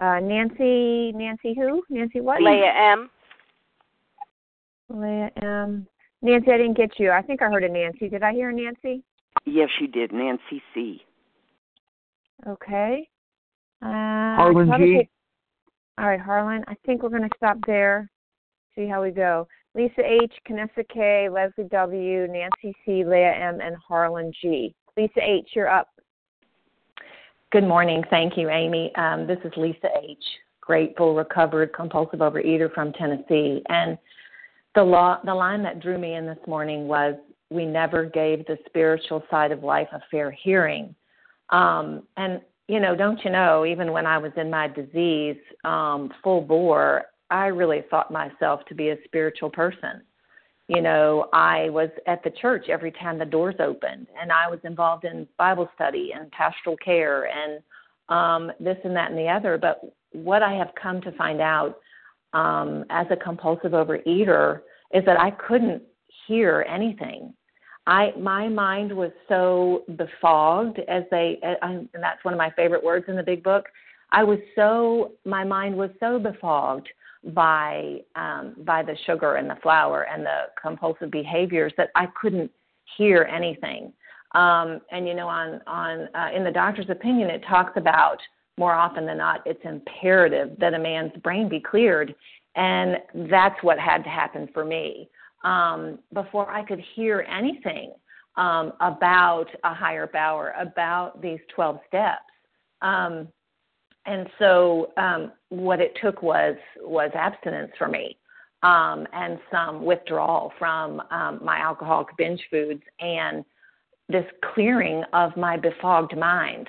Uh, 0.00 0.18
Nancy, 0.18 1.12
Nancy 1.12 1.54
who? 1.54 1.82
Nancy 1.90 2.20
what? 2.20 2.40
Leah 2.40 2.72
M. 2.74 3.10
Leah 4.88 5.30
M. 5.42 5.86
Nancy, 6.22 6.50
I 6.50 6.56
didn't 6.56 6.76
get 6.76 6.98
you. 6.98 7.10
I 7.10 7.22
think 7.22 7.42
I 7.42 7.48
heard 7.48 7.64
a 7.64 7.68
Nancy. 7.68 8.08
Did 8.08 8.22
I 8.22 8.32
hear 8.32 8.48
a 8.48 8.52
Nancy? 8.52 9.02
Yes, 9.44 9.68
you 9.80 9.88
did. 9.88 10.12
Nancy 10.12 10.62
C. 10.74 11.02
Okay. 12.46 13.08
Uh, 13.82 13.86
Harlan 13.86 14.70
G. 14.78 14.96
Take... 14.98 15.10
All 15.98 16.06
right, 16.06 16.20
Harlan. 16.20 16.64
I 16.66 16.74
think 16.86 17.02
we're 17.02 17.10
going 17.10 17.28
to 17.28 17.36
stop 17.36 17.58
there. 17.66 18.10
See 18.74 18.86
how 18.86 19.02
we 19.02 19.10
go. 19.10 19.46
Lisa 19.74 20.00
H, 20.02 20.32
Canessa 20.48 20.86
K, 20.92 21.28
Leslie 21.28 21.68
W, 21.70 22.26
Nancy 22.26 22.74
C, 22.84 23.04
Leah 23.04 23.34
M, 23.34 23.60
and 23.60 23.76
Harlan 23.76 24.32
G. 24.40 24.74
Lisa 24.96 25.20
H, 25.22 25.50
you're 25.54 25.68
up. 25.68 25.88
Good 27.52 27.66
morning. 27.66 28.04
Thank 28.10 28.36
you, 28.36 28.48
Amy. 28.48 28.94
Um, 28.94 29.26
this 29.26 29.38
is 29.44 29.50
Lisa 29.56 29.88
H., 30.00 30.22
grateful, 30.60 31.16
recovered, 31.16 31.72
compulsive 31.72 32.20
overeater 32.20 32.72
from 32.72 32.92
Tennessee. 32.92 33.60
And 33.68 33.98
the, 34.76 34.84
law, 34.84 35.18
the 35.24 35.34
line 35.34 35.60
that 35.64 35.80
drew 35.80 35.98
me 35.98 36.14
in 36.14 36.26
this 36.26 36.38
morning 36.46 36.86
was 36.86 37.16
We 37.50 37.66
never 37.66 38.04
gave 38.04 38.46
the 38.46 38.56
spiritual 38.66 39.24
side 39.32 39.50
of 39.50 39.64
life 39.64 39.88
a 39.90 40.00
fair 40.12 40.30
hearing. 40.30 40.94
Um, 41.48 42.04
and, 42.16 42.40
you 42.68 42.78
know, 42.78 42.94
don't 42.94 43.18
you 43.24 43.32
know, 43.32 43.66
even 43.66 43.90
when 43.90 44.06
I 44.06 44.16
was 44.16 44.30
in 44.36 44.48
my 44.48 44.68
disease 44.68 45.38
um, 45.64 46.12
full 46.22 46.42
bore, 46.42 47.06
I 47.30 47.46
really 47.46 47.82
thought 47.90 48.12
myself 48.12 48.60
to 48.68 48.76
be 48.76 48.90
a 48.90 48.96
spiritual 49.06 49.50
person 49.50 50.02
you 50.70 50.80
know, 50.80 51.26
I 51.32 51.68
was 51.70 51.90
at 52.06 52.22
the 52.22 52.30
church 52.30 52.66
every 52.68 52.92
time 52.92 53.18
the 53.18 53.24
doors 53.24 53.56
opened, 53.58 54.06
and 54.20 54.30
I 54.30 54.48
was 54.48 54.60
involved 54.62 55.04
in 55.04 55.26
Bible 55.36 55.68
study 55.74 56.12
and 56.14 56.30
pastoral 56.30 56.76
care 56.76 57.28
and 57.28 57.60
um, 58.08 58.52
this 58.60 58.76
and 58.84 58.94
that 58.94 59.10
and 59.10 59.18
the 59.18 59.26
other. 59.26 59.58
But 59.58 59.80
what 60.12 60.44
I 60.44 60.52
have 60.52 60.68
come 60.80 61.00
to 61.00 61.10
find 61.12 61.40
out 61.40 61.80
um, 62.34 62.84
as 62.88 63.06
a 63.10 63.16
compulsive 63.16 63.72
overeater 63.72 64.60
is 64.94 65.04
that 65.06 65.18
I 65.18 65.32
couldn't 65.32 65.82
hear 66.28 66.64
anything. 66.72 67.34
I 67.88 68.12
my 68.16 68.46
mind 68.48 68.96
was 68.96 69.10
so 69.28 69.82
befogged, 69.96 70.78
as 70.86 71.02
they, 71.10 71.40
and 71.42 71.88
that's 71.94 72.24
one 72.24 72.32
of 72.32 72.38
my 72.38 72.50
favorite 72.50 72.84
words 72.84 73.06
in 73.08 73.16
the 73.16 73.24
big 73.24 73.42
book. 73.42 73.64
I 74.12 74.22
was 74.22 74.38
so 74.54 75.14
my 75.24 75.42
mind 75.42 75.76
was 75.76 75.90
so 75.98 76.20
befogged 76.20 76.88
by 77.24 77.98
um, 78.16 78.54
by 78.64 78.82
the 78.82 78.96
sugar 79.06 79.34
and 79.36 79.48
the 79.48 79.56
flour 79.62 80.02
and 80.02 80.24
the 80.24 80.44
compulsive 80.60 81.10
behaviors 81.10 81.72
that 81.76 81.90
I 81.94 82.06
couldn't 82.20 82.50
hear 82.96 83.22
anything. 83.24 83.92
Um, 84.34 84.80
and 84.90 85.06
you 85.06 85.14
know, 85.14 85.28
on 85.28 85.60
on 85.66 86.08
uh, 86.14 86.30
in 86.34 86.44
the 86.44 86.50
doctor's 86.50 86.90
opinion, 86.90 87.30
it 87.30 87.42
talks 87.48 87.72
about 87.76 88.18
more 88.60 88.74
often 88.74 89.06
than 89.06 89.16
not, 89.16 89.40
it's 89.46 89.64
imperative 89.64 90.50
that 90.58 90.74
a 90.74 90.78
man's 90.78 91.12
brain 91.22 91.48
be 91.48 91.58
cleared, 91.58 92.14
and 92.56 92.98
that's 93.30 93.60
what 93.62 93.78
had 93.78 94.04
to 94.04 94.10
happen 94.10 94.48
for 94.52 94.64
me. 94.64 95.08
Um, 95.44 95.98
before 96.12 96.50
I 96.50 96.62
could 96.62 96.82
hear 96.94 97.26
anything 97.28 97.92
um, 98.36 98.74
about 98.80 99.46
a 99.64 99.72
higher 99.72 100.06
power, 100.06 100.52
about 100.60 101.22
these 101.22 101.38
12 101.54 101.78
steps. 101.88 102.18
Um, 102.82 103.28
and 104.06 104.28
so 104.38 104.92
um, 104.96 105.32
what 105.50 105.80
it 105.80 105.96
took 106.02 106.22
was 106.22 106.56
was 106.80 107.10
abstinence 107.14 107.72
for 107.78 107.88
me 107.88 108.16
um, 108.62 109.06
and 109.12 109.38
some 109.50 109.84
withdrawal 109.84 110.52
from 110.58 111.00
um, 111.10 111.40
my 111.42 111.58
alcoholic 111.58 112.08
binge 112.16 112.42
foods 112.50 112.82
and 113.00 113.44
this 114.08 114.24
clearing 114.54 115.02
of 115.12 115.36
my 115.36 115.56
befogged 115.56 116.16
mind 116.16 116.68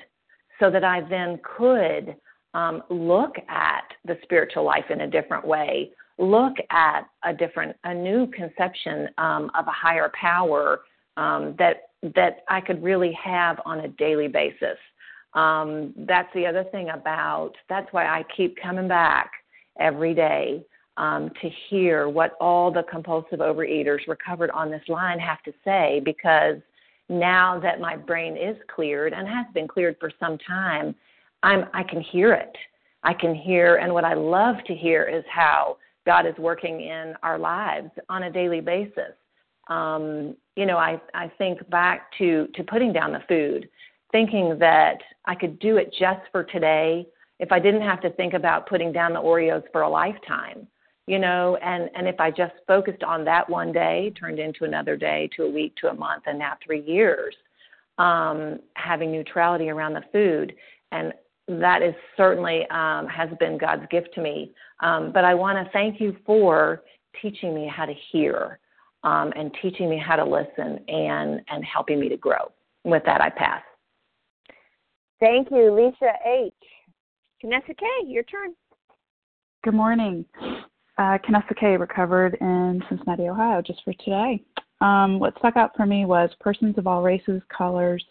so 0.60 0.70
that 0.70 0.84
I 0.84 1.00
then 1.08 1.40
could 1.56 2.14
um, 2.54 2.82
look 2.88 3.34
at 3.48 3.84
the 4.04 4.16
spiritual 4.22 4.64
life 4.64 4.84
in 4.90 5.02
a 5.02 5.10
different 5.10 5.46
way, 5.46 5.90
look 6.18 6.54
at 6.70 7.02
a 7.24 7.32
different, 7.32 7.76
a 7.84 7.94
new 7.94 8.26
conception 8.28 9.08
um, 9.18 9.50
of 9.54 9.66
a 9.66 9.72
higher 9.72 10.10
power 10.18 10.80
um, 11.16 11.54
that 11.58 11.88
that 12.16 12.38
I 12.48 12.60
could 12.60 12.82
really 12.82 13.16
have 13.22 13.60
on 13.64 13.80
a 13.80 13.88
daily 13.88 14.26
basis. 14.26 14.76
Um, 15.34 15.94
that's 15.96 16.32
the 16.34 16.46
other 16.46 16.64
thing 16.64 16.90
about. 16.90 17.52
That's 17.68 17.90
why 17.92 18.06
I 18.06 18.24
keep 18.36 18.56
coming 18.60 18.88
back 18.88 19.30
every 19.78 20.14
day 20.14 20.64
um, 20.96 21.30
to 21.40 21.50
hear 21.70 22.08
what 22.08 22.36
all 22.40 22.70
the 22.70 22.82
compulsive 22.90 23.38
overeaters 23.38 24.06
recovered 24.06 24.50
on 24.50 24.70
this 24.70 24.82
line 24.88 25.18
have 25.18 25.42
to 25.44 25.52
say 25.64 26.02
because 26.04 26.56
now 27.08 27.58
that 27.60 27.80
my 27.80 27.96
brain 27.96 28.36
is 28.36 28.56
cleared 28.74 29.12
and 29.12 29.26
has 29.26 29.46
been 29.54 29.66
cleared 29.66 29.96
for 29.98 30.10
some 30.20 30.38
time, 30.38 30.94
I'm 31.42 31.66
I 31.72 31.82
can 31.82 32.00
hear 32.00 32.32
it. 32.34 32.56
I 33.02 33.14
can 33.14 33.34
hear 33.34 33.76
and 33.76 33.92
what 33.92 34.04
I 34.04 34.14
love 34.14 34.56
to 34.66 34.74
hear 34.74 35.04
is 35.04 35.24
how 35.28 35.78
God 36.06 36.26
is 36.26 36.36
working 36.38 36.80
in 36.80 37.14
our 37.22 37.38
lives 37.38 37.90
on 38.08 38.24
a 38.24 38.30
daily 38.30 38.60
basis. 38.60 39.14
Um, 39.68 40.36
you 40.56 40.66
know, 40.66 40.76
I, 40.76 41.00
I 41.14 41.30
think 41.38 41.68
back 41.70 42.10
to, 42.18 42.48
to 42.54 42.64
putting 42.64 42.92
down 42.92 43.12
the 43.12 43.22
food, 43.28 43.68
thinking 44.12 44.58
that 44.60 44.98
I 45.24 45.34
could 45.34 45.58
do 45.58 45.76
it 45.78 45.92
just 45.98 46.20
for 46.30 46.44
today 46.44 47.06
if 47.38 47.50
I 47.50 47.58
didn't 47.58 47.82
have 47.82 48.00
to 48.02 48.10
think 48.10 48.34
about 48.34 48.68
putting 48.68 48.92
down 48.92 49.12
the 49.12 49.20
Oreos 49.20 49.64
for 49.72 49.82
a 49.82 49.88
lifetime 49.88 50.68
you 51.06 51.18
know? 51.18 51.56
And 51.62 51.90
and 51.94 52.06
if 52.06 52.18
i 52.20 52.30
just 52.30 52.54
focused 52.66 53.02
on 53.02 53.24
that 53.24 53.48
one 53.48 53.72
day 53.72 54.12
turned 54.18 54.38
into 54.38 54.64
another 54.64 54.96
day 54.96 55.28
to 55.36 55.44
a 55.44 55.50
week 55.50 55.74
to 55.76 55.88
a 55.88 55.94
month 55.94 56.24
and 56.26 56.38
now 56.38 56.56
three 56.64 56.82
years 56.82 57.34
um 57.98 58.60
having 58.74 59.12
neutrality 59.12 59.68
around 59.68 59.94
the 59.94 60.02
food 60.12 60.54
and 60.92 61.12
that 61.48 61.82
is 61.82 61.94
certainly 62.16 62.66
um 62.70 63.06
has 63.08 63.28
been 63.38 63.58
god's 63.58 63.86
gift 63.90 64.08
to 64.14 64.22
me. 64.22 64.52
Um 64.80 65.12
but 65.12 65.24
i 65.24 65.34
want 65.34 65.64
to 65.64 65.70
thank 65.72 66.00
you 66.00 66.16
for 66.24 66.82
teaching 67.20 67.54
me 67.54 67.68
how 67.68 67.84
to 67.84 67.94
hear 68.10 68.58
um 69.02 69.32
and 69.36 69.54
teaching 69.60 69.90
me 69.90 69.98
how 69.98 70.16
to 70.16 70.24
listen 70.24 70.78
and 70.88 71.40
and 71.48 71.64
helping 71.64 71.98
me 72.00 72.08
to 72.08 72.16
grow. 72.16 72.50
With 72.84 73.04
that 73.04 73.20
i 73.20 73.28
pass 73.28 73.62
thank 75.22 75.52
you 75.52 75.72
lisa 75.72 76.12
h 76.26 76.52
Vanessa 77.40 77.74
K, 77.74 77.86
your 78.06 78.24
turn. 78.24 78.54
Good 79.64 79.74
morning 79.74 80.24
uh, 80.98 81.18
Canessa 81.18 81.56
K 81.58 81.76
recovered 81.76 82.36
in 82.40 82.82
Cincinnati, 82.88 83.28
Ohio, 83.28 83.62
just 83.62 83.82
for 83.84 83.92
today. 83.94 84.42
Um, 84.80 85.18
what 85.18 85.34
stuck 85.38 85.56
out 85.56 85.72
for 85.76 85.86
me 85.86 86.04
was 86.04 86.30
persons 86.40 86.76
of 86.76 86.86
all 86.86 87.02
races, 87.02 87.40
colors, 87.56 88.04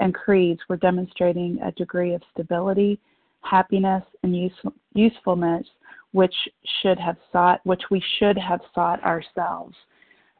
and 0.00 0.14
creeds 0.14 0.60
were 0.68 0.76
demonstrating 0.76 1.58
a 1.62 1.72
degree 1.72 2.14
of 2.14 2.22
stability, 2.32 2.98
happiness, 3.42 4.02
and 4.22 4.36
use, 4.36 4.52
usefulness 4.94 5.66
which 6.12 6.34
should 6.80 6.98
have 6.98 7.16
sought, 7.32 7.60
which 7.64 7.82
we 7.90 8.02
should 8.18 8.38
have 8.38 8.60
sought 8.74 9.02
ourselves. 9.04 9.74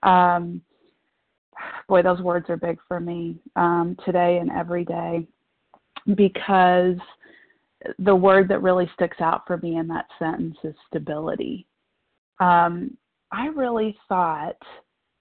Um, 0.03 0.63
boy, 1.89 2.03
those 2.03 2.21
words 2.21 2.47
are 2.49 2.57
big 2.57 2.79
for 2.89 3.01
me 3.01 3.39
um, 3.57 3.97
today 4.05 4.39
and 4.41 4.51
every 4.51 4.85
day 4.85 5.27
because 6.15 6.97
the 7.99 8.15
word 8.15 8.49
that 8.49 8.63
really 8.63 8.89
sticks 8.95 9.21
out 9.21 9.43
for 9.47 9.59
me 9.59 9.77
in 9.77 9.87
that 9.89 10.07
sentence 10.19 10.57
is 10.65 10.75
stability 10.89 11.67
um, 12.41 12.97
I 13.33 13.47
really 13.47 13.97
thought 14.09 14.57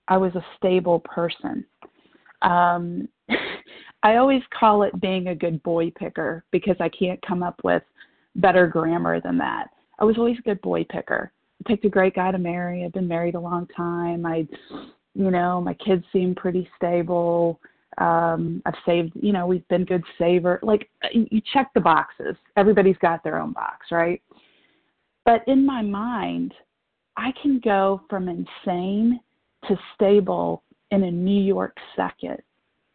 I 0.07 0.17
was 0.17 0.33
a 0.35 0.45
stable 0.57 0.99
person. 0.99 1.65
Um, 2.41 3.07
I 4.03 4.17
always 4.17 4.43
call 4.57 4.83
it 4.83 4.99
being 5.01 5.27
a 5.27 5.35
good 5.35 5.61
boy 5.63 5.91
picker 5.97 6.45
because 6.51 6.75
I 6.79 6.89
can't 6.89 7.19
come 7.25 7.41
up 7.41 7.59
with 7.63 7.83
better 8.35 8.67
grammar 8.67 9.19
than 9.19 9.37
that. 9.39 9.69
I 9.97 10.03
was 10.03 10.17
always 10.17 10.37
a 10.37 10.43
good 10.43 10.61
boy 10.61 10.85
picker. 10.89 11.31
I 11.59 11.69
picked 11.69 11.85
a 11.85 11.89
great 11.89 12.15
guy 12.15 12.31
to 12.31 12.37
marry. 12.37 12.83
I've 12.83 12.93
been 12.93 13.07
married 13.07 13.35
a 13.35 13.39
long 13.39 13.67
time. 13.75 14.25
I, 14.25 14.47
you 15.15 15.31
know, 15.31 15.61
my 15.61 15.73
kids 15.73 16.03
seem 16.13 16.35
pretty 16.35 16.69
stable. 16.75 17.59
Um, 17.97 18.61
I've 18.65 18.75
saved, 18.85 19.13
you 19.15 19.31
know, 19.31 19.47
we've 19.47 19.67
been 19.67 19.85
good 19.85 20.03
saver. 20.17 20.59
Like 20.61 20.89
you 21.11 21.41
check 21.53 21.71
the 21.73 21.81
boxes. 21.81 22.35
Everybody's 22.57 22.97
got 22.97 23.23
their 23.23 23.39
own 23.39 23.53
box, 23.53 23.87
right? 23.91 24.21
But 25.23 25.41
in 25.47 25.65
my 25.65 25.81
mind, 25.81 26.53
I 27.17 27.31
can 27.41 27.59
go 27.63 28.01
from 28.09 28.27
insane 28.27 29.19
to 29.67 29.77
stable 29.95 30.63
in 30.91 31.03
a 31.03 31.11
New 31.11 31.41
York 31.41 31.75
second. 31.95 32.41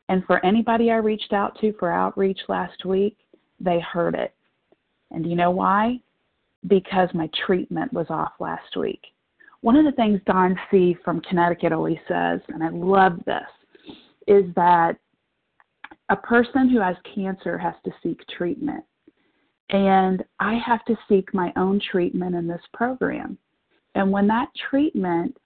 And 0.08 0.24
for 0.26 0.44
anybody 0.44 0.90
I 0.90 0.96
reached 0.96 1.32
out 1.32 1.58
to 1.60 1.72
for 1.78 1.90
outreach 1.90 2.40
last 2.48 2.84
week, 2.84 3.16
they 3.58 3.80
heard 3.80 4.14
it. 4.14 4.34
And 5.10 5.28
you 5.28 5.36
know 5.36 5.50
why? 5.50 6.00
Because 6.66 7.08
my 7.14 7.28
treatment 7.46 7.92
was 7.92 8.06
off 8.10 8.32
last 8.38 8.76
week. 8.76 9.00
One 9.62 9.76
of 9.76 9.84
the 9.84 9.92
things 9.92 10.20
Don 10.26 10.58
C. 10.70 10.96
from 11.04 11.20
Connecticut 11.20 11.72
always 11.72 11.98
says, 12.08 12.40
and 12.48 12.62
I 12.62 12.68
love 12.70 13.20
this, 13.26 13.42
is 14.26 14.44
that 14.56 14.96
a 16.10 16.16
person 16.16 16.68
who 16.68 16.80
has 16.80 16.96
cancer 17.14 17.56
has 17.56 17.74
to 17.84 17.92
seek 18.02 18.20
treatment. 18.36 18.84
And 19.70 20.24
I 20.40 20.54
have 20.54 20.84
to 20.86 20.96
seek 21.08 21.32
my 21.32 21.52
own 21.56 21.80
treatment 21.90 22.34
in 22.34 22.48
this 22.48 22.62
program. 22.74 23.38
And 23.94 24.10
when 24.10 24.26
that 24.26 24.48
treatment 24.70 25.36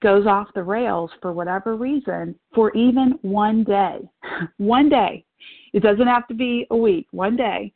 goes 0.00 0.26
off 0.26 0.48
the 0.54 0.62
rails 0.62 1.10
for 1.20 1.32
whatever 1.32 1.76
reason, 1.76 2.34
for 2.54 2.74
even 2.76 3.18
one 3.22 3.64
day, 3.64 3.98
one 4.58 4.88
day, 4.88 5.24
it 5.72 5.82
doesn't 5.82 6.06
have 6.06 6.28
to 6.28 6.34
be 6.34 6.66
a 6.70 6.76
week, 6.76 7.08
one 7.10 7.36
day, 7.36 7.72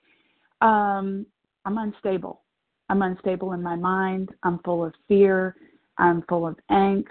um, 0.60 1.26
I'm 1.64 1.78
unstable. 1.78 2.42
I'm 2.88 3.02
unstable 3.02 3.52
in 3.52 3.62
my 3.62 3.74
mind. 3.74 4.30
I'm 4.44 4.60
full 4.60 4.84
of 4.84 4.94
fear. 5.08 5.56
I'm 5.98 6.22
full 6.28 6.46
of 6.46 6.56
angst. 6.70 7.04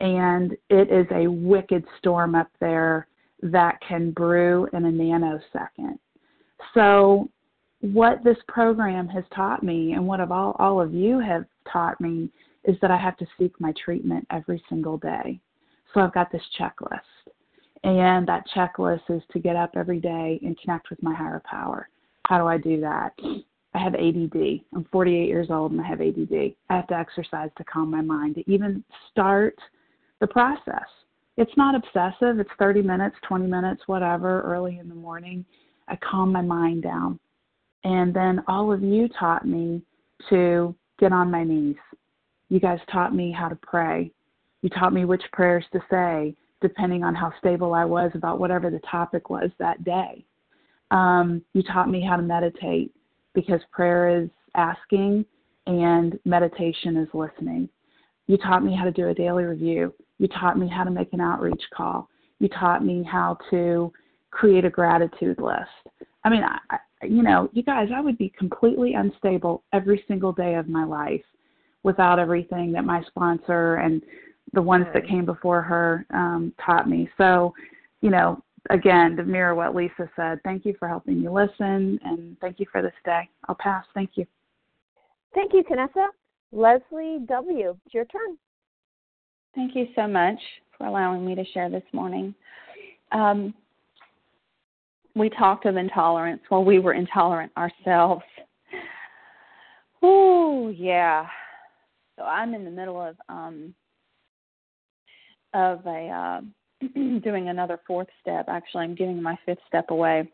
And 0.00 0.52
it 0.70 0.90
is 0.90 1.06
a 1.10 1.30
wicked 1.30 1.84
storm 1.98 2.34
up 2.34 2.48
there 2.60 3.06
that 3.42 3.78
can 3.86 4.10
brew 4.10 4.68
in 4.72 4.86
a 4.86 4.90
nanosecond. 4.90 5.98
So 6.72 7.28
what 7.80 8.24
this 8.24 8.38
program 8.48 9.06
has 9.08 9.24
taught 9.34 9.62
me 9.62 9.92
and 9.92 10.06
what 10.06 10.20
all, 10.20 10.56
all 10.58 10.80
of 10.80 10.94
you 10.94 11.18
have 11.20 11.44
taught 11.70 12.00
me 12.00 12.30
is 12.64 12.76
that 12.80 12.90
I 12.90 12.96
have 12.96 13.16
to 13.18 13.26
seek 13.38 13.52
my 13.60 13.72
treatment 13.82 14.26
every 14.30 14.62
single 14.68 14.96
day. 14.96 15.38
So 15.92 16.00
I've 16.00 16.14
got 16.14 16.32
this 16.32 16.42
checklist. 16.58 17.00
And 17.84 18.26
that 18.26 18.44
checklist 18.56 19.02
is 19.10 19.22
to 19.32 19.38
get 19.38 19.56
up 19.56 19.72
every 19.76 20.00
day 20.00 20.40
and 20.42 20.58
connect 20.58 20.88
with 20.88 21.02
my 21.02 21.14
higher 21.14 21.42
power. 21.44 21.88
How 22.26 22.38
do 22.38 22.46
I 22.46 22.56
do 22.56 22.80
that? 22.80 23.12
I 23.74 23.78
have 23.78 23.94
ADD. 23.94 24.62
I'm 24.74 24.86
48 24.90 25.28
years 25.28 25.48
old 25.50 25.72
and 25.72 25.80
I 25.80 25.86
have 25.86 26.00
ADD. 26.00 26.54
I 26.70 26.76
have 26.76 26.86
to 26.86 26.96
exercise 26.96 27.50
to 27.58 27.64
calm 27.64 27.90
my 27.90 28.00
mind, 28.00 28.36
to 28.36 28.50
even 28.50 28.82
start 29.10 29.58
the 30.20 30.26
process. 30.26 30.88
It's 31.36 31.56
not 31.56 31.74
obsessive, 31.74 32.38
it's 32.38 32.50
30 32.58 32.82
minutes, 32.82 33.16
20 33.26 33.46
minutes, 33.46 33.82
whatever, 33.86 34.42
early 34.42 34.78
in 34.78 34.88
the 34.88 34.94
morning. 34.94 35.44
I 35.88 35.96
calm 35.96 36.32
my 36.32 36.42
mind 36.42 36.82
down. 36.82 37.18
And 37.82 38.14
then 38.14 38.42
all 38.48 38.72
of 38.72 38.82
you 38.82 39.08
taught 39.18 39.46
me 39.46 39.82
to 40.30 40.74
get 40.98 41.12
on 41.12 41.30
my 41.30 41.44
knees. 41.44 41.76
You 42.48 42.60
guys 42.60 42.78
taught 42.90 43.14
me 43.14 43.32
how 43.32 43.48
to 43.48 43.56
pray. 43.56 44.12
You 44.62 44.70
taught 44.70 44.92
me 44.92 45.04
which 45.04 45.22
prayers 45.32 45.64
to 45.72 45.80
say, 45.90 46.34
depending 46.62 47.04
on 47.04 47.14
how 47.14 47.32
stable 47.38 47.74
I 47.74 47.84
was 47.84 48.10
about 48.14 48.38
whatever 48.38 48.70
the 48.70 48.80
topic 48.90 49.28
was 49.28 49.50
that 49.58 49.84
day. 49.84 50.24
Um, 50.90 51.42
you 51.52 51.62
taught 51.62 51.90
me 51.90 52.00
how 52.00 52.16
to 52.16 52.22
meditate 52.22 52.94
because 53.34 53.60
prayer 53.72 54.22
is 54.22 54.30
asking 54.54 55.26
and 55.66 56.18
meditation 56.24 56.96
is 56.96 57.08
listening. 57.12 57.68
You 58.26 58.36
taught 58.38 58.64
me 58.64 58.74
how 58.74 58.84
to 58.84 58.90
do 58.90 59.08
a 59.08 59.14
daily 59.14 59.44
review. 59.44 59.94
You 60.18 60.28
taught 60.28 60.58
me 60.58 60.68
how 60.68 60.84
to 60.84 60.90
make 60.90 61.12
an 61.12 61.20
outreach 61.20 61.62
call. 61.74 62.08
You 62.38 62.48
taught 62.48 62.84
me 62.84 63.02
how 63.02 63.38
to 63.50 63.92
create 64.30 64.64
a 64.64 64.70
gratitude 64.70 65.38
list. 65.40 66.06
I 66.24 66.30
mean, 66.30 66.42
I, 66.42 66.78
you 67.02 67.22
know, 67.22 67.50
you 67.52 67.62
guys, 67.62 67.88
I 67.94 68.00
would 68.00 68.18
be 68.18 68.32
completely 68.36 68.94
unstable 68.94 69.62
every 69.72 70.04
single 70.08 70.32
day 70.32 70.54
of 70.54 70.68
my 70.68 70.84
life 70.84 71.22
without 71.82 72.18
everything 72.18 72.72
that 72.72 72.84
my 72.84 73.02
sponsor 73.04 73.76
and 73.76 74.02
the 74.54 74.62
ones 74.62 74.86
that 74.94 75.06
came 75.06 75.26
before 75.26 75.60
her 75.62 76.06
um, 76.14 76.52
taught 76.64 76.88
me. 76.88 77.08
So, 77.18 77.52
you 78.00 78.10
know, 78.10 78.42
again, 78.70 79.16
to 79.16 79.24
mirror 79.24 79.54
what 79.54 79.74
Lisa 79.74 80.08
said, 80.16 80.40
thank 80.44 80.64
you 80.64 80.74
for 80.78 80.88
helping 80.88 81.20
me 81.20 81.28
listen, 81.28 81.98
and 82.04 82.38
thank 82.40 82.58
you 82.60 82.66
for 82.72 82.80
this 82.80 82.94
day. 83.04 83.28
I'll 83.48 83.56
pass. 83.56 83.84
Thank 83.94 84.12
you. 84.14 84.26
Thank 85.34 85.52
you, 85.52 85.62
Canessa. 85.64 86.06
Leslie 86.54 87.18
W., 87.26 87.76
it's 87.84 87.94
your 87.94 88.04
turn. 88.06 88.38
Thank 89.54 89.74
you 89.74 89.88
so 89.94 90.06
much 90.06 90.38
for 90.78 90.86
allowing 90.86 91.26
me 91.26 91.34
to 91.34 91.44
share 91.52 91.68
this 91.68 91.82
morning. 91.92 92.34
Um, 93.12 93.52
we 95.14 95.30
talked 95.30 95.66
of 95.66 95.76
intolerance. 95.76 96.42
Well, 96.50 96.64
we 96.64 96.78
were 96.78 96.94
intolerant 96.94 97.52
ourselves. 97.56 98.24
Oh, 100.02 100.68
yeah. 100.68 101.26
So 102.16 102.24
I'm 102.24 102.54
in 102.54 102.64
the 102.64 102.70
middle 102.70 103.00
of 103.00 103.16
um, 103.28 103.74
of 105.54 105.84
a 105.86 106.08
uh, 106.08 106.40
doing 107.20 107.48
another 107.48 107.80
fourth 107.86 108.08
step. 108.20 108.46
Actually, 108.48 108.84
I'm 108.84 108.94
giving 108.94 109.22
my 109.22 109.36
fifth 109.46 109.58
step 109.66 109.90
away 109.90 110.28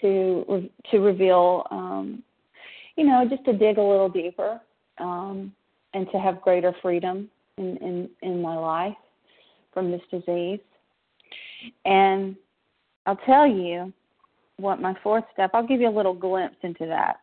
to 0.00 0.68
to 0.90 0.98
reveal, 0.98 1.66
um, 1.70 2.22
you 2.98 3.04
know, 3.04 3.24
just 3.28 3.44
to 3.46 3.52
dig 3.52 3.78
a 3.78 3.82
little 3.82 4.08
deeper 4.08 4.60
um, 4.98 5.52
and 5.94 6.06
to 6.12 6.18
have 6.18 6.42
greater 6.42 6.74
freedom 6.82 7.30
in, 7.56 7.76
in 7.78 8.10
in 8.22 8.42
my 8.42 8.56
life 8.56 8.96
from 9.72 9.90
this 9.90 10.02
disease. 10.10 10.60
And 11.86 12.36
I'll 13.06 13.20
tell 13.24 13.46
you 13.46 13.92
what 14.58 14.80
my 14.80 14.94
fourth 15.02 15.24
step. 15.32 15.52
I'll 15.54 15.66
give 15.66 15.80
you 15.80 15.88
a 15.88 15.96
little 15.96 16.14
glimpse 16.14 16.58
into 16.62 16.84
that. 16.86 17.20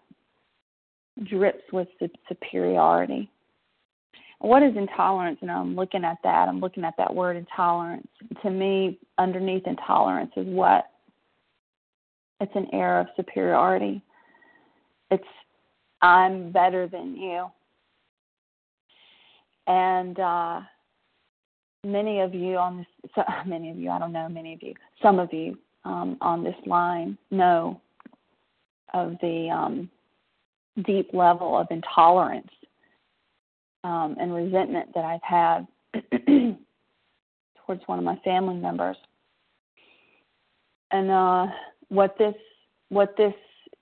Drips 1.24 1.64
with 1.72 1.88
superiority 2.28 3.30
what 4.40 4.64
is 4.64 4.76
intolerance? 4.76 5.40
And 5.42 5.50
I'm 5.50 5.76
looking 5.76 6.04
at 6.04 6.18
that. 6.24 6.48
I'm 6.48 6.60
looking 6.60 6.84
at 6.84 6.96
that 6.98 7.14
word 7.14 7.38
intolerance. 7.38 8.08
To 8.44 8.50
me, 8.50 9.00
underneath 9.18 9.66
intolerance 9.66 10.32
is 10.36 10.46
what? 10.48 10.86
It's 12.42 12.52
an 12.56 12.68
air 12.74 13.00
of 13.00 13.08
superiority. 13.16 14.02
It's 15.10 15.24
I'm 16.02 16.52
better 16.52 16.88
than 16.88 17.16
you. 17.16 17.48
And 19.68 20.20
uh, 20.20 20.62
many 21.84 22.20
of 22.20 22.34
you 22.34 22.58
on 22.58 22.78
this, 22.78 23.12
so, 23.16 23.24
many 23.46 23.72
of 23.72 23.78
you, 23.78 23.90
I 23.90 24.00
don't 24.00 24.14
know, 24.14 24.30
many 24.30 24.54
of 24.54 24.62
you, 24.62 24.74
some 25.02 25.20
of 25.20 25.34
you 25.34 25.58
um, 25.84 26.18
on 26.22 26.44
this 26.44 26.56
line 26.66 27.18
know 27.32 27.80
of 28.94 29.16
the 29.22 29.50
um, 29.50 29.90
deep 30.86 31.10
level 31.14 31.58
of 31.58 31.68
intolerance 31.70 32.50
um, 33.84 34.16
and 34.20 34.34
resentment 34.34 34.90
that 34.96 35.06
I've 35.06 35.22
had 35.22 35.68
towards 37.66 37.82
one 37.86 38.00
of 38.00 38.04
my 38.06 38.18
family 38.24 38.56
members. 38.56 38.98
And 40.92 41.12
uh, 41.12 41.48
what 41.90 42.16
this 42.18 42.36
what 42.90 43.16
this 43.18 43.34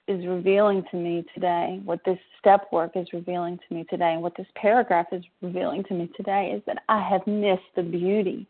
is 0.08 0.26
revealing 0.26 0.84
to 0.92 0.98
me 0.98 1.24
today, 1.34 1.80
what 1.86 2.00
this 2.06 2.20
step 2.40 2.68
work 2.72 2.92
is 2.96 3.08
revealing 3.14 3.58
to 3.58 3.76
me 3.76 3.86
today, 3.90 4.14
and 4.14 4.22
what 4.22 4.36
this 4.36 4.48
paragraph 4.56 5.08
is 5.12 5.24
revealing 5.42 5.84
to 5.86 5.94
me 5.94 6.10
today 6.16 6.52
is 6.56 6.62
that 6.68 6.84
I 6.90 7.02
have 7.08 7.26
missed 7.26 7.62
the 7.76 7.84
beauty 7.84 8.46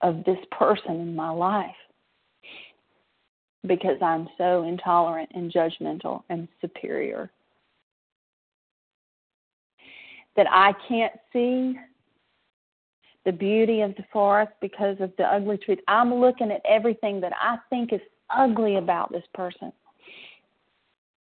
of 0.00 0.24
this 0.24 0.38
person 0.50 1.00
in 1.00 1.14
my 1.14 1.30
life 1.30 1.70
because 3.66 3.98
I'm 4.02 4.28
so 4.36 4.64
intolerant 4.64 5.30
and 5.34 5.52
judgmental 5.52 6.24
and 6.28 6.48
superior 6.60 7.30
that 10.34 10.46
I 10.50 10.74
can't 10.88 11.12
see 11.32 11.78
the 13.24 13.30
beauty 13.30 13.82
of 13.82 13.94
the 13.94 14.04
forest 14.12 14.52
because 14.60 14.96
of 14.98 15.12
the 15.16 15.24
ugly 15.24 15.58
trees. 15.58 15.78
I'm 15.86 16.12
looking 16.12 16.50
at 16.50 16.60
everything 16.68 17.20
that 17.20 17.32
I 17.40 17.58
think 17.70 17.92
is 17.92 18.00
ugly 18.36 18.76
about 18.76 19.12
this 19.12 19.22
person 19.32 19.72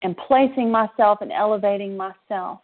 and 0.01 0.15
placing 0.27 0.71
myself 0.71 1.19
and 1.21 1.31
elevating 1.31 1.97
myself 1.97 2.59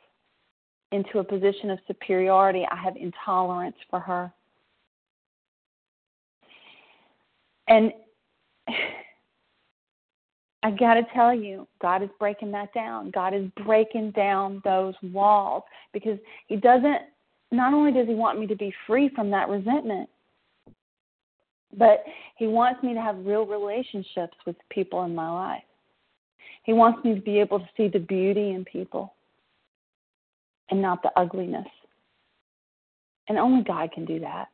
into 0.92 1.20
a 1.20 1.24
position 1.24 1.70
of 1.70 1.80
superiority. 1.88 2.66
I 2.70 2.76
have 2.78 2.96
intolerance 2.96 3.76
for 3.90 4.00
her. 4.00 4.32
And 7.68 7.92
I 10.64 10.72
got 10.72 10.96
to 10.96 11.04
tell 11.14 11.32
you, 11.34 11.68
God 11.80 12.02
is 12.02 12.10
breaking 12.18 12.52
that 12.54 12.74
down. 12.74 13.12
God 13.12 13.36
is 13.36 13.46
breaking 13.66 14.12
down 14.12 14.62
those 14.64 14.96
walls 15.04 15.62
because 15.94 16.18
He 16.48 16.56
doesn't, 16.56 17.02
not 17.52 17.74
only 17.74 17.92
does 17.92 18.08
He 18.08 18.16
want 18.16 18.40
me 18.40 18.48
to 18.48 18.56
be 18.56 18.74
free 18.88 19.10
from 19.16 19.30
that 19.30 19.48
resentment, 19.48 20.10
but 21.78 22.04
He 22.38 22.48
wants 22.48 22.82
me 22.82 22.96
to 22.96 23.02
have 23.02 23.24
real 23.26 23.46
relationships 23.46 24.36
with 24.48 24.56
people 24.72 25.04
in 25.04 25.14
my 25.14 25.30
life. 25.30 25.62
He 26.64 26.74
wants 26.74 27.04
me 27.04 27.16
to 27.16 27.22
be 27.22 27.40
able 27.40 27.60
to 27.60 27.70
see 27.78 27.88
the 27.88 28.00
beauty 28.00 28.52
in 28.52 28.66
people 28.66 29.14
and 30.70 30.82
not 30.82 31.04
the 31.04 31.12
ugliness. 31.16 31.68
And 33.28 33.38
only 33.38 33.64
God 33.64 33.92
can 33.92 34.06
do 34.06 34.20
that 34.20 34.50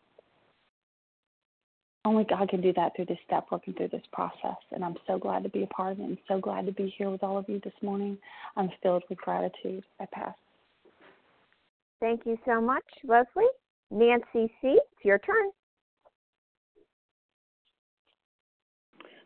only 2.03 2.23
God 2.23 2.49
can 2.49 2.61
do 2.61 2.73
that 2.73 2.95
through 2.95 3.05
this 3.05 3.17
step 3.25 3.47
working 3.51 3.73
through 3.73 3.89
this 3.89 4.01
process. 4.11 4.57
And 4.71 4.83
I'm 4.83 4.95
so 5.05 5.19
glad 5.19 5.43
to 5.43 5.49
be 5.49 5.63
a 5.63 5.67
part 5.67 5.93
of 5.93 5.99
it 5.99 6.03
and 6.03 6.17
so 6.27 6.39
glad 6.39 6.65
to 6.65 6.71
be 6.71 6.93
here 6.97 7.09
with 7.09 7.23
all 7.23 7.37
of 7.37 7.47
you 7.47 7.59
this 7.63 7.73
morning. 7.81 8.17
I'm 8.55 8.69
filled 8.81 9.03
with 9.09 9.19
gratitude. 9.19 9.83
I 9.99 10.05
pass. 10.11 10.33
Thank 11.99 12.25
you 12.25 12.37
so 12.45 12.59
much, 12.59 12.83
Leslie. 13.03 13.45
Nancy 13.91 14.51
C., 14.61 14.79
it's 14.79 15.05
your 15.05 15.19
turn. 15.19 15.51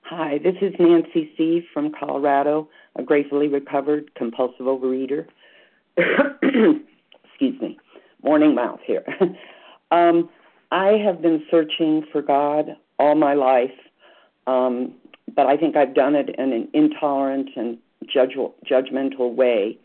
Hi, 0.10 0.38
this 0.38 0.54
is 0.62 0.72
Nancy 0.78 1.32
C. 1.36 1.66
from 1.74 1.92
Colorado, 1.92 2.70
a 2.96 3.02
gratefully 3.02 3.48
recovered 3.48 4.14
compulsive 4.14 4.68
overeater. 4.68 5.26
Excuse 5.98 7.60
me, 7.60 7.80
morning 8.22 8.54
mouth 8.54 8.82
here. 8.86 9.04
um, 9.92 10.30
I 10.72 11.00
have 11.04 11.24
been 11.24 11.44
searching 11.50 12.06
for 12.12 12.22
God 12.22 12.78
all 13.00 13.16
my 13.16 13.34
life, 13.34 13.74
um, 14.46 14.94
but 15.36 15.48
I 15.48 15.58
think 15.58 15.76
I've 15.76 15.96
done 15.96 16.14
it 16.14 16.30
in 16.38 16.54
an 16.54 16.68
intolerant 16.74 17.50
and 17.56 17.80
judge, 18.08 18.38
judgmental 18.70 19.34
way. 19.34 19.80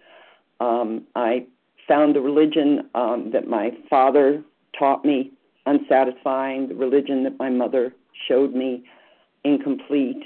Um, 0.60 1.06
I 1.16 1.46
found 1.88 2.14
the 2.14 2.20
religion 2.20 2.90
um, 2.94 3.30
that 3.32 3.48
my 3.48 3.70
father 3.88 4.42
taught 4.78 5.02
me 5.02 5.32
unsatisfying, 5.64 6.68
the 6.68 6.74
religion 6.74 7.24
that 7.24 7.38
my 7.38 7.48
mother 7.48 7.94
showed 8.28 8.54
me 8.54 8.84
incomplete. 9.44 10.22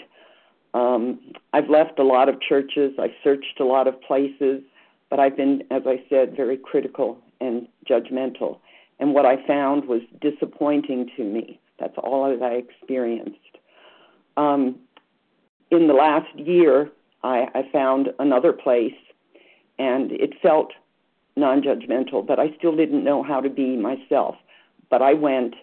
Um, 0.73 1.21
I've 1.53 1.71
left 1.71 1.99
a 1.99 2.03
lot 2.03 2.29
of 2.29 2.41
churches, 2.41 2.93
I've 2.99 3.15
searched 3.23 3.61
a 3.61 3.65
lot 3.65 3.87
of 3.87 4.01
places, 4.03 4.62
but 5.11 5.21
I've 5.21 5.37
been, 5.37 5.62
as 5.71 5.83
I 5.87 6.03
said, 6.09 6.35
very 6.37 6.57
critical 6.57 7.19
and 7.41 7.69
judgmental 7.89 8.59
and 8.99 9.15
what 9.15 9.27
I 9.27 9.45
found 9.47 9.87
was 9.87 10.03
disappointing 10.21 11.11
to 11.17 11.25
me. 11.25 11.61
That's 11.79 11.97
all 11.99 12.31
that 12.31 12.45
I 12.45 12.55
experienced. 12.55 13.39
Um, 14.37 14.77
in 15.71 15.89
the 15.89 15.95
last 15.95 16.35
year, 16.39 16.91
I, 17.23 17.47
I 17.55 17.69
found 17.73 18.09
another 18.19 18.53
place, 18.53 18.95
and 19.79 20.12
it 20.12 20.41
felt 20.41 20.73
non 21.37 21.62
judgmental, 21.62 22.25
but 22.25 22.39
I 22.39 22.55
still 22.57 22.77
didn't 22.77 23.03
know 23.03 23.23
how 23.23 23.41
to 23.41 23.51
be 23.51 23.77
myself. 23.77 24.37
But 24.91 25.03
I 25.03 25.15
went, 25.15 25.55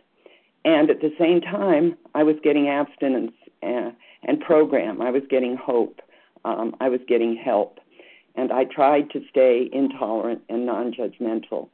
and 0.65 0.89
at 0.89 0.99
the 0.99 1.13
same 1.17 1.39
time, 1.39 1.97
I 2.13 2.23
was 2.23 2.35
getting 2.43 2.67
abstinence 2.67 3.31
and, 3.61 3.93
and 4.23 4.39
program. 4.39 5.01
I 5.01 5.11
was 5.11 5.23
getting 5.29 5.57
hope. 5.57 6.01
Um, 6.45 6.75
I 6.79 6.89
was 6.89 6.99
getting 7.07 7.35
help. 7.35 7.79
And 8.35 8.51
I 8.51 8.63
tried 8.63 9.09
to 9.11 9.21
stay 9.29 9.69
intolerant 9.71 10.41
and 10.49 10.65
non 10.65 10.93
judgmental. 10.93 11.69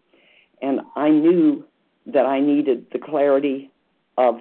And 0.62 0.82
I 0.96 1.10
knew 1.10 1.64
that 2.08 2.26
I 2.26 2.40
needed 2.40 2.88
the 2.92 3.00
clarity 3.00 3.70
of, 4.18 4.36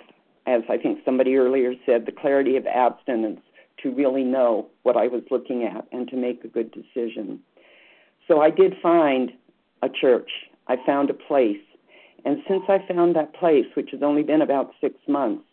as 0.46 0.62
I 0.70 0.78
think 0.78 1.00
somebody 1.04 1.36
earlier 1.36 1.74
said, 1.84 2.06
the 2.06 2.12
clarity 2.12 2.56
of 2.56 2.66
abstinence 2.66 3.40
to 3.82 3.94
really 3.94 4.24
know 4.24 4.68
what 4.82 4.96
I 4.96 5.08
was 5.08 5.22
looking 5.30 5.64
at 5.64 5.86
and 5.92 6.08
to 6.08 6.16
make 6.16 6.42
a 6.44 6.48
good 6.48 6.72
decision. 6.72 7.40
So 8.26 8.40
I 8.40 8.50
did 8.50 8.74
find 8.82 9.32
a 9.82 9.88
church. 9.88 10.30
I 10.68 10.76
found 10.86 11.10
a 11.10 11.14
place. 11.14 11.60
And 12.24 12.42
since 12.48 12.64
I 12.68 12.78
found 12.88 13.14
that 13.14 13.34
place, 13.34 13.66
which 13.74 13.90
has 13.92 14.02
only 14.02 14.22
been 14.22 14.42
about 14.42 14.72
six 14.80 14.94
months, 15.06 15.44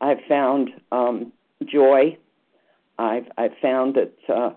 I've 0.00 0.20
found 0.28 0.70
um, 0.92 1.32
joy. 1.64 2.16
I've, 2.98 3.26
I've 3.36 3.56
found 3.60 3.96
that 3.96 4.12
uh, 4.32 4.50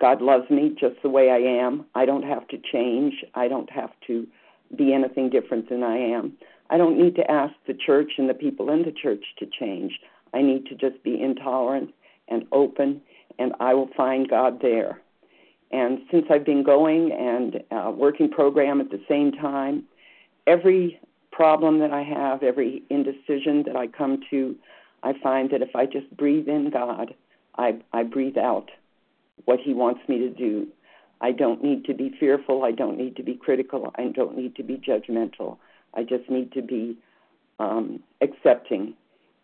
God 0.00 0.22
loves 0.22 0.50
me 0.50 0.74
just 0.78 0.96
the 1.02 1.08
way 1.08 1.30
I 1.30 1.64
am. 1.64 1.86
I 1.94 2.04
don't 2.04 2.24
have 2.24 2.46
to 2.48 2.58
change. 2.72 3.24
I 3.34 3.48
don't 3.48 3.70
have 3.70 3.90
to 4.06 4.26
be 4.76 4.92
anything 4.92 5.30
different 5.30 5.68
than 5.68 5.82
I 5.82 5.96
am. 5.96 6.34
I 6.70 6.78
don't 6.78 6.98
need 6.98 7.14
to 7.16 7.30
ask 7.30 7.54
the 7.66 7.74
church 7.74 8.12
and 8.18 8.28
the 8.28 8.34
people 8.34 8.70
in 8.70 8.82
the 8.82 8.92
church 8.92 9.24
to 9.38 9.46
change. 9.46 10.00
I 10.32 10.42
need 10.42 10.66
to 10.66 10.74
just 10.74 11.02
be 11.02 11.20
intolerant 11.20 11.90
and 12.28 12.46
open, 12.52 13.00
and 13.38 13.52
I 13.60 13.74
will 13.74 13.90
find 13.96 14.28
God 14.28 14.60
there. 14.62 15.00
And 15.70 16.00
since 16.10 16.26
I've 16.30 16.44
been 16.44 16.62
going 16.62 17.12
and 17.12 17.62
uh, 17.70 17.90
working 17.90 18.30
program 18.30 18.80
at 18.80 18.90
the 18.90 19.02
same 19.08 19.32
time, 19.32 19.84
every 20.46 21.00
problem 21.34 21.80
that 21.80 21.90
I 21.90 22.02
have, 22.02 22.42
every 22.42 22.82
indecision 22.90 23.64
that 23.66 23.76
I 23.76 23.88
come 23.88 24.20
to, 24.30 24.54
I 25.02 25.12
find 25.22 25.50
that 25.50 25.62
if 25.62 25.74
I 25.74 25.84
just 25.86 26.16
breathe 26.16 26.48
in 26.48 26.70
God, 26.70 27.14
I, 27.56 27.78
I 27.92 28.04
breathe 28.04 28.38
out 28.38 28.70
what 29.44 29.58
He 29.60 29.74
wants 29.74 30.00
me 30.08 30.18
to 30.18 30.30
do. 30.30 30.68
I 31.20 31.32
don't 31.32 31.62
need 31.62 31.84
to 31.86 31.94
be 31.94 32.14
fearful. 32.20 32.64
I 32.64 32.70
don't 32.72 32.96
need 32.96 33.16
to 33.16 33.22
be 33.22 33.34
critical. 33.34 33.92
I 33.96 34.08
don't 34.14 34.36
need 34.36 34.54
to 34.56 34.62
be 34.62 34.76
judgmental. 34.76 35.58
I 35.94 36.02
just 36.02 36.28
need 36.30 36.52
to 36.52 36.62
be 36.62 36.98
um, 37.58 38.02
accepting. 38.20 38.94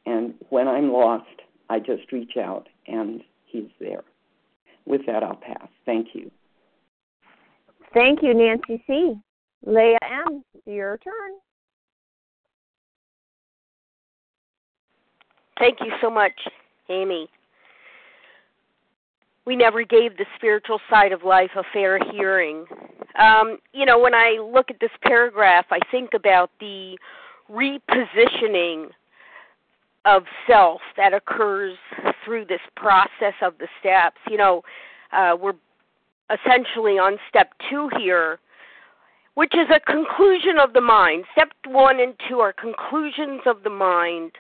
And 0.07 0.35
when 0.49 0.69
I'm 0.69 0.93
lost, 0.93 1.27
I 1.69 1.79
just 1.79 2.11
reach 2.13 2.37
out 2.37 2.69
and 2.87 3.23
He's 3.47 3.71
there. 3.81 4.05
With 4.87 5.07
that, 5.07 5.25
I'll 5.25 5.37
pass. 5.37 5.69
Thank 5.85 6.09
you. 6.15 6.31
Thank 7.93 8.23
you, 8.23 8.33
Nancy 8.33 8.83
C. 8.87 9.15
Leah 9.67 9.99
M., 10.27 10.45
your 10.67 10.99
turn. 10.99 11.33
Thank 15.61 15.81
you 15.81 15.93
so 16.01 16.09
much, 16.11 16.33
Amy. 16.89 17.29
We 19.45 19.57
never 19.57 19.85
gave 19.85 20.17
the 20.17 20.25
spiritual 20.37 20.81
side 20.89 21.13
of 21.13 21.23
life 21.23 21.51
a 21.55 21.63
fair 21.71 21.99
hearing. 22.11 22.65
Um, 23.19 23.59
you 23.75 23.85
know, 23.85 23.99
when 23.99 24.15
I 24.15 24.39
look 24.41 24.71
at 24.71 24.81
this 24.81 24.91
paragraph, 25.03 25.67
I 25.71 25.79
think 25.91 26.11
about 26.15 26.51
the 26.61 26.97
repositioning 27.53 28.87
of 30.07 30.23
self 30.49 30.81
that 30.97 31.13
occurs 31.13 31.77
through 32.25 32.47
this 32.47 32.61
process 32.75 33.35
of 33.43 33.59
the 33.59 33.69
steps. 33.81 34.17
You 34.31 34.39
know, 34.39 34.63
uh, 35.13 35.37
we're 35.39 35.55
essentially 36.31 36.93
on 36.93 37.19
step 37.29 37.53
two 37.69 37.91
here, 37.99 38.39
which 39.35 39.53
is 39.55 39.69
a 39.75 39.81
conclusion 39.81 40.59
of 40.59 40.73
the 40.73 40.81
mind. 40.81 41.25
Step 41.33 41.51
one 41.67 42.01
and 42.01 42.15
two 42.31 42.39
are 42.39 42.55
conclusions 42.55 43.43
of 43.45 43.63
the 43.63 43.71
mind. 43.71 44.33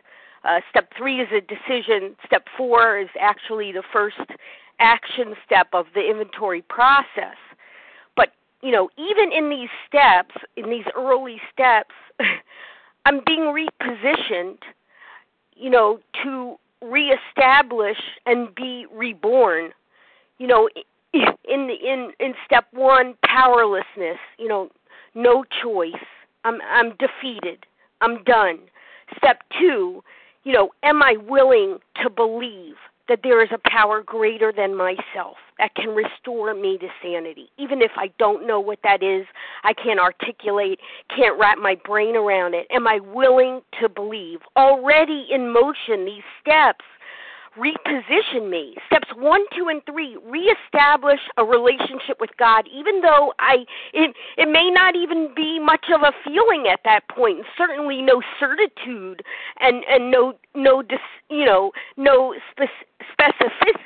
Uh, 0.44 0.60
step 0.70 0.90
three 0.96 1.20
is 1.20 1.28
a 1.32 1.40
decision. 1.40 2.16
Step 2.26 2.46
four 2.56 2.98
is 2.98 3.08
actually 3.20 3.72
the 3.72 3.82
first 3.92 4.16
action 4.78 5.34
step 5.44 5.68
of 5.72 5.86
the 5.94 6.00
inventory 6.00 6.62
process. 6.62 7.36
But, 8.16 8.32
you 8.62 8.70
know, 8.72 8.88
even 8.96 9.32
in 9.32 9.50
these 9.50 9.68
steps, 9.86 10.34
in 10.56 10.70
these 10.70 10.86
early 10.96 11.40
steps, 11.52 11.94
I'm 13.06 13.20
being 13.26 13.52
repositioned, 13.54 14.58
you 15.54 15.70
know, 15.70 16.00
to 16.22 16.56
reestablish 16.82 17.98
and 18.26 18.54
be 18.54 18.86
reborn. 18.92 19.72
You 20.38 20.46
know, 20.46 20.68
in 21.12 21.66
the, 21.66 21.74
in 21.74 22.12
in 22.18 22.34
step 22.46 22.66
1, 22.72 23.14
powerlessness, 23.24 24.18
you 24.38 24.48
know, 24.48 24.70
no 25.14 25.44
choice. 25.62 25.92
I'm 26.44 26.58
I'm 26.62 26.92
defeated. 26.96 27.66
I'm 28.00 28.22
done. 28.24 28.60
Step 29.18 29.42
2, 29.60 30.02
you 30.44 30.52
know, 30.52 30.70
am 30.82 31.02
I 31.02 31.16
willing 31.26 31.78
to 32.02 32.10
believe 32.10 32.76
that 33.10 33.20
there 33.24 33.42
is 33.42 33.50
a 33.52 33.68
power 33.68 34.02
greater 34.02 34.52
than 34.56 34.76
myself 34.76 35.36
that 35.58 35.74
can 35.74 35.90
restore 35.90 36.54
me 36.54 36.78
to 36.78 36.86
sanity. 37.02 37.50
Even 37.58 37.82
if 37.82 37.90
I 37.96 38.12
don't 38.20 38.46
know 38.46 38.60
what 38.60 38.78
that 38.84 39.02
is, 39.02 39.26
I 39.64 39.72
can't 39.72 39.98
articulate, 39.98 40.78
can't 41.14 41.38
wrap 41.38 41.58
my 41.58 41.74
brain 41.84 42.14
around 42.14 42.54
it. 42.54 42.68
Am 42.70 42.86
I 42.86 43.00
willing 43.00 43.62
to 43.80 43.88
believe? 43.88 44.38
Already 44.56 45.26
in 45.28 45.52
motion, 45.52 46.04
these 46.04 46.22
steps 46.40 46.84
reposition 47.56 48.48
me. 48.48 48.76
Steps 48.86 49.08
one, 49.16 49.42
two, 49.56 49.68
and 49.68 49.82
three 49.86 50.16
reestablish 50.24 51.20
a 51.36 51.44
relationship 51.44 52.20
with 52.20 52.30
God, 52.38 52.66
even 52.72 53.00
though 53.00 53.32
I 53.38 53.64
it 53.92 54.14
it 54.36 54.48
may 54.48 54.70
not 54.70 54.96
even 54.96 55.32
be 55.34 55.58
much 55.58 55.86
of 55.94 56.02
a 56.02 56.12
feeling 56.24 56.66
at 56.70 56.80
that 56.84 57.08
point, 57.08 57.44
certainly 57.56 58.02
no 58.02 58.22
certitude 58.38 59.22
and 59.60 59.84
and 59.90 60.10
no 60.10 60.34
no 60.54 60.82
dis, 60.82 61.00
you 61.28 61.44
know 61.44 61.72
no 61.96 62.34
spec- 62.50 62.68
specific 63.12 63.80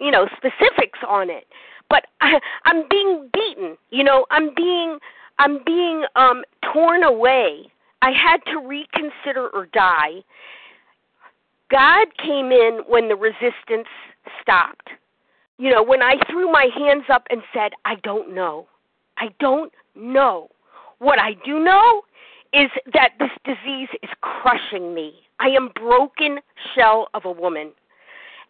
you 0.00 0.10
know 0.10 0.26
specifics 0.36 0.98
on 1.06 1.30
it. 1.30 1.46
But 1.90 2.06
I, 2.20 2.40
I'm 2.64 2.88
being 2.88 3.28
beaten. 3.32 3.76
You 3.90 4.04
know, 4.04 4.26
I'm 4.30 4.54
being 4.54 4.98
I'm 5.38 5.62
being 5.64 6.04
um 6.16 6.42
torn 6.72 7.02
away. 7.02 7.70
I 8.02 8.10
had 8.10 8.38
to 8.52 8.58
reconsider 8.58 9.48
or 9.54 9.66
die 9.66 10.22
God 11.74 12.06
came 12.18 12.52
in 12.52 12.82
when 12.86 13.08
the 13.08 13.16
resistance 13.16 13.88
stopped. 14.40 14.90
You 15.58 15.72
know, 15.72 15.82
when 15.82 16.02
I 16.02 16.14
threw 16.30 16.50
my 16.50 16.68
hands 16.72 17.02
up 17.12 17.26
and 17.30 17.42
said, 17.52 17.72
I 17.84 17.96
don't 18.04 18.32
know. 18.32 18.68
I 19.18 19.30
don't 19.40 19.72
know. 19.96 20.50
What 21.00 21.18
I 21.18 21.32
do 21.44 21.58
know 21.58 22.02
is 22.52 22.70
that 22.92 23.14
this 23.18 23.30
disease 23.44 23.88
is 24.04 24.10
crushing 24.20 24.94
me. 24.94 25.14
I 25.40 25.48
am 25.48 25.70
broken 25.74 26.38
shell 26.76 27.08
of 27.12 27.24
a 27.24 27.32
woman. 27.32 27.72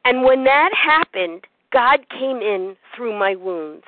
And 0.05 0.23
when 0.23 0.45
that 0.45 0.73
happened, 0.75 1.47
God 1.73 2.01
came 2.11 2.43
in 2.43 2.77
through 2.95 3.19
my 3.19 3.37
wounds. 3.37 3.85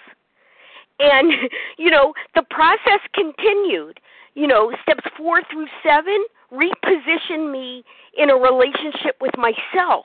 And, 0.99 1.31
you 1.77 1.91
know, 1.91 2.15
the 2.35 2.43
process 2.49 3.01
continued. 3.13 4.01
You 4.37 4.47
know, 4.47 4.71
steps 4.83 5.03
four 5.17 5.41
through 5.51 5.67
seven, 5.83 6.23
reposition 6.53 7.51
me 7.51 7.83
in 8.17 8.29
a 8.29 8.37
relationship 8.37 9.17
with 9.19 9.33
myself 9.39 10.05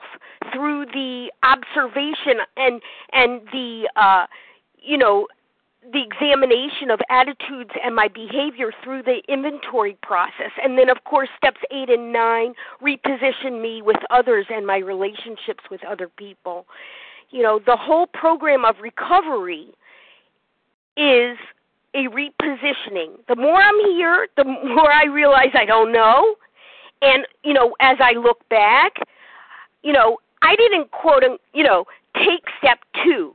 through 0.52 0.86
the 0.86 1.30
observation 1.42 2.40
and 2.56 2.80
and 3.12 3.42
the 3.52 3.88
uh 3.94 4.26
you 4.78 4.96
know 4.96 5.28
the 5.92 6.02
examination 6.02 6.90
of 6.90 7.00
attitudes 7.10 7.70
and 7.84 7.94
my 7.94 8.08
behavior 8.08 8.72
through 8.82 9.02
the 9.02 9.20
inventory 9.28 9.98
process. 10.02 10.52
And 10.62 10.78
then 10.78 10.88
of 10.88 11.04
course 11.04 11.28
steps 11.36 11.60
8 11.70 11.90
and 11.90 12.12
9 12.12 12.54
reposition 12.82 13.60
me 13.60 13.82
with 13.82 13.96
others 14.10 14.46
and 14.48 14.66
my 14.66 14.78
relationships 14.78 15.64
with 15.70 15.84
other 15.84 16.08
people. 16.08 16.66
You 17.30 17.42
know 17.42 17.60
the 17.64 17.76
whole 17.76 18.06
program 18.06 18.64
of 18.64 18.76
recovery 18.80 19.74
is 20.96 21.36
a 21.94 22.08
repositioning. 22.08 23.10
The 23.28 23.36
more 23.36 23.60
I'm 23.60 23.78
here, 23.90 24.28
the 24.36 24.44
more 24.44 24.90
I 24.90 25.04
realize 25.04 25.50
I 25.54 25.64
don't 25.64 25.92
know. 25.92 26.34
And, 27.02 27.26
you 27.44 27.52
know, 27.52 27.74
as 27.80 27.96
I 28.00 28.12
look 28.12 28.48
back, 28.48 28.92
you 29.82 29.92
know, 29.92 30.18
I 30.42 30.56
didn't 30.56 30.90
quote, 30.90 31.22
you 31.52 31.64
know, 31.64 31.84
take 32.16 32.44
step 32.58 32.78
two. 33.04 33.34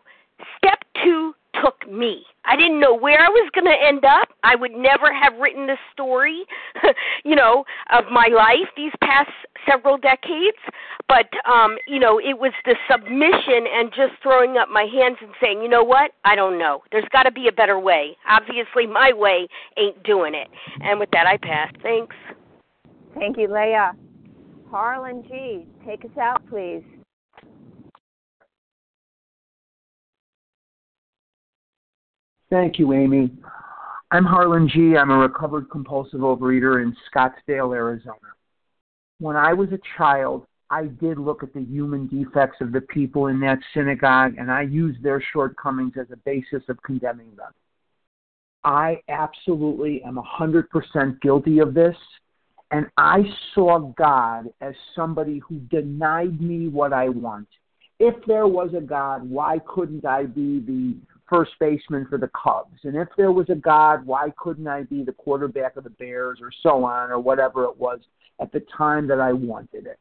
Step 0.58 0.80
two 1.04 1.34
took 1.64 1.90
me. 1.90 2.24
I 2.46 2.56
didn't 2.56 2.80
know 2.80 2.96
where 2.96 3.20
I 3.20 3.30
was 3.30 3.50
going 3.54 3.66
to 3.66 3.76
end 3.76 4.06
up. 4.06 4.30
I 4.44 4.56
would 4.56 4.72
never 4.72 5.14
have 5.14 5.40
written 5.40 5.68
this 5.68 5.80
story, 5.92 6.44
you 7.26 7.36
know, 7.36 7.66
of 7.92 8.06
my 8.12 8.28
life 8.34 8.70
these 8.76 8.94
past 9.04 9.30
several 9.70 9.98
decades. 9.98 10.58
But, 11.08 11.28
um, 11.50 11.78
you 11.88 12.00
know, 12.00 12.20
it 12.20 12.40
was 12.40 12.54
the 12.66 12.76
submission 12.90 13.68
and 13.68 13.90
just 13.90 14.22
throwing 14.24 14.58
up 14.58 14.70
my 14.70 14.84
hands 14.84 15.18
and 15.22 15.32
saying, 15.42 15.62
you 15.62 15.70
know 15.70 15.84
what? 15.84 16.12
I 16.24 16.36
don't 16.36 16.58
know. 16.58 16.84
There's 16.92 17.08
got 17.12 17.24
to 17.24 17.32
be 17.32 17.48
a 17.48 17.52
better 17.52 17.80
way. 17.80 18.18
Obviously, 18.30 18.88
my 18.88 19.12
way 19.14 19.48
ain't 19.78 20.02
doing 20.04 20.34
it. 20.34 20.48
And 20.82 21.00
with 21.00 21.10
that, 21.12 21.28
I 21.28 21.38
pass. 21.38 21.72
Thanks. 21.82 22.16
Thank 23.14 23.38
you, 23.38 23.48
Leah. 23.48 23.94
Harlan 24.70 25.24
G., 25.28 25.66
take 25.86 26.04
us 26.04 26.18
out, 26.20 26.42
please. 26.50 26.84
Thank 32.50 32.80
you, 32.80 32.94
Amy. 32.94 33.30
I'm 34.10 34.24
Harlan 34.24 34.70
G. 34.70 34.96
I'm 34.96 35.12
a 35.12 35.18
recovered 35.18 35.70
compulsive 35.70 36.22
overeater 36.22 36.82
in 36.82 36.96
Scottsdale, 37.12 37.76
Arizona. 37.76 38.16
When 39.20 39.36
I 39.36 39.52
was 39.52 39.70
a 39.74 39.80
child, 39.98 40.46
I 40.70 40.86
did 40.86 41.18
look 41.18 41.44
at 41.44 41.54
the 41.54 41.62
human 41.62 42.08
defects 42.08 42.58
of 42.62 42.72
the 42.72 42.82
people 42.82 43.28
in 43.28 43.42
that 43.42 43.60
synagogue 43.74 44.36
and 44.38 44.50
I 44.50 44.62
used 44.62 45.04
their 45.04 45.22
shortcomings 45.34 45.94
as 46.00 46.08
a 46.12 46.18
basis 46.18 46.64
of 46.70 46.82
condemning 46.84 47.36
them. 47.36 47.52
I 48.64 49.02
absolutely 49.10 50.02
am 50.04 50.18
100% 50.18 51.22
guilty 51.22 51.60
of 51.60 51.74
this. 51.74 51.96
And 52.72 52.88
I 52.98 53.24
saw 53.56 53.94
God 53.98 54.48
as 54.62 54.74
somebody 54.96 55.40
who 55.40 55.60
denied 55.70 56.40
me 56.40 56.70
what 56.70 56.94
I 56.94 57.10
want. 57.10 57.48
If 58.00 58.16
there 58.26 58.48
was 58.48 58.72
a 58.78 58.82
God, 58.82 59.30
why 59.30 59.60
couldn't 59.66 60.06
I 60.06 60.24
be 60.24 60.60
the 60.60 60.96
first 61.30 61.52
baseman 61.60 62.08
for 62.10 62.18
the 62.18 62.30
Cubs. 62.30 62.80
And 62.84 62.96
if 62.96 63.08
there 63.18 63.32
was 63.32 63.50
a 63.50 63.56
God, 63.56 64.06
why 64.06 64.32
couldn't 64.38 64.68
I 64.68 64.84
be 64.84 65.04
the 65.04 65.14
quarterback 65.14 65.76
of 65.76 65.84
the 65.84 65.90
Bears 65.92 66.40
or 66.42 66.52
so 66.64 66.84
on 66.84 67.12
or 67.12 67.20
whatever 67.20 67.66
it 67.66 67.78
was 67.78 68.00
at 68.40 68.52
the 68.52 68.64
time 68.76 69.08
that 69.08 69.20
I 69.20 69.34
wanted 69.34 69.86
it? 69.86 70.00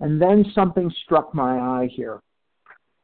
And 0.00 0.20
then 0.20 0.44
something 0.54 0.92
struck 1.04 1.34
my 1.34 1.58
eye 1.58 1.88
here. 1.90 2.20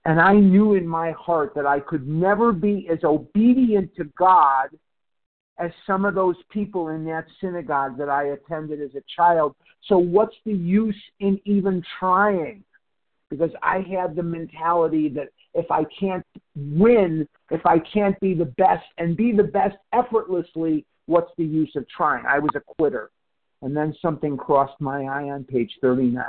And 0.04 0.20
I 0.20 0.34
knew 0.34 0.74
in 0.74 0.86
my 0.86 1.12
heart 1.12 1.54
that 1.54 1.66
I 1.66 1.80
could 1.80 2.06
never 2.08 2.52
be 2.52 2.88
as 2.90 2.98
obedient 3.04 3.94
to 3.96 4.04
God 4.18 4.68
as 5.58 5.70
some 5.86 6.04
of 6.04 6.14
those 6.14 6.36
people 6.50 6.88
in 6.88 7.04
that 7.04 7.26
synagogue 7.40 7.96
that 7.98 8.08
I 8.08 8.24
attended 8.24 8.80
as 8.80 8.94
a 8.96 9.02
child. 9.16 9.54
So, 9.84 9.98
what's 9.98 10.34
the 10.44 10.52
use 10.52 11.00
in 11.20 11.40
even 11.44 11.84
trying? 12.00 12.64
Because 13.30 13.50
I 13.62 13.78
had 13.80 14.16
the 14.16 14.22
mentality 14.22 15.08
that 15.10 15.28
if 15.54 15.70
I 15.70 15.84
can't 15.98 16.24
win, 16.56 17.28
if 17.50 17.64
I 17.66 17.78
can't 17.78 18.18
be 18.20 18.34
the 18.34 18.46
best 18.46 18.84
and 18.98 19.16
be 19.16 19.32
the 19.32 19.42
best 19.42 19.76
effortlessly, 19.92 20.84
what's 21.06 21.30
the 21.36 21.44
use 21.44 21.72
of 21.76 21.86
trying? 21.88 22.24
I 22.26 22.38
was 22.38 22.50
a 22.54 22.60
quitter. 22.60 23.10
And 23.62 23.76
then 23.76 23.94
something 24.02 24.36
crossed 24.36 24.80
my 24.80 25.04
eye 25.04 25.30
on 25.30 25.44
page 25.44 25.70
39. 25.80 26.24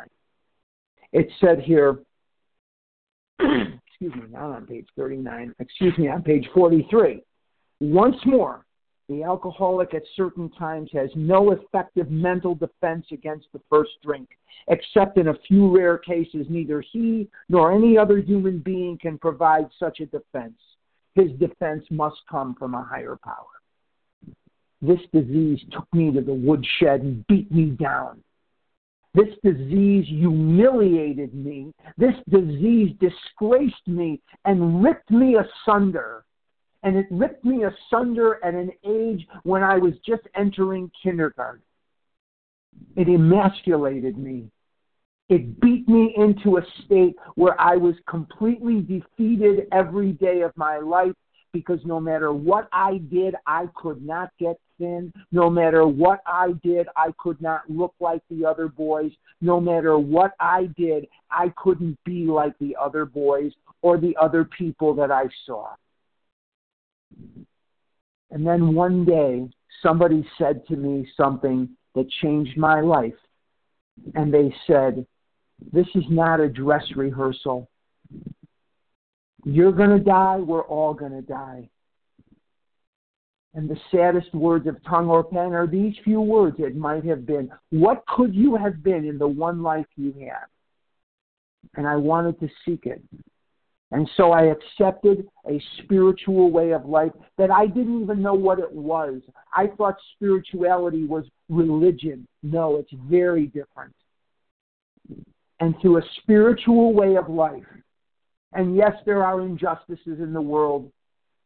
It 1.14 1.30
said 1.40 1.62
here, 1.62 2.00
excuse 3.40 4.14
me, 4.16 4.24
not 4.30 4.52
on 4.52 4.66
page 4.68 4.88
39, 4.96 5.56
excuse 5.60 5.98
me, 5.98 6.10
on 6.10 6.22
page 6.22 6.48
43. 6.54 7.24
Once 7.80 8.18
more, 8.26 8.66
the 9.10 9.24
alcoholic 9.24 9.94
at 9.94 10.04
certain 10.16 10.50
times 10.52 10.90
has 10.94 11.10
no 11.16 11.52
effective 11.52 12.10
mental 12.10 12.56
defense 12.56 13.06
against 13.12 13.48
the 13.54 13.62
first 13.70 13.92
drink, 14.04 14.30
except 14.68 15.18
in 15.18 15.28
a 15.28 15.38
few 15.48 15.76
rare 15.76 15.98
cases, 15.98 16.46
neither 16.50 16.82
he 16.82 17.28
nor 17.50 17.74
any 17.74 17.98
other 17.98 18.18
human 18.18 18.60
being 18.60 18.98
can 18.98 19.18
provide 19.18 19.68
such 19.78 20.00
a 20.00 20.06
defense. 20.06 20.58
His 21.16 21.32
defense 21.40 21.84
must 21.92 22.18
come 22.30 22.56
from 22.56 22.74
a 22.74 22.84
higher 22.84 23.18
power. 23.24 23.46
This 24.82 25.00
disease 25.14 25.60
took 25.72 25.88
me 25.94 26.12
to 26.12 26.22
the 26.22 26.34
woodshed 26.34 27.02
and 27.02 27.26
beat 27.28 27.52
me 27.52 27.68
down. 27.72 28.22
This 29.14 29.30
disease 29.44 30.06
humiliated 30.08 31.34
me. 31.36 31.72
This 31.98 32.16
disease 32.30 32.96
disgraced 33.00 33.88
me 33.88 34.20
and 34.46 34.84
ripped 34.84 35.12
me 35.12 35.38
asunder. 35.38 36.26
And 36.84 36.98
it 36.98 37.08
ripped 37.10 37.46
me 37.46 37.64
asunder 37.64 38.40
at 38.44 38.54
an 38.54 38.72
age 38.86 39.26
when 39.44 39.64
I 39.64 39.78
was 39.78 39.94
just 40.06 40.24
entering 40.36 40.92
kindergarten. 41.02 41.62
It 42.96 43.08
emasculated 43.08 44.18
me. 44.18 44.50
It 45.30 45.60
beat 45.62 45.88
me 45.88 46.14
into 46.18 46.58
a 46.58 46.66
state 46.86 47.16
where 47.36 47.60
I 47.60 47.78
was 47.78 47.96
completely 48.08 48.82
defeated 48.82 49.68
every 49.72 50.12
day 50.12 50.42
of 50.42 50.52
my 50.58 50.78
life 50.78 51.14
because 51.54 51.80
no 51.86 52.00
matter 52.00 52.34
what 52.34 52.68
I 52.74 52.98
did, 53.10 53.36
I 53.46 53.70
could 53.76 54.04
not 54.06 54.32
get 54.40 54.60
thin. 54.78 55.14
No 55.32 55.50
matter 55.50 55.88
what 55.88 56.22
I 56.26 56.54
did, 56.64 56.88
I 56.98 57.14
could 57.18 57.42
not 57.42 57.62
look 57.70 57.94
like 58.00 58.22
the 58.30 58.44
other 58.46 58.68
boys. 58.68 59.12
No 59.40 59.62
matter 59.62 59.98
what 59.98 60.34
I 60.40 60.66
did, 60.76 61.08
I 61.32 61.54
couldn't 61.56 61.98
be 62.04 62.26
like 62.26 62.58
the 62.60 62.76
other 62.80 63.06
boys 63.06 63.54
or 63.82 63.98
the 63.98 64.18
other 64.20 64.44
people 64.44 64.94
that 64.96 65.12
I 65.12 65.26
saw. 65.46 65.70
And 68.32 68.46
then 68.46 68.74
one 68.74 69.06
day, 69.06 69.48
somebody 69.82 70.28
said 70.38 70.66
to 70.68 70.76
me 70.76 71.08
something 71.16 71.70
that 71.94 72.10
changed 72.22 72.58
my 72.58 72.82
life. 72.82 73.14
And 74.16 74.34
they 74.34 74.54
said, 74.66 75.06
This 75.72 75.88
is 75.94 76.04
not 76.10 76.40
a 76.40 76.50
dress 76.50 76.84
rehearsal. 76.96 77.70
You're 79.46 79.74
going 79.74 79.90
to 79.90 80.04
die, 80.04 80.38
we're 80.38 80.64
all 80.64 80.94
going 80.94 81.12
to 81.12 81.22
die. 81.22 81.70
And 83.56 83.70
the 83.70 83.78
saddest 83.92 84.34
words 84.34 84.68
of 84.68 84.84
tongue 84.84 85.10
or 85.10 85.24
pen 85.24 85.54
are 85.54 85.68
these 85.68 85.94
few 86.04 86.22
words 86.22 86.56
it 86.58 86.76
might 86.76 87.06
have 87.06 87.26
been. 87.26 87.52
What 87.70 88.04
could 88.08 88.34
you 88.34 88.56
have 88.56 88.82
been 88.82 89.06
in 89.06 89.20
the 89.20 89.28
one 89.28 89.62
life 89.62 89.86
you 89.96 90.14
have? 90.22 90.50
And 91.76 91.86
I 91.86 91.96
wanted 91.98 92.40
to 92.40 92.50
seek 92.66 92.88
it. 92.88 93.04
And 93.94 94.10
so 94.18 94.32
I 94.32 94.46
accepted 94.46 95.28
a 95.48 95.62
spiritual 95.78 96.50
way 96.50 96.72
of 96.72 96.88
life 96.88 97.12
that 97.38 97.52
I 97.52 97.68
didn't 97.68 98.02
even 98.02 98.24
know 98.24 98.34
what 98.34 98.58
it 98.58 98.72
was. 98.72 99.22
I 99.56 99.68
thought 99.68 99.98
spirituality 100.16 101.06
was 101.06 101.26
religion. 101.48 102.28
No, 102.42 102.78
it's 102.78 102.92
very 103.08 103.46
different. 103.46 103.94
And 105.60 105.76
through 105.80 106.00
a 106.00 106.10
spiritual 106.18 106.92
way 106.94 107.18
of 107.18 107.30
life, 107.30 107.68
and 108.54 108.76
yes, 108.76 108.94
there 109.06 109.24
are 109.24 109.42
injustices 109.42 110.20
in 110.20 110.34
the 110.34 110.42
world, 110.42 110.92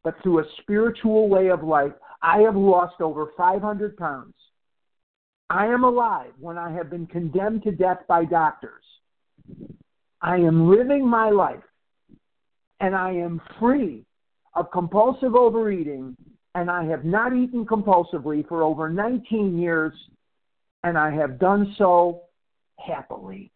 but 0.05 0.15
through 0.23 0.39
a 0.39 0.49
spiritual 0.61 1.27
way 1.27 1.49
of 1.49 1.65
life, 1.65 1.91
I 2.21 2.39
have 2.39 2.55
lost 2.55 3.01
over 3.01 3.27
500 3.35 3.97
pounds. 3.97 4.33
I 5.49 5.65
am 5.65 5.83
alive 5.83 6.31
when 6.39 6.57
I 6.57 6.71
have 6.71 6.89
been 6.89 7.07
condemned 7.07 7.63
to 7.63 7.71
death 7.71 7.99
by 8.07 8.23
doctors. 8.23 8.83
I 10.21 10.37
am 10.37 10.71
living 10.71 11.05
my 11.05 11.29
life 11.29 11.63
and 12.79 12.95
I 12.95 13.11
am 13.11 13.41
free 13.59 14.05
of 14.55 14.71
compulsive 14.71 15.35
overeating, 15.35 16.15
and 16.55 16.69
I 16.69 16.85
have 16.85 17.05
not 17.05 17.35
eaten 17.35 17.65
compulsively 17.65 18.47
for 18.47 18.63
over 18.63 18.89
19 18.89 19.57
years, 19.57 19.93
and 20.83 20.97
I 20.97 21.11
have 21.11 21.39
done 21.39 21.75
so 21.77 22.23
happily. 22.79 23.51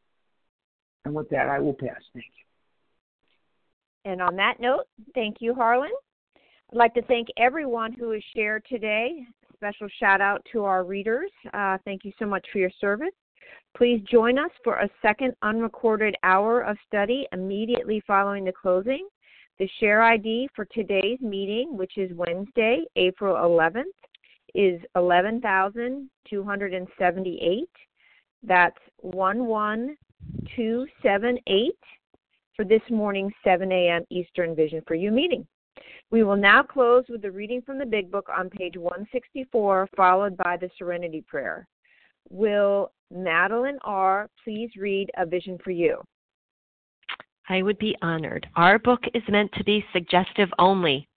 And 1.05 1.13
with 1.13 1.29
that, 1.29 1.49
I 1.49 1.59
will 1.59 1.73
pass. 1.73 2.01
Thank 2.13 2.25
you. 2.25 4.11
And 4.11 4.21
on 4.21 4.35
that 4.35 4.59
note, 4.59 4.85
thank 5.13 5.37
you, 5.39 5.53
Harlan. 5.53 5.91
I'd 6.71 6.77
like 6.77 6.93
to 6.95 7.01
thank 7.03 7.27
everyone 7.37 7.93
who 7.93 8.11
has 8.11 8.23
shared 8.35 8.65
today. 8.69 9.25
Special 9.55 9.87
shout 9.99 10.21
out 10.21 10.45
to 10.51 10.63
our 10.63 10.83
readers. 10.83 11.29
Uh, 11.53 11.77
thank 11.85 12.03
you 12.03 12.11
so 12.17 12.25
much 12.25 12.45
for 12.51 12.59
your 12.59 12.71
service. 12.79 13.13
Please 13.75 14.01
join 14.09 14.37
us 14.37 14.51
for 14.63 14.75
a 14.75 14.87
second 15.01 15.33
unrecorded 15.41 16.15
hour 16.23 16.61
of 16.61 16.77
study 16.87 17.27
immediately 17.31 18.01
following 18.05 18.45
the 18.45 18.51
closing. 18.51 19.07
The 19.59 19.69
share 19.79 20.01
ID 20.01 20.49
for 20.55 20.65
today's 20.65 21.21
meeting, 21.21 21.77
which 21.77 21.97
is 21.97 22.11
Wednesday, 22.13 22.83
April 22.95 23.35
11th, 23.35 23.85
is 24.53 24.81
11,278. 24.95 27.69
That's 28.43 28.77
11278 29.03 31.75
for 32.55 32.65
this 32.65 32.81
morning's 32.89 33.33
7 33.43 33.71
a.m. 33.71 34.03
Eastern 34.09 34.55
Vision 34.55 34.81
for 34.87 34.95
You 34.95 35.11
meeting. 35.11 35.45
We 36.11 36.23
will 36.23 36.35
now 36.35 36.63
close 36.63 37.05
with 37.07 37.21
the 37.21 37.31
reading 37.31 37.61
from 37.61 37.79
the 37.79 37.85
Big 37.85 38.11
Book 38.11 38.27
on 38.35 38.49
page 38.49 38.75
164, 38.75 39.87
followed 39.95 40.35
by 40.37 40.57
the 40.57 40.69
Serenity 40.77 41.23
Prayer. 41.27 41.67
Will 42.29 42.91
Madeline 43.11 43.79
R. 43.83 44.29
please 44.43 44.69
read 44.77 45.09
A 45.17 45.25
Vision 45.25 45.57
for 45.63 45.71
You? 45.71 46.01
I 47.49 47.61
would 47.61 47.77
be 47.79 47.97
honored. 48.01 48.47
Our 48.55 48.79
book 48.79 49.01
is 49.13 49.23
meant 49.27 49.51
to 49.53 49.63
be 49.63 49.83
suggestive 49.91 50.49
only. 50.57 51.07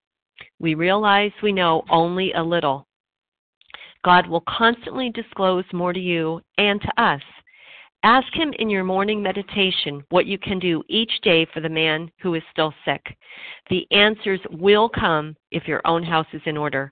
We 0.59 0.75
realize 0.75 1.31
we 1.41 1.53
know 1.53 1.83
only 1.89 2.33
a 2.33 2.43
little. 2.43 2.87
God 4.03 4.27
will 4.27 4.43
constantly 4.47 5.09
disclose 5.09 5.65
more 5.71 5.93
to 5.93 5.99
you 5.99 6.41
and 6.57 6.81
to 6.81 7.01
us. 7.01 7.21
Ask 8.03 8.27
Him 8.33 8.53
in 8.59 8.69
your 8.69 8.83
morning 8.83 9.23
meditation 9.23 10.03
what 10.09 10.27
you 10.27 10.37
can 10.37 10.59
do 10.59 10.83
each 10.89 11.11
day 11.23 11.47
for 11.53 11.59
the 11.59 11.69
man 11.69 12.11
who 12.19 12.35
is 12.35 12.43
still 12.51 12.73
sick. 12.85 13.01
The 13.69 13.87
answers 13.91 14.41
will 14.51 14.89
come 14.89 15.35
if 15.51 15.67
your 15.67 15.81
own 15.85 16.03
house 16.03 16.27
is 16.33 16.41
in 16.45 16.57
order. 16.57 16.91